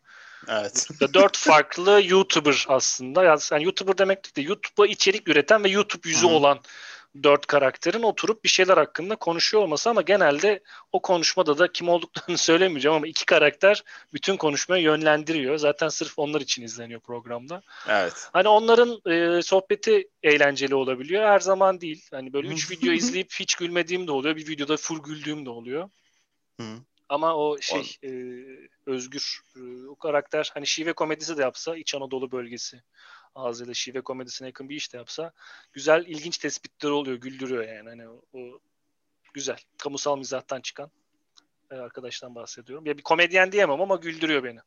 [0.48, 0.88] Evet.
[1.14, 3.24] Dört farklı YouTuber aslında.
[3.24, 6.34] Yani YouTuber demek değil de YouTube'a içerik üreten ve YouTube yüzü Hı-hı.
[6.34, 6.60] olan
[7.22, 10.62] dört karakterin oturup bir şeyler hakkında konuşuyor olması ama genelde
[10.92, 15.56] o konuşmada da kim olduklarını söylemeyeceğim ama iki karakter bütün konuşmayı yönlendiriyor.
[15.56, 17.62] Zaten sırf onlar için izleniyor programda.
[17.88, 18.28] Evet.
[18.32, 21.24] Hani onların e, sohbeti eğlenceli olabiliyor.
[21.24, 22.06] Her zaman değil.
[22.10, 24.36] Hani böyle üç video izleyip hiç gülmediğim de oluyor.
[24.36, 25.90] Bir videoda full güldüğüm de oluyor.
[26.60, 26.66] Hı.
[27.08, 28.10] Ama o şey e,
[28.86, 32.82] Özgür e, o karakter hani şive komedisi de yapsa İç Anadolu bölgesi
[33.34, 35.32] ağzıyla şive komedisine yakın bir iş de yapsa
[35.72, 38.60] güzel ilginç tespitler oluyor güldürüyor yani hani o,
[39.34, 40.90] güzel kamusal mizahtan çıkan
[41.70, 42.86] e, arkadaştan bahsediyorum.
[42.86, 44.60] Ya bir komedyen diyemem ama güldürüyor beni.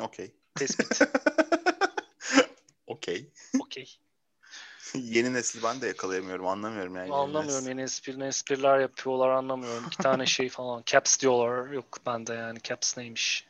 [0.00, 0.34] Okey.
[0.54, 1.00] Tespit.
[2.86, 3.30] Okey.
[3.60, 3.98] Okey.
[4.94, 6.46] yeni nesil ben de yakalayamıyorum.
[6.46, 7.12] Anlamıyorum yani.
[7.12, 7.68] Anlamıyorum.
[7.68, 9.84] Yeni espri, espriler yapıyorlar anlamıyorum.
[9.86, 10.82] İki tane şey falan.
[10.86, 11.70] Caps diyorlar.
[11.70, 12.58] Yok bende yani.
[12.62, 13.49] Caps neymiş?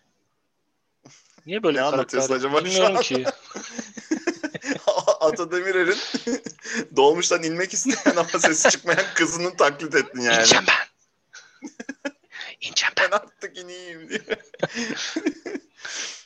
[1.47, 2.31] Niye böyle ne karakter?
[2.31, 3.25] acaba Bilmiyorum ki.
[5.21, 5.99] Ata Demirer'in
[6.97, 10.37] dolmuştan inmek isteyen ama sesi çıkmayan kızının taklit ettin yani.
[10.37, 11.71] İneceğim ben.
[12.61, 13.11] İneceğim ben.
[13.11, 14.21] Ben artık ineyim diye.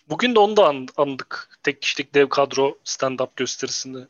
[0.08, 1.48] Bugün de onu da andık.
[1.62, 4.08] Tek kişilik dev kadro stand-up gösterisinde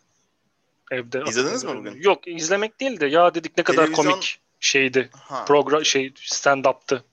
[0.90, 1.22] evde.
[1.28, 2.02] İzlediniz mi bugün?
[2.02, 4.10] Yok izlemek değil de ya dedik ne kadar Televizyon...
[4.10, 5.10] komik şeydi.
[5.12, 5.44] Ha.
[5.44, 7.04] Program şey stand-up'tı.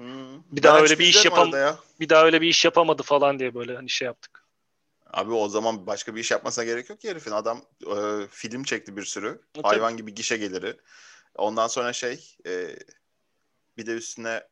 [0.00, 0.42] Hmm.
[0.50, 1.78] Bir daha öyle bir iş yapam ya.
[2.00, 4.44] bir daha öyle bir iş yapamadı falan diye böyle hani şey yaptık.
[5.06, 7.30] Abi o zaman başka bir iş yapmasına gerek yok ki herifin.
[7.30, 9.40] Adam e, film çekti bir sürü.
[9.56, 10.76] E, Hayvan gibi gişe geliri.
[11.34, 12.76] Ondan sonra şey e,
[13.76, 14.42] bir de üstüne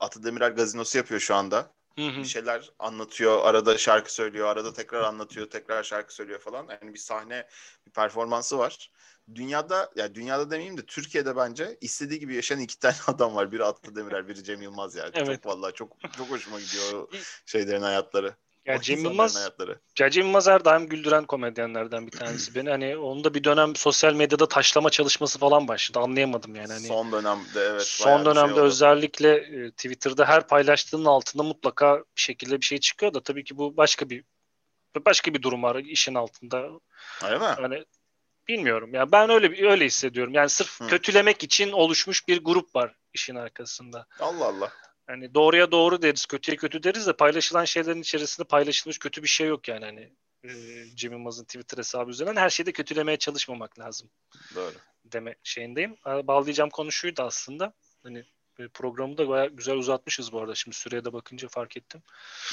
[0.00, 1.72] Atı Demirer gazinosu yapıyor şu anda.
[1.98, 2.18] Hı hı.
[2.18, 6.66] Bir şeyler anlatıyor, arada şarkı söylüyor, arada tekrar anlatıyor, tekrar şarkı söylüyor falan.
[6.68, 7.48] Yani bir sahne,
[7.86, 8.90] bir performansı var
[9.34, 13.52] dünyada ya yani dünyada demeyeyim de Türkiye'de bence istediği gibi yaşayan iki tane adam var.
[13.52, 15.10] Biri Atlı Demirer, biri Cem Yılmaz yani.
[15.14, 15.42] Evet.
[15.42, 17.08] Çok vallahi çok çok hoşuma gidiyor
[17.46, 18.34] şeylerin hayatları.
[18.68, 19.50] Ya Cem Yılmaz,
[19.98, 22.54] ya Cem Yılmaz her daim güldüren komedyenlerden bir tanesi.
[22.54, 25.98] Beni hani onda bir dönem sosyal medyada taşlama çalışması falan başladı.
[25.98, 26.72] Anlayamadım yani.
[26.72, 27.82] Hani son dönemde evet.
[27.82, 33.14] Son dönemde şey özellikle e, Twitter'da her paylaştığının altında mutlaka bir şekilde bir şey çıkıyor
[33.14, 34.24] da tabii ki bu başka bir
[35.06, 36.68] başka bir durum var işin altında.
[37.24, 37.44] Öyle mi?
[37.44, 37.84] Hani
[38.48, 38.94] Bilmiyorum.
[38.94, 40.34] Ya ben öyle öyle hissediyorum.
[40.34, 40.86] Yani sırf Hı.
[40.86, 44.06] kötülemek için oluşmuş bir grup var işin arkasında.
[44.20, 44.72] Allah Allah.
[45.08, 49.48] Yani doğruya doğru deriz, kötüye kötü deriz de paylaşılan şeylerin içerisinde paylaşılmış kötü bir şey
[49.48, 50.12] yok yani hani
[50.44, 50.50] e,
[50.94, 54.10] Cem Yılmaz'ın Twitter hesabı üzerinden her şeyde kötülemeye çalışmamak lazım.
[54.54, 54.74] Doğru.
[55.04, 55.96] Deme şeyindeyim.
[56.04, 57.72] Bağlayacağım konu şuydu aslında.
[58.02, 58.24] Hani
[58.58, 60.54] e, programı da bayağı güzel uzatmışız bu arada.
[60.54, 62.02] Şimdi süreye de bakınca fark ettim.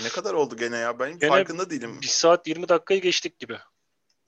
[0.04, 1.00] Ne kadar oldu gene ya?
[1.00, 2.00] Ben gene farkında değilim.
[2.02, 3.58] Bir saat 20 dakikayı geçtik gibi.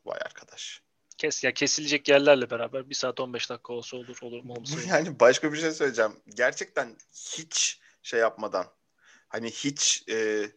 [0.05, 0.81] Vay arkadaş.
[1.17, 4.83] Kes ya kesilecek yerlerle beraber bir saat 15 dakika olsa olur olur mu olmasa olur.
[4.87, 6.11] Yani başka bir şey söyleyeceğim.
[6.35, 8.65] Gerçekten hiç şey yapmadan
[9.27, 10.49] hani hiç e,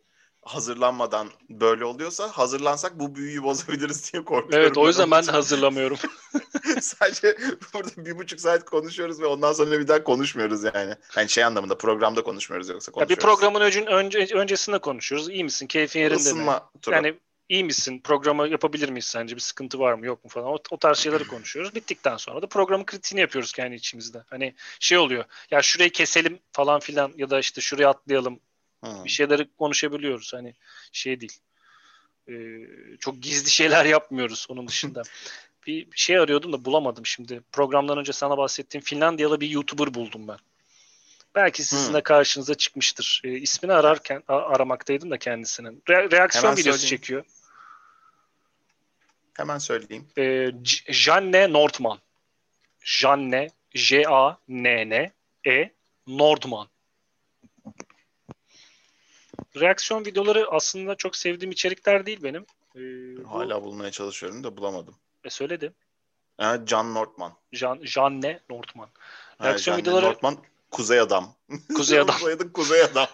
[0.42, 4.66] hazırlanmadan böyle oluyorsa hazırlansak bu büyüyü bozabiliriz diye korkuyorum.
[4.66, 5.98] Evet o yüzden ben de hazırlamıyorum.
[6.80, 7.36] Sadece
[7.74, 10.94] burada bir buçuk saat konuşuyoruz ve ondan sonra bir daha konuşmuyoruz yani.
[11.08, 13.10] Hani şey anlamında programda konuşmuyoruz yoksa konuşuyoruz.
[13.10, 15.28] Ya bir programın öncün, önce, öncesinde konuşuyoruz.
[15.28, 15.66] İyi misin?
[15.66, 16.80] Keyfin yerinde Isınma mi?
[16.82, 16.94] Turu.
[16.94, 17.18] Yani
[17.50, 18.00] iyi misin?
[18.04, 19.36] Programı yapabilir miyiz sence?
[19.36, 20.46] Bir sıkıntı var mı yok mu falan.
[20.46, 21.74] O, o tarz şeyleri konuşuyoruz.
[21.74, 24.22] Bittikten sonra da programın kritiğini yapıyoruz kendi içimizde.
[24.30, 25.24] Hani şey oluyor.
[25.50, 28.40] Ya şurayı keselim falan filan ya da işte şuraya atlayalım.
[28.84, 29.04] Hmm.
[29.04, 30.32] Bir şeyleri konuşabiliyoruz.
[30.34, 30.54] Hani
[30.92, 31.38] şey değil.
[32.28, 32.34] Ee,
[33.00, 35.02] çok gizli şeyler yapmıyoruz onun dışında.
[35.66, 37.40] bir şey arıyordum da bulamadım şimdi.
[37.52, 40.38] Programdan önce sana bahsettiğim Finlandiyalı bir YouTuber buldum ben.
[41.34, 41.94] Belki sizin hmm.
[41.94, 43.20] de karşınıza çıkmıştır.
[43.24, 45.82] E, ismini ararken a- aramaktaydım da kendisinin.
[45.88, 47.00] Re- reaksiyon Hemen videosu söyleyeyim.
[47.00, 47.24] çekiyor.
[49.40, 50.06] Hemen söyleyeyim.
[50.18, 50.52] E,
[50.88, 51.98] Janne Nordman.
[52.80, 55.12] Janne J-A-N-N
[55.46, 55.70] E
[56.06, 56.68] Nordman.
[59.56, 62.46] Reaksiyon videoları aslında çok sevdiğim içerikler değil benim.
[62.76, 62.80] Ee,
[63.28, 63.64] Hala bu...
[63.64, 64.94] bulmaya çalışıyorum da bulamadım.
[65.24, 65.72] E söyledi.
[66.36, 67.32] Ha, John Northman.
[67.52, 68.88] Jan, Janne Northman.
[69.42, 70.06] Reaksiyon ha, videoları...
[70.06, 70.38] Northman
[70.70, 71.34] Kuzey Adam.
[71.76, 72.16] Kuzey Adam.
[72.52, 73.08] Kuzey Adam.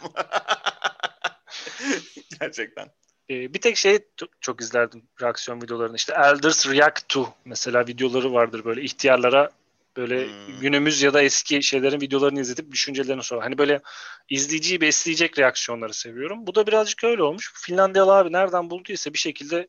[2.40, 2.90] Gerçekten.
[3.30, 3.98] Ee, bir tek şey
[4.40, 5.96] çok izlerdim reaksiyon videolarını.
[5.96, 9.50] İşte Elders React to mesela videoları vardır böyle ihtiyarlara
[9.96, 10.60] böyle hmm.
[10.60, 13.42] günümüz ya da eski şeylerin videolarını izletip düşüncelerini sor.
[13.42, 13.80] Hani böyle
[14.28, 16.46] izleyiciyi besleyecek reaksiyonları seviyorum.
[16.46, 17.52] Bu da birazcık öyle olmuş.
[17.54, 19.66] Finlandiyalı abi nereden bulduysa bir şekilde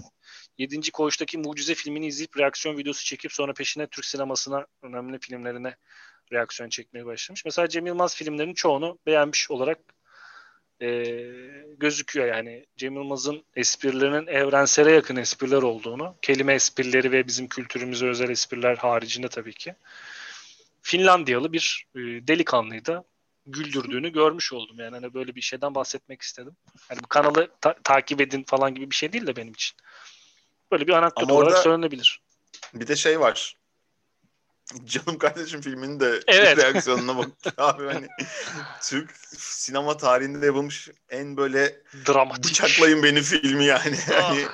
[0.58, 0.92] 7.
[0.92, 5.76] Koğuş'taki Mucize filmini izleyip reaksiyon videosu çekip sonra peşine Türk sinemasına önemli filmlerine
[6.32, 7.46] reaksiyon çekmeye başlamış.
[7.46, 9.80] Mesela Cem Yılmaz filmlerinin çoğunu beğenmiş olarak
[10.82, 11.16] e,
[11.78, 12.66] gözüküyor yani.
[12.78, 19.28] Cem Yılmaz'ın esprilerinin evrensele yakın espriler olduğunu, kelime esprileri ve bizim kültürümüze özel espriler haricinde
[19.28, 19.76] tabii ki.
[20.82, 22.82] Finlandiyalı bir e, delikanlıyı
[23.48, 24.80] güldürdüğünü görmüş oldum.
[24.80, 26.56] Yani hani böyle bir şeyden bahsetmek istedim.
[26.90, 29.78] Yani bu kanalı ta- takip edin falan gibi bir şey değil de benim için.
[30.72, 32.22] Böyle bir anekdot olarak söylenebilir.
[32.74, 33.56] Bir de şey var.
[34.86, 36.58] Canım Kardeşim filminin de evet.
[36.58, 37.28] reaksiyonuna bak.
[37.58, 38.08] Abi hani
[38.82, 43.98] Türk sinema tarihinde yapılmış en böyle dramatik bıçaklayın beni filmi yani.
[44.12, 44.46] yani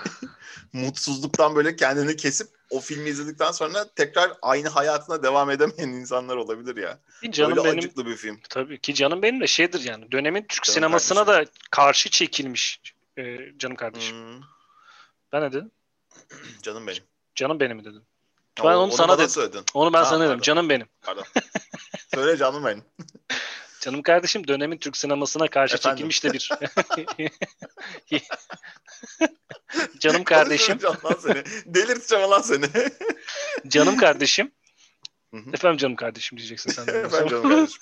[0.74, 6.78] mutsuzluktan böyle kendini kesip o filmi izledikten sonra tekrar aynı hayatına devam edemeyen insanlar olabilir
[6.78, 7.00] ya.
[7.30, 8.40] Canım Öyle benim, acıklı bir film.
[8.50, 11.54] Tabii ki canım benim de şeydir yani dönemin Türk canım sinemasına kardeşim.
[11.54, 12.82] da karşı çekilmiş
[13.18, 14.18] e, canım kardeşim.
[14.18, 14.42] Hmm.
[15.32, 15.72] Ben ne dedim?
[16.62, 17.04] Canım benim.
[17.36, 18.06] Canım benim dedim.
[18.60, 19.30] Ben onu, onu sana dedim.
[19.30, 19.64] Söyledin.
[19.74, 20.42] Onu ben ha, sana dedim.
[20.42, 20.88] Canım benim.
[21.02, 21.24] Pardon.
[22.14, 22.84] Söyle canım benim.
[23.82, 25.96] Canım kardeşim dönemin Türk sinemasına karşı Efendim?
[25.98, 26.50] çekilmiş de bir.
[30.00, 30.80] Canım kardeşim.
[31.66, 32.66] Delirteceğim lan seni.
[33.68, 34.52] Canım kardeşim.
[35.34, 35.50] Hı-hı.
[35.54, 36.88] Efendim canım kardeşim diyeceksin sen.
[36.88, 37.82] De Efendim canım kardeşim.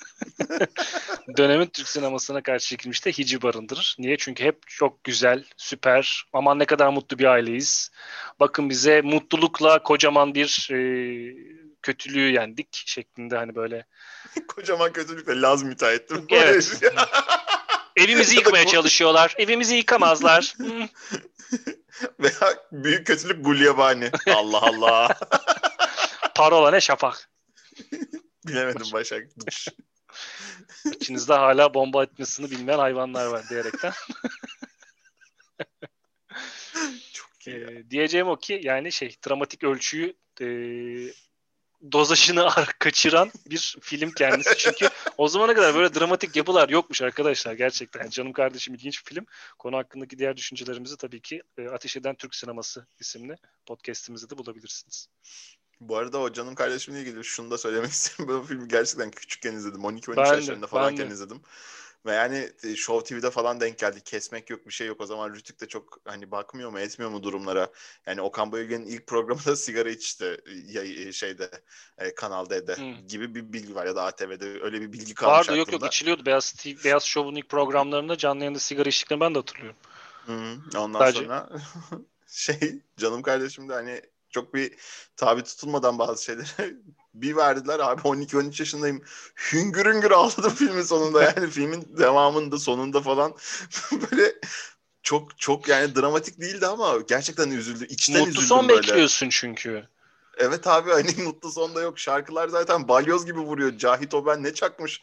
[1.36, 3.96] Dönemin Türk sinemasına karşı çekilmiş de Hici barındırır.
[3.98, 4.16] Niye?
[4.16, 7.90] Çünkü hep çok güzel, süper, aman ne kadar mutlu bir aileyiz.
[8.40, 10.78] Bakın bize mutlulukla kocaman bir e,
[11.82, 13.86] kötülüğü yendik şeklinde hani böyle.
[14.48, 16.26] kocaman kötülükle Laz müteahhittim.
[16.30, 16.80] Evet.
[17.96, 19.34] Evimizi yıkmaya çalışıyorlar.
[19.38, 20.54] Evimizi yıkamazlar.
[22.20, 24.10] Veya büyük kötülük Gulyabani.
[24.34, 25.18] Allah Allah.
[26.34, 27.31] Parola ne şafak.
[28.46, 29.28] Bilemedim Başak.
[30.84, 33.92] İçinizde hala bomba etmesini bilmeyen hayvanlar var diyerekten.
[37.12, 37.56] Çok iyi.
[37.56, 40.46] Ee, diyeceğim o ki yani şey dramatik ölçüyü e,
[41.92, 42.48] dozajını
[42.78, 44.58] kaçıran bir film kendisi.
[44.58, 44.88] Çünkü
[45.18, 48.08] o zamana kadar böyle dramatik yapılar yokmuş arkadaşlar gerçekten.
[48.08, 49.26] Canım Kardeşim ilginç bir film.
[49.58, 53.36] Konu hakkındaki diğer düşüncelerimizi tabii ki e, Ateş Eden Türk Sineması isimli
[53.66, 55.08] podcast'imizde de bulabilirsiniz.
[55.88, 58.34] Bu arada o canım kardeşimle ilgili şunu da söylemek istiyorum.
[58.34, 59.80] Ben o filmi gerçekten küçükken izledim.
[59.80, 61.40] 12-13 yaşlarında falanken izledim.
[62.06, 64.00] Ve yani e, Show TV'de falan denk geldi.
[64.00, 65.00] Kesmek yok bir şey yok.
[65.00, 67.68] O zaman Rütük de çok hani bakmıyor mu etmiyor mu durumlara.
[68.06, 71.50] Yani Okan Bayülgen'in ilk programında sigara içti ya, e, şeyde
[71.98, 73.06] e, Kanal D'de hmm.
[73.08, 76.26] gibi bir bilgi var ya da ATV'de öyle bir bilgi kalmış Vardı yok yok içiliyordu.
[76.26, 79.76] Beyaz, TV, Beyaz Show'un ilk programlarında canlı yayında sigara içtiklerini ben de hatırlıyorum.
[80.26, 80.80] Hmm.
[80.80, 81.20] Ondan Sadece...
[81.20, 81.50] sonra
[82.26, 84.02] şey canım kardeşim de hani
[84.32, 84.72] çok bir
[85.16, 86.74] tabi tutulmadan bazı şeylere
[87.14, 89.02] bir verdiler abi 12-13 yaşındayım.
[89.52, 93.34] Hüngür hüngür ağladım filmin sonunda yani filmin devamında sonunda falan
[93.92, 94.34] böyle
[95.02, 97.86] çok çok yani dramatik değildi ama gerçekten üzüldü.
[97.86, 98.82] İçten Mutlu üzüldüm son böyle.
[98.82, 99.88] bekliyorsun çünkü.
[100.36, 101.98] Evet abi hani mutlu son da yok.
[101.98, 103.78] Şarkılar zaten balyoz gibi vuruyor.
[103.78, 105.00] Cahit Oben ne çakmış?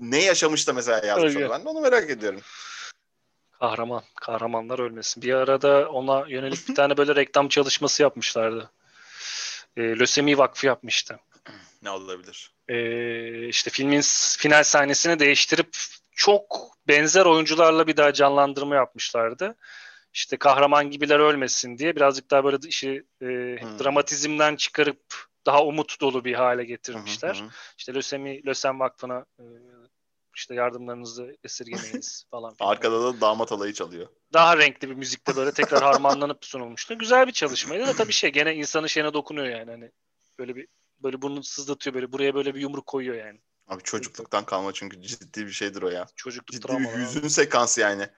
[0.00, 1.50] Ne yaşamış da mesela yazmış onu.
[1.50, 2.40] Ben de onu merak ediyorum.
[3.60, 4.02] Kahraman.
[4.20, 5.22] Kahramanlar ölmesin.
[5.22, 8.70] Bir arada ona yönelik bir tane böyle reklam çalışması yapmışlardı.
[9.76, 11.20] E, Lösemi Vakfı yapmıştı.
[11.82, 12.52] Ne olabilir?
[12.68, 14.00] E, işte filmin
[14.38, 15.76] final sahnesini değiştirip
[16.10, 19.56] çok benzer oyuncularla bir daha canlandırma yapmışlardı.
[20.12, 23.78] İşte kahraman gibiler ölmesin diye birazcık daha böyle işi e, hmm.
[23.78, 25.00] dramatizmden çıkarıp
[25.46, 27.36] daha umut dolu bir hale getirmişler.
[27.36, 27.48] Hı hı.
[27.78, 29.44] İşte Lösemi Lösem Vakfı'na e,
[30.36, 32.56] işte yardımlarınızı esirgemeyiniz falan.
[32.60, 34.08] Arkada da damat alayı çalıyor.
[34.32, 36.98] Daha renkli bir müzikte böyle tekrar harmanlanıp sunulmuştu.
[36.98, 39.90] Güzel bir çalışmaydı da tabii şey gene insanın şeyine dokunuyor yani hani
[40.38, 40.66] böyle bir
[41.02, 43.40] böyle bunu sızlatıyor böyle buraya böyle bir yumruk koyuyor yani.
[43.66, 46.06] Abi çocukluktan kalma çünkü ciddi bir şeydir o ya.
[46.16, 48.08] Çocukluk ciddi bir hüzün sekansı yani.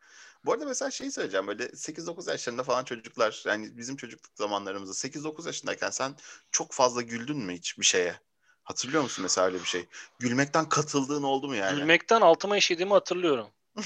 [0.44, 5.46] Bu arada mesela şey söyleyeceğim böyle 8-9 yaşlarında falan çocuklar yani bizim çocukluk zamanlarımızda 8-9
[5.46, 6.16] yaşındayken sen
[6.50, 8.20] çok fazla güldün mü hiç bir şeye?
[8.64, 9.86] Hatırlıyor musun mesela öyle bir şey?
[10.18, 11.76] Gülmekten katıldığın oldu mu yani?
[11.76, 13.48] Gülmekten altıma işediğimi hatırlıyorum.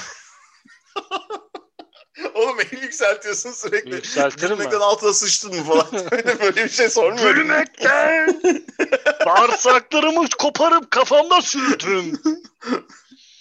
[2.35, 3.95] Oğlum el yükseltiyorsun sürekli.
[3.95, 4.85] Yükseltirim Gülmekten ben.
[4.85, 5.87] altına sıçtın mı falan.
[6.41, 7.35] Böyle bir şey sormuyorum.
[7.43, 8.43] Gülmekten
[9.27, 12.23] bağırsaklarımı koparıp kafamda sürdüm.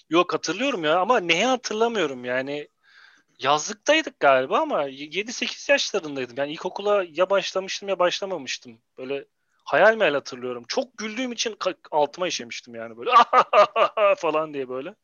[0.09, 2.67] Yok hatırlıyorum ya ama neyi hatırlamıyorum yani.
[3.39, 6.35] Yazlıktaydık galiba ama 7-8 yaşlarındaydım.
[6.37, 8.81] Yani ilkokula ya başlamıştım ya başlamamıştım.
[8.97, 9.25] Böyle
[9.65, 10.63] hayal meyal hatırlıyorum.
[10.67, 11.57] Çok güldüğüm için
[11.91, 13.11] altıma işemiştim yani böyle
[14.17, 14.95] falan diye böyle.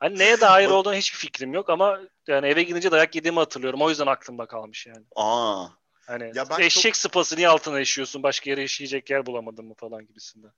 [0.00, 3.82] Hani neye dair olduğunu hiçbir fikrim yok ama yani eve gidince dayak yediğimi hatırlıyorum.
[3.82, 5.04] O yüzden aklımda kalmış yani.
[5.16, 5.66] Aa.
[6.06, 6.96] Hani ya ben eşek çok...
[6.96, 8.22] sıpası niye altına işiyorsun?
[8.22, 10.52] Başka yere işleyecek yer bulamadın mı falan gibisinden.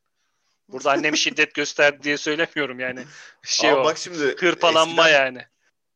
[0.69, 3.05] Burada annem şiddet gösterdi diye söylemiyorum yani.
[3.43, 3.85] Şey Aa, o.
[3.85, 5.47] Bak şimdi hırpalanma yani.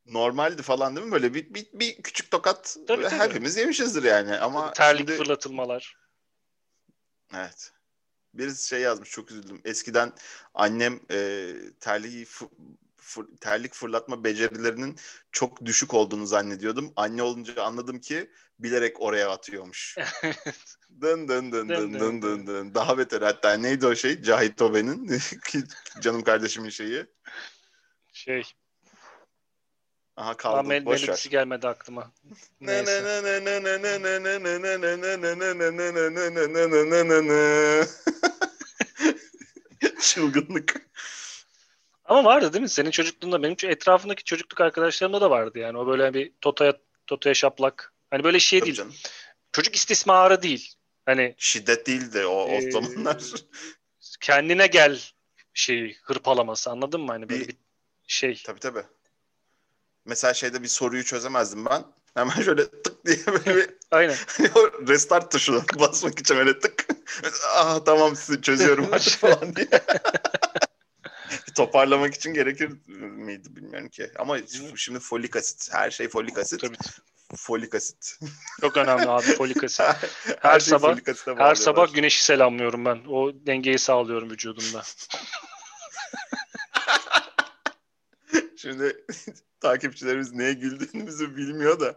[0.06, 3.20] Normaldi falan değil mi böyle bir, bir, bir küçük tokat tabii, tabii.
[3.20, 5.16] hepimiz yemişizdir yani ama terlik şimdi...
[5.16, 6.01] fırlatılmalar.
[7.36, 7.72] Evet.
[8.34, 9.60] Birisi şey yazmış çok üzüldüm.
[9.64, 10.12] Eskiden
[10.54, 12.24] annem e, terliği
[12.96, 14.96] fır, terlik fırlatma becerilerinin
[15.32, 16.92] çok düşük olduğunu zannediyordum.
[16.96, 19.96] Anne olunca anladım ki bilerek oraya atıyormuş.
[21.00, 22.74] dın dın dın dın dın dın dın.
[22.74, 24.22] Daha beter hatta neydi o şey?
[24.22, 25.20] Cahit Oben'in
[26.00, 27.06] canım kardeşimin şeyi.
[28.12, 28.42] Şey.
[30.23, 30.66] Aha kaldım.
[30.66, 31.27] Mel Boş ver.
[31.31, 32.12] gelmedi aklıma.
[40.01, 40.90] Çılgınlık.
[42.05, 42.69] Ama vardı değil mi?
[42.69, 45.78] Senin çocukluğunda benim etrafındaki çocukluk arkadaşlarımda da vardı yani.
[45.78, 47.93] O böyle bir Toto'ya Toto'ya şaplak.
[48.11, 48.77] Hani böyle şey Tabii değil.
[48.77, 48.94] Canım.
[49.53, 50.74] Çocuk istismarı değil.
[51.07, 53.23] Hani şiddet değildi o, o e, zamanlar.
[54.20, 55.01] Kendine gel
[55.55, 57.12] şey hırpalaması anladın mı?
[57.12, 57.57] Hani böyle bir, bir
[58.07, 58.43] şey.
[58.47, 58.82] Tabii tabii.
[60.04, 61.84] Mesela şeyde bir soruyu çözemezdim ben.
[62.14, 64.16] Hemen şöyle tık diye böyle bir Aynen.
[64.88, 66.86] Restart tuşuna basmak için böyle tık.
[67.54, 69.68] ah tamam sizi çözüyorum falan diye.
[71.56, 74.10] toparlamak için gerekir miydi bilmiyorum ki.
[74.18, 74.38] Ama
[74.76, 75.68] şimdi folik asit.
[75.72, 76.60] Her şey folik asit.
[76.60, 76.76] Tabii.
[77.36, 78.18] Folik asit.
[78.60, 79.80] Çok önemli abi folik asit.
[79.80, 79.96] Her,
[80.40, 80.96] her şey sabah
[81.38, 82.98] her sabah güneşi selamlıyorum ben.
[83.08, 84.82] O dengeyi sağlıyorum vücudumda.
[88.62, 89.05] Şimdi
[89.60, 91.97] takipçilerimiz neye güldüğümüzü bilmiyor da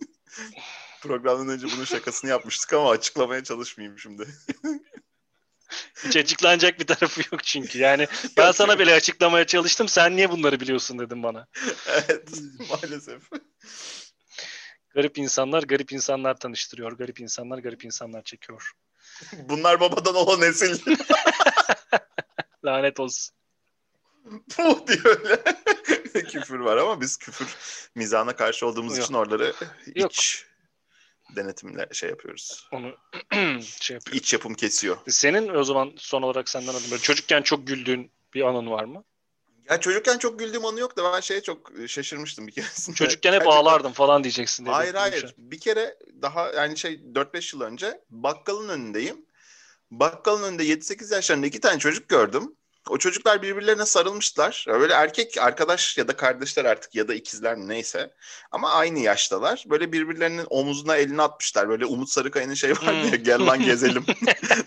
[1.02, 4.26] programdan önce bunun şakasını yapmıştık ama açıklamaya çalışmayayım şimdi.
[6.04, 7.78] Hiç açıklanacak bir tarafı yok çünkü.
[7.78, 9.88] Yani ben sana bile açıklamaya çalıştım.
[9.88, 11.46] Sen niye bunları biliyorsun dedim bana.
[11.88, 12.30] Evet
[12.70, 13.22] maalesef.
[14.94, 16.92] Garip insanlar garip insanlar tanıştırıyor.
[16.92, 18.72] Garip insanlar garip insanlar çekiyor.
[19.32, 20.96] Bunlar babadan olan nesil.
[22.64, 23.41] Lanet olsun.
[24.58, 25.42] Bu diye öyle
[26.12, 27.56] küfür var ama biz küfür
[27.94, 29.04] mizana karşı olduğumuz Yok.
[29.04, 29.54] için oraları
[29.94, 30.12] Yok.
[30.12, 30.46] iç
[31.36, 32.68] denetimle şey yapıyoruz.
[32.72, 32.96] Onu
[33.62, 34.20] şey yapıyoruz.
[34.20, 34.96] İç yapım kesiyor.
[35.08, 39.04] Senin o zaman son olarak senden adım böyle çocukken çok güldüğün bir anın var mı?
[39.70, 42.96] Ya çocukken çok güldüğüm anı yok da ben şeye çok şaşırmıştım bir keresinde.
[42.96, 43.58] Çocukken hep Gerçekten...
[43.58, 44.74] ağlardım falan diyeceksin diye.
[44.74, 45.20] Hayır hayır.
[45.20, 45.30] Şey.
[45.38, 49.26] Bir kere daha yani şey 4-5 yıl önce bakkalın önündeyim.
[49.90, 52.56] Bakkalın önünde 7-8 yaşlarında iki tane çocuk gördüm.
[52.88, 54.64] O çocuklar birbirlerine sarılmışlar.
[54.68, 58.14] Böyle erkek arkadaş ya da kardeşler artık ya da ikizler neyse.
[58.50, 59.64] Ama aynı yaştalar.
[59.66, 61.68] Böyle birbirlerinin omuzuna elini atmışlar.
[61.68, 63.22] Böyle Umut Sarıkaya'nın şey var ya hmm.
[63.22, 64.04] gel lan gezelim.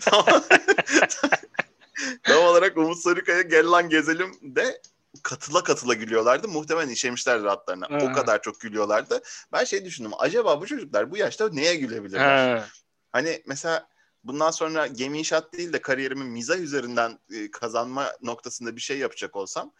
[2.22, 4.80] Tam olarak Umut Sarıkaya gel lan gezelim de
[5.22, 6.48] katıla katıla gülüyorlardı.
[6.48, 7.86] Muhtemelen işemişler rahatlarına.
[8.02, 9.22] O kadar çok gülüyorlardı.
[9.52, 10.12] Ben şey düşündüm.
[10.18, 12.64] Acaba bu çocuklar bu yaşta neye gülebilirler?
[13.12, 13.88] Hani mesela
[14.26, 19.36] bundan sonra gemi inşaat değil de kariyerimi mizah üzerinden e, kazanma noktasında bir şey yapacak
[19.36, 19.72] olsam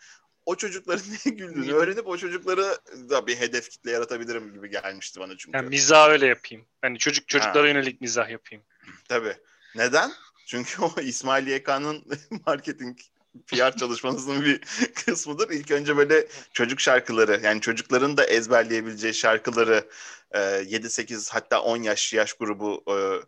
[0.47, 2.78] o çocukların ne güldüğünü öğrenip o çocukları
[3.10, 5.59] da bir hedef kitle yaratabilirim gibi gelmişti bana çünkü.
[5.59, 6.66] Yani mizah öyle yapayım.
[6.82, 7.68] Hani çocuk çocuklara ha.
[7.68, 8.64] yönelik mizah yapayım.
[9.09, 9.36] Tabii.
[9.74, 10.12] Neden?
[10.47, 12.05] Çünkü o İsmail YK'nın
[12.47, 12.98] marketing
[13.47, 14.60] PR çalışmasının bir
[14.94, 15.51] kısmıdır.
[15.51, 19.89] İlk önce böyle çocuk şarkıları yani çocukların da ezberleyebileceği şarkıları
[20.32, 23.23] 7-8 hatta 10 yaş yaş grubu nu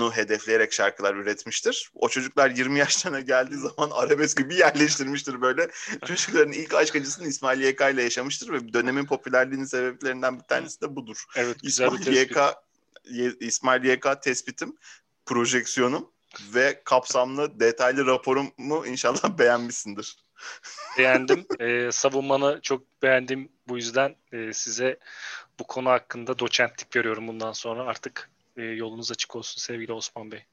[0.00, 1.90] hedefleyerek şarkılar üretmiştir.
[1.94, 5.70] O çocuklar 20 yaşlarına geldiği zaman arabeski bir yerleştirmiştir böyle.
[6.06, 10.96] Çocukların ilk aşk acısını İsmail YK ile yaşamıştır ve dönemin popülerliğinin sebeplerinden bir tanesi de
[10.96, 11.24] budur.
[11.36, 12.38] Evet, güzel İsmail YK
[13.40, 14.76] İsmail YK tespitim,
[15.26, 16.10] projeksiyonum
[16.54, 20.16] ve kapsamlı detaylı raporumu inşallah beğenmişsindir.
[20.98, 21.46] Beğendim.
[21.60, 23.48] Ee, savunmanı çok beğendim.
[23.68, 24.98] Bu yüzden e, size
[25.60, 27.84] bu konu hakkında doçentlik veriyorum bundan sonra.
[27.84, 30.44] Artık e, yolunuz açık olsun sevgili Osman Bey.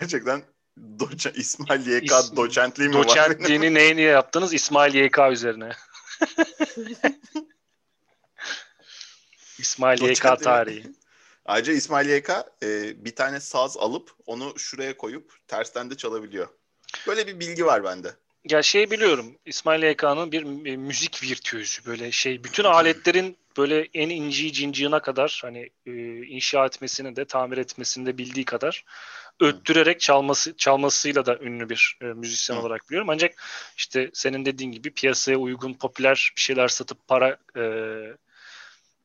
[0.00, 0.42] Gerçekten
[0.98, 4.54] doça, İsmail YK İs, doçentliği mi Doçentliğini neyini yaptınız?
[4.54, 5.70] İsmail YK üzerine.
[9.58, 10.92] İsmail YK tarihi.
[11.44, 12.30] Ayrıca İsmail YK
[12.62, 16.48] e, bir tane saz alıp onu şuraya koyup tersten de çalabiliyor.
[17.06, 18.14] Böyle bir bilgi var bende.
[18.50, 24.08] Ya şey biliyorum İsmail YK'nın bir e, müzik virtüözü böyle şey bütün aletlerin böyle en
[24.08, 25.92] inci cinciğine kadar hani e,
[26.26, 28.84] inşa etmesini de tamir etmesini de bildiği kadar
[29.40, 32.60] öttürerek çalması çalmasıyla da ünlü bir e, müzisyen Hı.
[32.60, 33.10] olarak biliyorum.
[33.10, 33.42] Ancak
[33.76, 37.62] işte senin dediğin gibi piyasaya uygun popüler bir şeyler satıp para e,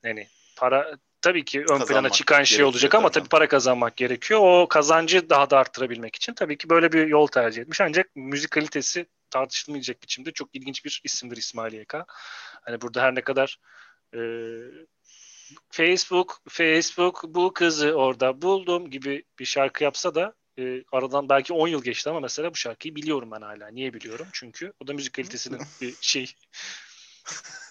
[0.03, 4.39] yani para tabii ki ön kazanmak plana çıkan şey olacak ama tabii para kazanmak gerekiyor.
[4.43, 7.81] O kazancı daha da arttırabilmek için tabii ki böyle bir yol tercih etmiş.
[7.81, 11.95] Ancak müzik kalitesi tartışılmayacak biçimde çok ilginç bir isimdir İsmail YK.
[12.61, 13.57] Hani burada her ne kadar
[14.15, 14.21] e,
[15.69, 21.67] Facebook, Facebook bu kızı orada buldum gibi bir şarkı yapsa da e, aradan belki 10
[21.67, 23.67] yıl geçti ama mesela bu şarkıyı biliyorum ben hala.
[23.67, 24.27] Niye biliyorum?
[24.31, 26.33] Çünkü o da müzik kalitesinin bir şey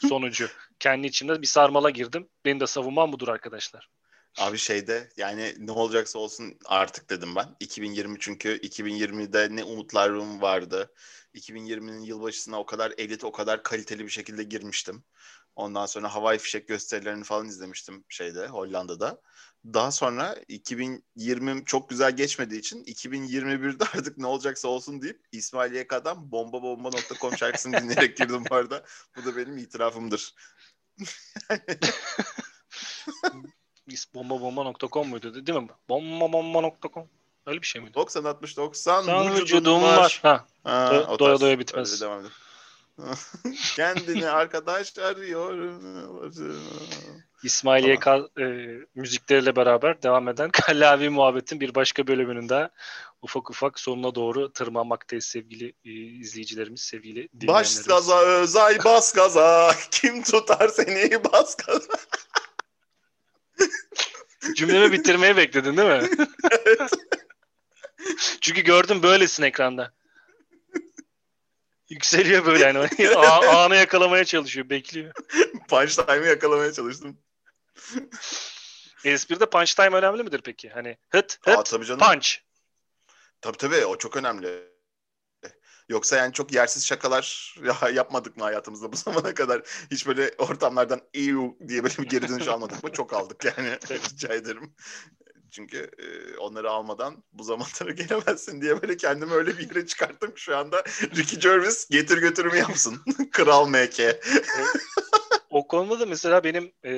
[0.09, 0.49] sonucu.
[0.79, 2.29] Kendi içimde bir sarmala girdim.
[2.45, 3.89] Benim de savunmam budur arkadaşlar.
[4.39, 7.57] Abi şeyde yani ne olacaksa olsun artık dedim ben.
[7.61, 10.93] 2020 çünkü 2020'de ne umutlarım vardı.
[11.35, 15.05] 2020'nin yılbaşısına o kadar elit, o kadar kaliteli bir şekilde girmiştim.
[15.57, 19.21] Ondan sonra havai fişek gösterilerini falan izlemiştim şeyde Hollanda'da.
[19.65, 26.33] Daha sonra 2020 çok güzel geçmediği için 2021'de artık ne olacaksa olsun deyip İsmail YK'dan
[26.33, 28.85] bombabomba.com şarkısını dinleyerek girdim bu arada.
[29.17, 30.35] Bu da benim itirafımdır.
[34.15, 35.69] bombabomba.com muydu değil mi?
[35.89, 37.09] Bombabomba.com
[37.47, 37.95] Öyle bir şey miydi?
[37.95, 39.97] 90 60 90 Sen vücudum var.
[39.97, 40.19] var.
[40.23, 40.47] Ha.
[40.65, 42.01] ha Do- doya doya bitmez.
[42.01, 42.25] Devam
[43.77, 45.75] Kendini arkadaş arıyor.
[47.43, 48.45] İsmail YK e,
[48.95, 52.71] müzikleriyle beraber devam eden Kallavi Muhabbet'in bir başka bölümünde
[53.23, 57.79] ufak ufak sonuna doğru tırmanmaktayız sevgili e, izleyicilerimiz, sevgili dinleyenlerimiz.
[57.79, 61.95] Baş gaza Özay bas gaza, kim tutar seni bas gaza.
[64.57, 66.09] Cümlemi bitirmeyi bekledin değil mi?
[66.67, 66.91] evet.
[68.41, 69.93] Çünkü gördüm böylesin ekranda.
[71.91, 73.09] Yükseliyor böyle hani.
[73.17, 74.69] A- anı yakalamaya çalışıyor.
[74.71, 75.13] Bekliyor.
[75.69, 77.19] Punch time'ı yakalamaya çalıştım.
[79.05, 80.69] Espride punch time önemli midir peki?
[80.71, 82.01] Hani hıt hıt Aa, tabii canım.
[82.01, 82.29] punch.
[83.41, 84.71] Tabii tabii o çok önemli.
[85.91, 87.55] Yoksa yani çok yersiz şakalar
[87.95, 89.63] yapmadık mı hayatımızda bu zamana kadar?
[89.91, 92.93] Hiç böyle ortamlardan EU diye böyle bir geri dönüş almadık mı?
[92.93, 93.69] Çok aldık yani.
[93.91, 94.75] Rica ederim.
[95.51, 100.57] Çünkü e, onları almadan bu zamanlara gelemezsin diye böyle kendimi öyle bir yere çıkarttım şu
[100.57, 100.85] anda
[101.17, 103.01] Ricky Gervais getir götürümü yapsın.
[103.33, 104.01] Kral MK.
[105.51, 106.93] o konuda da mesela benim e,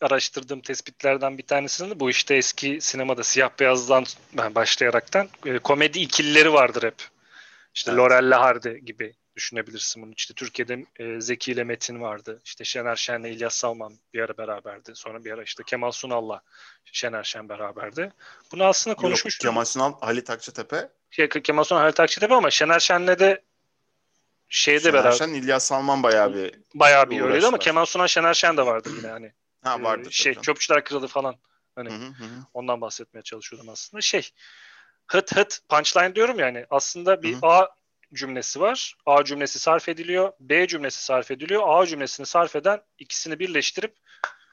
[0.00, 4.04] araştırdığım tespitlerden bir tanesinin bu işte eski sinemada siyah beyazdan
[4.54, 7.15] başlayaraktan e, komedi ikilileri vardır hep.
[7.76, 8.00] İşte evet.
[8.00, 10.12] Laurel Hardy gibi düşünebilirsin bunu.
[10.16, 12.40] İşte Türkiye'de e, Zeki ile Metin vardı.
[12.44, 14.92] İşte Şener Şen'le İlyas Salman bir ara beraberdi.
[14.94, 16.42] Sonra bir ara işte Kemal Sunal'la
[16.84, 18.12] Şener Şen beraberdi.
[18.52, 19.40] Bunu aslında konuşmuştuk.
[19.40, 20.88] Kemal Sunal, Halit Akçatepe.
[21.10, 23.42] Şey, Kemal Sunal, Halit Akçatepe ama Şener Şen'le de
[24.48, 25.12] şeyde Şener beraber.
[25.12, 28.88] Şen, İlyas Salman bayağı bir bayağı bir öyleydi ama Kemal Sunal, Şener Şen de vardı
[28.96, 29.32] yine hani.
[29.62, 30.08] ha vardı.
[30.08, 31.36] Ee, şey, Çöpçüler Kralı falan.
[31.74, 32.46] Hani hı hı hı.
[32.54, 34.00] ondan bahsetmeye çalışıyordum aslında.
[34.00, 34.30] Şey,
[35.08, 37.46] hıt hıt punchline diyorum yani aslında bir Hı-hı.
[37.46, 37.68] A
[38.14, 38.96] cümlesi var.
[39.06, 40.32] A cümlesi sarf ediliyor.
[40.40, 41.62] B cümlesi sarf ediliyor.
[41.66, 43.96] A cümlesini sarf eden ikisini birleştirip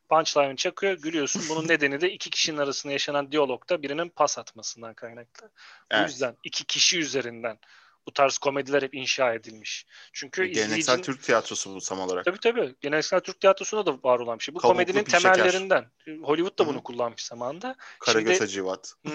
[0.09, 0.93] punchline çakıyor.
[0.93, 1.41] Gülüyorsun.
[1.49, 5.51] Bunun nedeni de iki kişinin arasında yaşanan diyalogda birinin pas atmasından kaynaklı.
[5.91, 6.03] Evet.
[6.03, 7.59] Bu yüzden iki kişi üzerinden
[8.07, 9.85] bu tarz komediler hep inşa edilmiş.
[10.13, 11.01] Çünkü Geleneksel izleyicinin...
[11.01, 12.25] Türk tiyatrosu bu tam olarak.
[12.25, 12.75] Tabii tabii.
[12.81, 14.55] Geleneksel Türk tiyatrosunda da var olan bir şey.
[14.55, 15.85] Bu Kavuklu komedinin temellerinden.
[16.05, 16.23] Şeker.
[16.23, 16.83] Hollywood da bunu Hı-hı.
[16.83, 17.75] kullanmış zamanında.
[17.99, 18.39] Karagöz Şimdi...
[18.39, 18.93] Hacivat.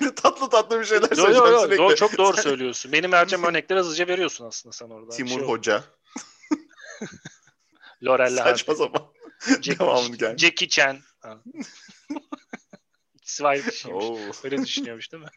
[0.00, 1.78] Böyle tatlı tatlı bir şeyler söyleyeceğim yo, yo, sürekli.
[1.78, 2.92] Doğru, çok doğru söylüyorsun.
[2.92, 5.10] Benim vereceğim örnekleri hızlıca veriyorsun aslında sen orada.
[5.10, 5.84] Timur şey Hoca.
[8.04, 9.06] Lorella Saçma sapan.
[9.62, 10.36] Jack, Devamını gel.
[10.36, 10.98] Jackie Chan.
[13.14, 14.44] İkisi var bir şeymiş.
[14.44, 15.30] Öyle düşünüyormuş değil mi?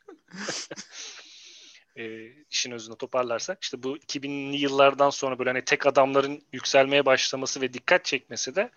[1.96, 7.62] E, işin özünü toparlarsak işte bu 2000'li yıllardan sonra böyle hani tek adamların yükselmeye başlaması
[7.62, 8.70] ve dikkat çekmesi de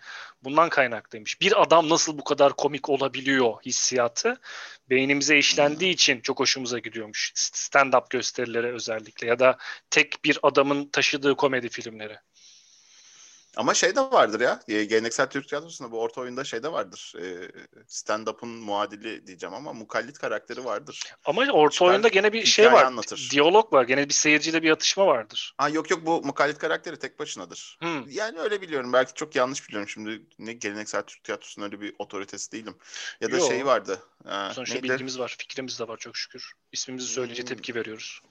[0.43, 1.41] bundan kaynaklıymış.
[1.41, 4.39] Bir adam nasıl bu kadar komik olabiliyor hissiyatı
[4.89, 7.31] beynimize işlendiği için çok hoşumuza gidiyormuş.
[7.35, 9.57] Stand-up gösterileri özellikle ya da
[9.89, 12.17] tek bir adamın taşıdığı komedi filmleri.
[13.57, 14.59] Ama şey de vardır ya.
[14.67, 17.13] E, geleneksel Türk tiyatrosunda bu orta oyunda şey de vardır.
[17.21, 17.51] E,
[17.87, 21.03] stand-up'ın muadili diyeceğim ama mukallit karakteri vardır.
[21.25, 22.83] Ama orta Çıkar, oyunda gene bir şey var.
[22.83, 23.27] Anlatır.
[23.31, 23.83] Diyalog var.
[23.83, 25.53] Gene bir seyirciyle bir atışma vardır.
[25.57, 27.77] Ha yok yok bu mukallit karakteri tek başınadır.
[27.81, 28.09] Hmm.
[28.09, 28.93] Yani öyle biliyorum.
[28.93, 29.89] Belki çok yanlış biliyorum.
[29.89, 32.75] Şimdi ne geleneksel Türk tiyatrosunun öyle bir otoritesi değilim.
[33.21, 33.47] Ya da Yo.
[33.47, 33.99] şey vardı.
[34.25, 34.89] E, Sonuçta neydi?
[34.89, 35.35] bilgimiz var.
[35.39, 36.51] Fikrimiz de var çok şükür.
[36.71, 37.49] İsmimizi söyleyince hmm.
[37.49, 38.21] tepki veriyoruz.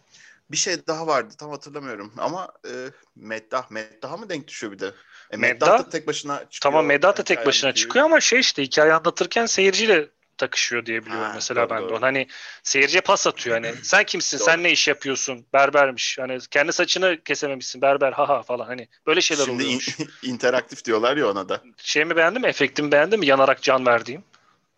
[0.50, 2.72] Bir şey daha vardı tam hatırlamıyorum ama e,
[3.16, 4.92] Meddah, Meddah'a mı denk düşüyor bir de?
[5.30, 6.60] E, Meddah, Meddah da tek başına çıkıyor.
[6.60, 10.08] Tamam Meddah da tek başına çıkıyor ama şey işte hikaye anlatırken seyirciyle
[10.38, 12.02] takışıyor diye biliyorum ha, mesela doğru, ben de onu.
[12.02, 12.26] Hani
[12.62, 17.82] seyirciye pas atıyor hani sen kimsin sen ne iş yapıyorsun berbermiş hani kendi saçını kesememişsin
[17.82, 19.96] berber haha falan hani böyle şeyler Şimdi oluyormuş.
[19.96, 21.62] Şimdi in- interaktif diyorlar ya ona da.
[21.76, 24.24] Şey mi beğendin mi efektimi beğendin mi yanarak can verdiğim?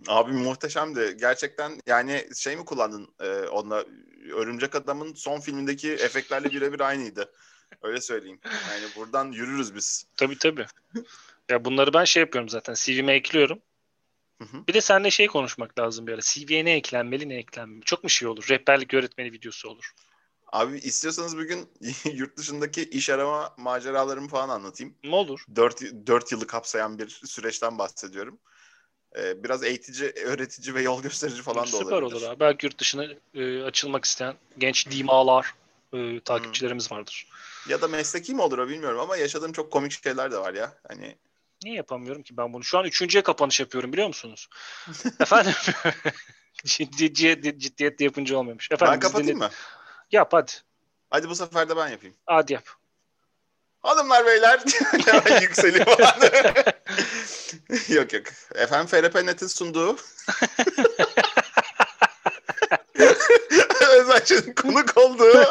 [0.07, 1.17] Abi muhteşemdi.
[1.21, 3.85] Gerçekten yani şey mi kullandın e, onunla
[4.35, 7.33] Örümcek Adam'ın son filmindeki efektlerle birebir aynıydı.
[7.83, 8.41] Öyle söyleyeyim.
[8.45, 10.07] Yani buradan yürürüz biz.
[10.17, 10.67] Tabii tabii.
[11.49, 12.75] ya bunları ben şey yapıyorum zaten.
[12.75, 13.59] CV'me ekliyorum.
[14.43, 14.67] Hı hı.
[14.67, 16.21] Bir de seninle şey konuşmak lazım bir ara.
[16.21, 17.85] CV'ye ne eklenmeli ne eklenmeli.
[17.85, 18.47] Çok mu şey olur?
[18.51, 19.95] Rehberlik öğretmeni videosu olur.
[20.53, 21.69] Abi istiyorsanız bugün
[22.13, 24.95] yurt dışındaki iş arama maceralarımı falan anlatayım.
[25.05, 25.45] Ne olur?
[25.57, 28.39] 4, 4 yılı kapsayan bir süreçten bahsediyorum.
[29.17, 32.11] Ee, biraz eğitici, öğretici ve yol gösterici falan Süper da olabilir.
[32.11, 32.41] Süper olur abi.
[32.41, 35.55] Belki yurt dışına e, açılmak isteyen genç dimalar
[35.93, 37.29] e, takipçilerimiz vardır.
[37.69, 40.73] Ya da mesleki mi olur o bilmiyorum ama yaşadığım çok komik şeyler de var ya.
[40.89, 41.17] Hani
[41.65, 42.65] Niye yapamıyorum ki ben bunu?
[42.65, 44.49] Şu an üçüncüye kapanış yapıyorum biliyor musunuz?
[45.21, 45.53] Efendim
[46.65, 48.71] ciddiyet, ciddiyet yapınca olmuyormuş.
[48.71, 49.51] Efendim, ben kapatayım mı?
[50.13, 50.53] Yap hadi.
[51.11, 52.17] Hadi bu sefer de ben yapayım.
[52.27, 52.65] Hadi yap.
[53.81, 54.61] Hanımlar beyler
[55.43, 55.87] yükseliyor.
[57.89, 58.23] yok yok.
[58.55, 59.97] Efendim FRP.net'in sunduğu
[64.01, 65.45] Özelçe'nin konuk olduğu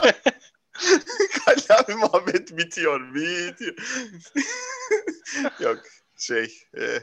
[1.45, 3.13] Kallavi muhabbet bitiyor.
[3.13, 3.75] Bitiyor.
[5.59, 5.79] yok
[6.17, 6.99] şey e,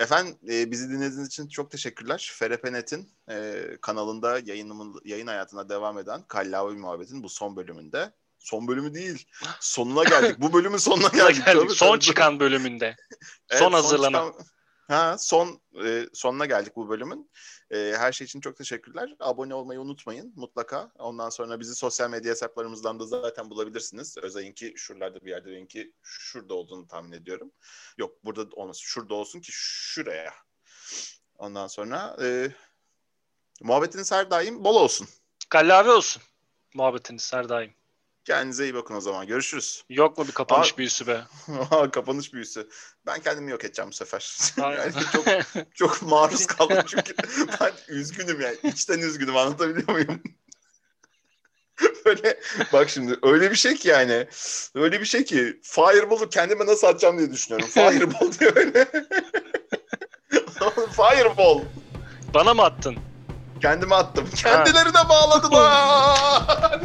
[0.00, 2.32] Efendim e, bizi dinlediğiniz için çok teşekkürler.
[2.34, 8.94] FRP.net'in e, kanalında yayınımın, yayın hayatına devam eden Kallavi Muhabbet'in bu son bölümünde Son bölümü
[8.94, 9.26] değil.
[9.60, 10.36] Sonuna geldik.
[10.40, 11.46] Bu bölümün sonuna geldik.
[11.46, 11.70] geldik.
[11.70, 12.96] Son çıkan bölümünde.
[13.50, 14.22] evet, son hazırlanan.
[14.22, 14.46] Son çıkan,
[14.88, 17.30] ha, son e, sonuna geldik bu bölümün.
[17.70, 19.16] E, her şey için çok teşekkürler.
[19.20, 20.92] Abone olmayı unutmayın mutlaka.
[20.98, 24.18] Ondan sonra bizi sosyal medya hesaplarımızdan da zaten bulabilirsiniz.
[24.18, 27.52] Özay'ınki şuralarda bir yerde benimki şurada olduğunu tahmin ediyorum.
[27.98, 28.82] Yok burada olmasın.
[28.84, 30.34] Şurada olsun ki şuraya.
[31.38, 32.52] Ondan sonra e,
[33.62, 35.08] muhabbetiniz her daim bol olsun.
[35.48, 36.22] Kallavi olsun.
[36.74, 37.79] Muhabbetiniz her daim.
[38.24, 39.26] Kendinize iyi bakın o zaman.
[39.26, 39.84] Görüşürüz.
[39.88, 41.20] Yok mu bir kapanış Aa, büyüsü be?
[41.92, 42.68] kapanış büyüsü.
[43.06, 44.38] Ben kendimi yok edeceğim bu sefer.
[44.56, 45.24] yani çok
[45.74, 47.14] çok maruz kaldım çünkü
[47.60, 48.56] ben üzgünüm yani.
[48.62, 50.22] İçten üzgünüm anlatabiliyor muyum?
[52.06, 52.40] Böyle
[52.72, 54.26] bak şimdi öyle bir şey ki yani
[54.74, 57.68] öyle bir şey ki Fireball'u kendime nasıl atacağım diye düşünüyorum.
[57.68, 58.86] Fireball diyor öyle.
[60.96, 61.60] Fireball.
[62.34, 62.96] Bana mı attın?
[63.62, 64.28] Kendime attım.
[64.36, 66.80] Kendileri de bağladılar.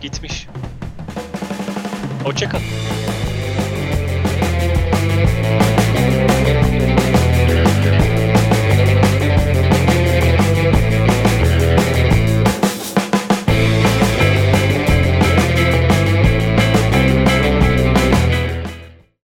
[0.00, 0.46] Gitmiş.
[2.24, 2.64] Hoşçakalın.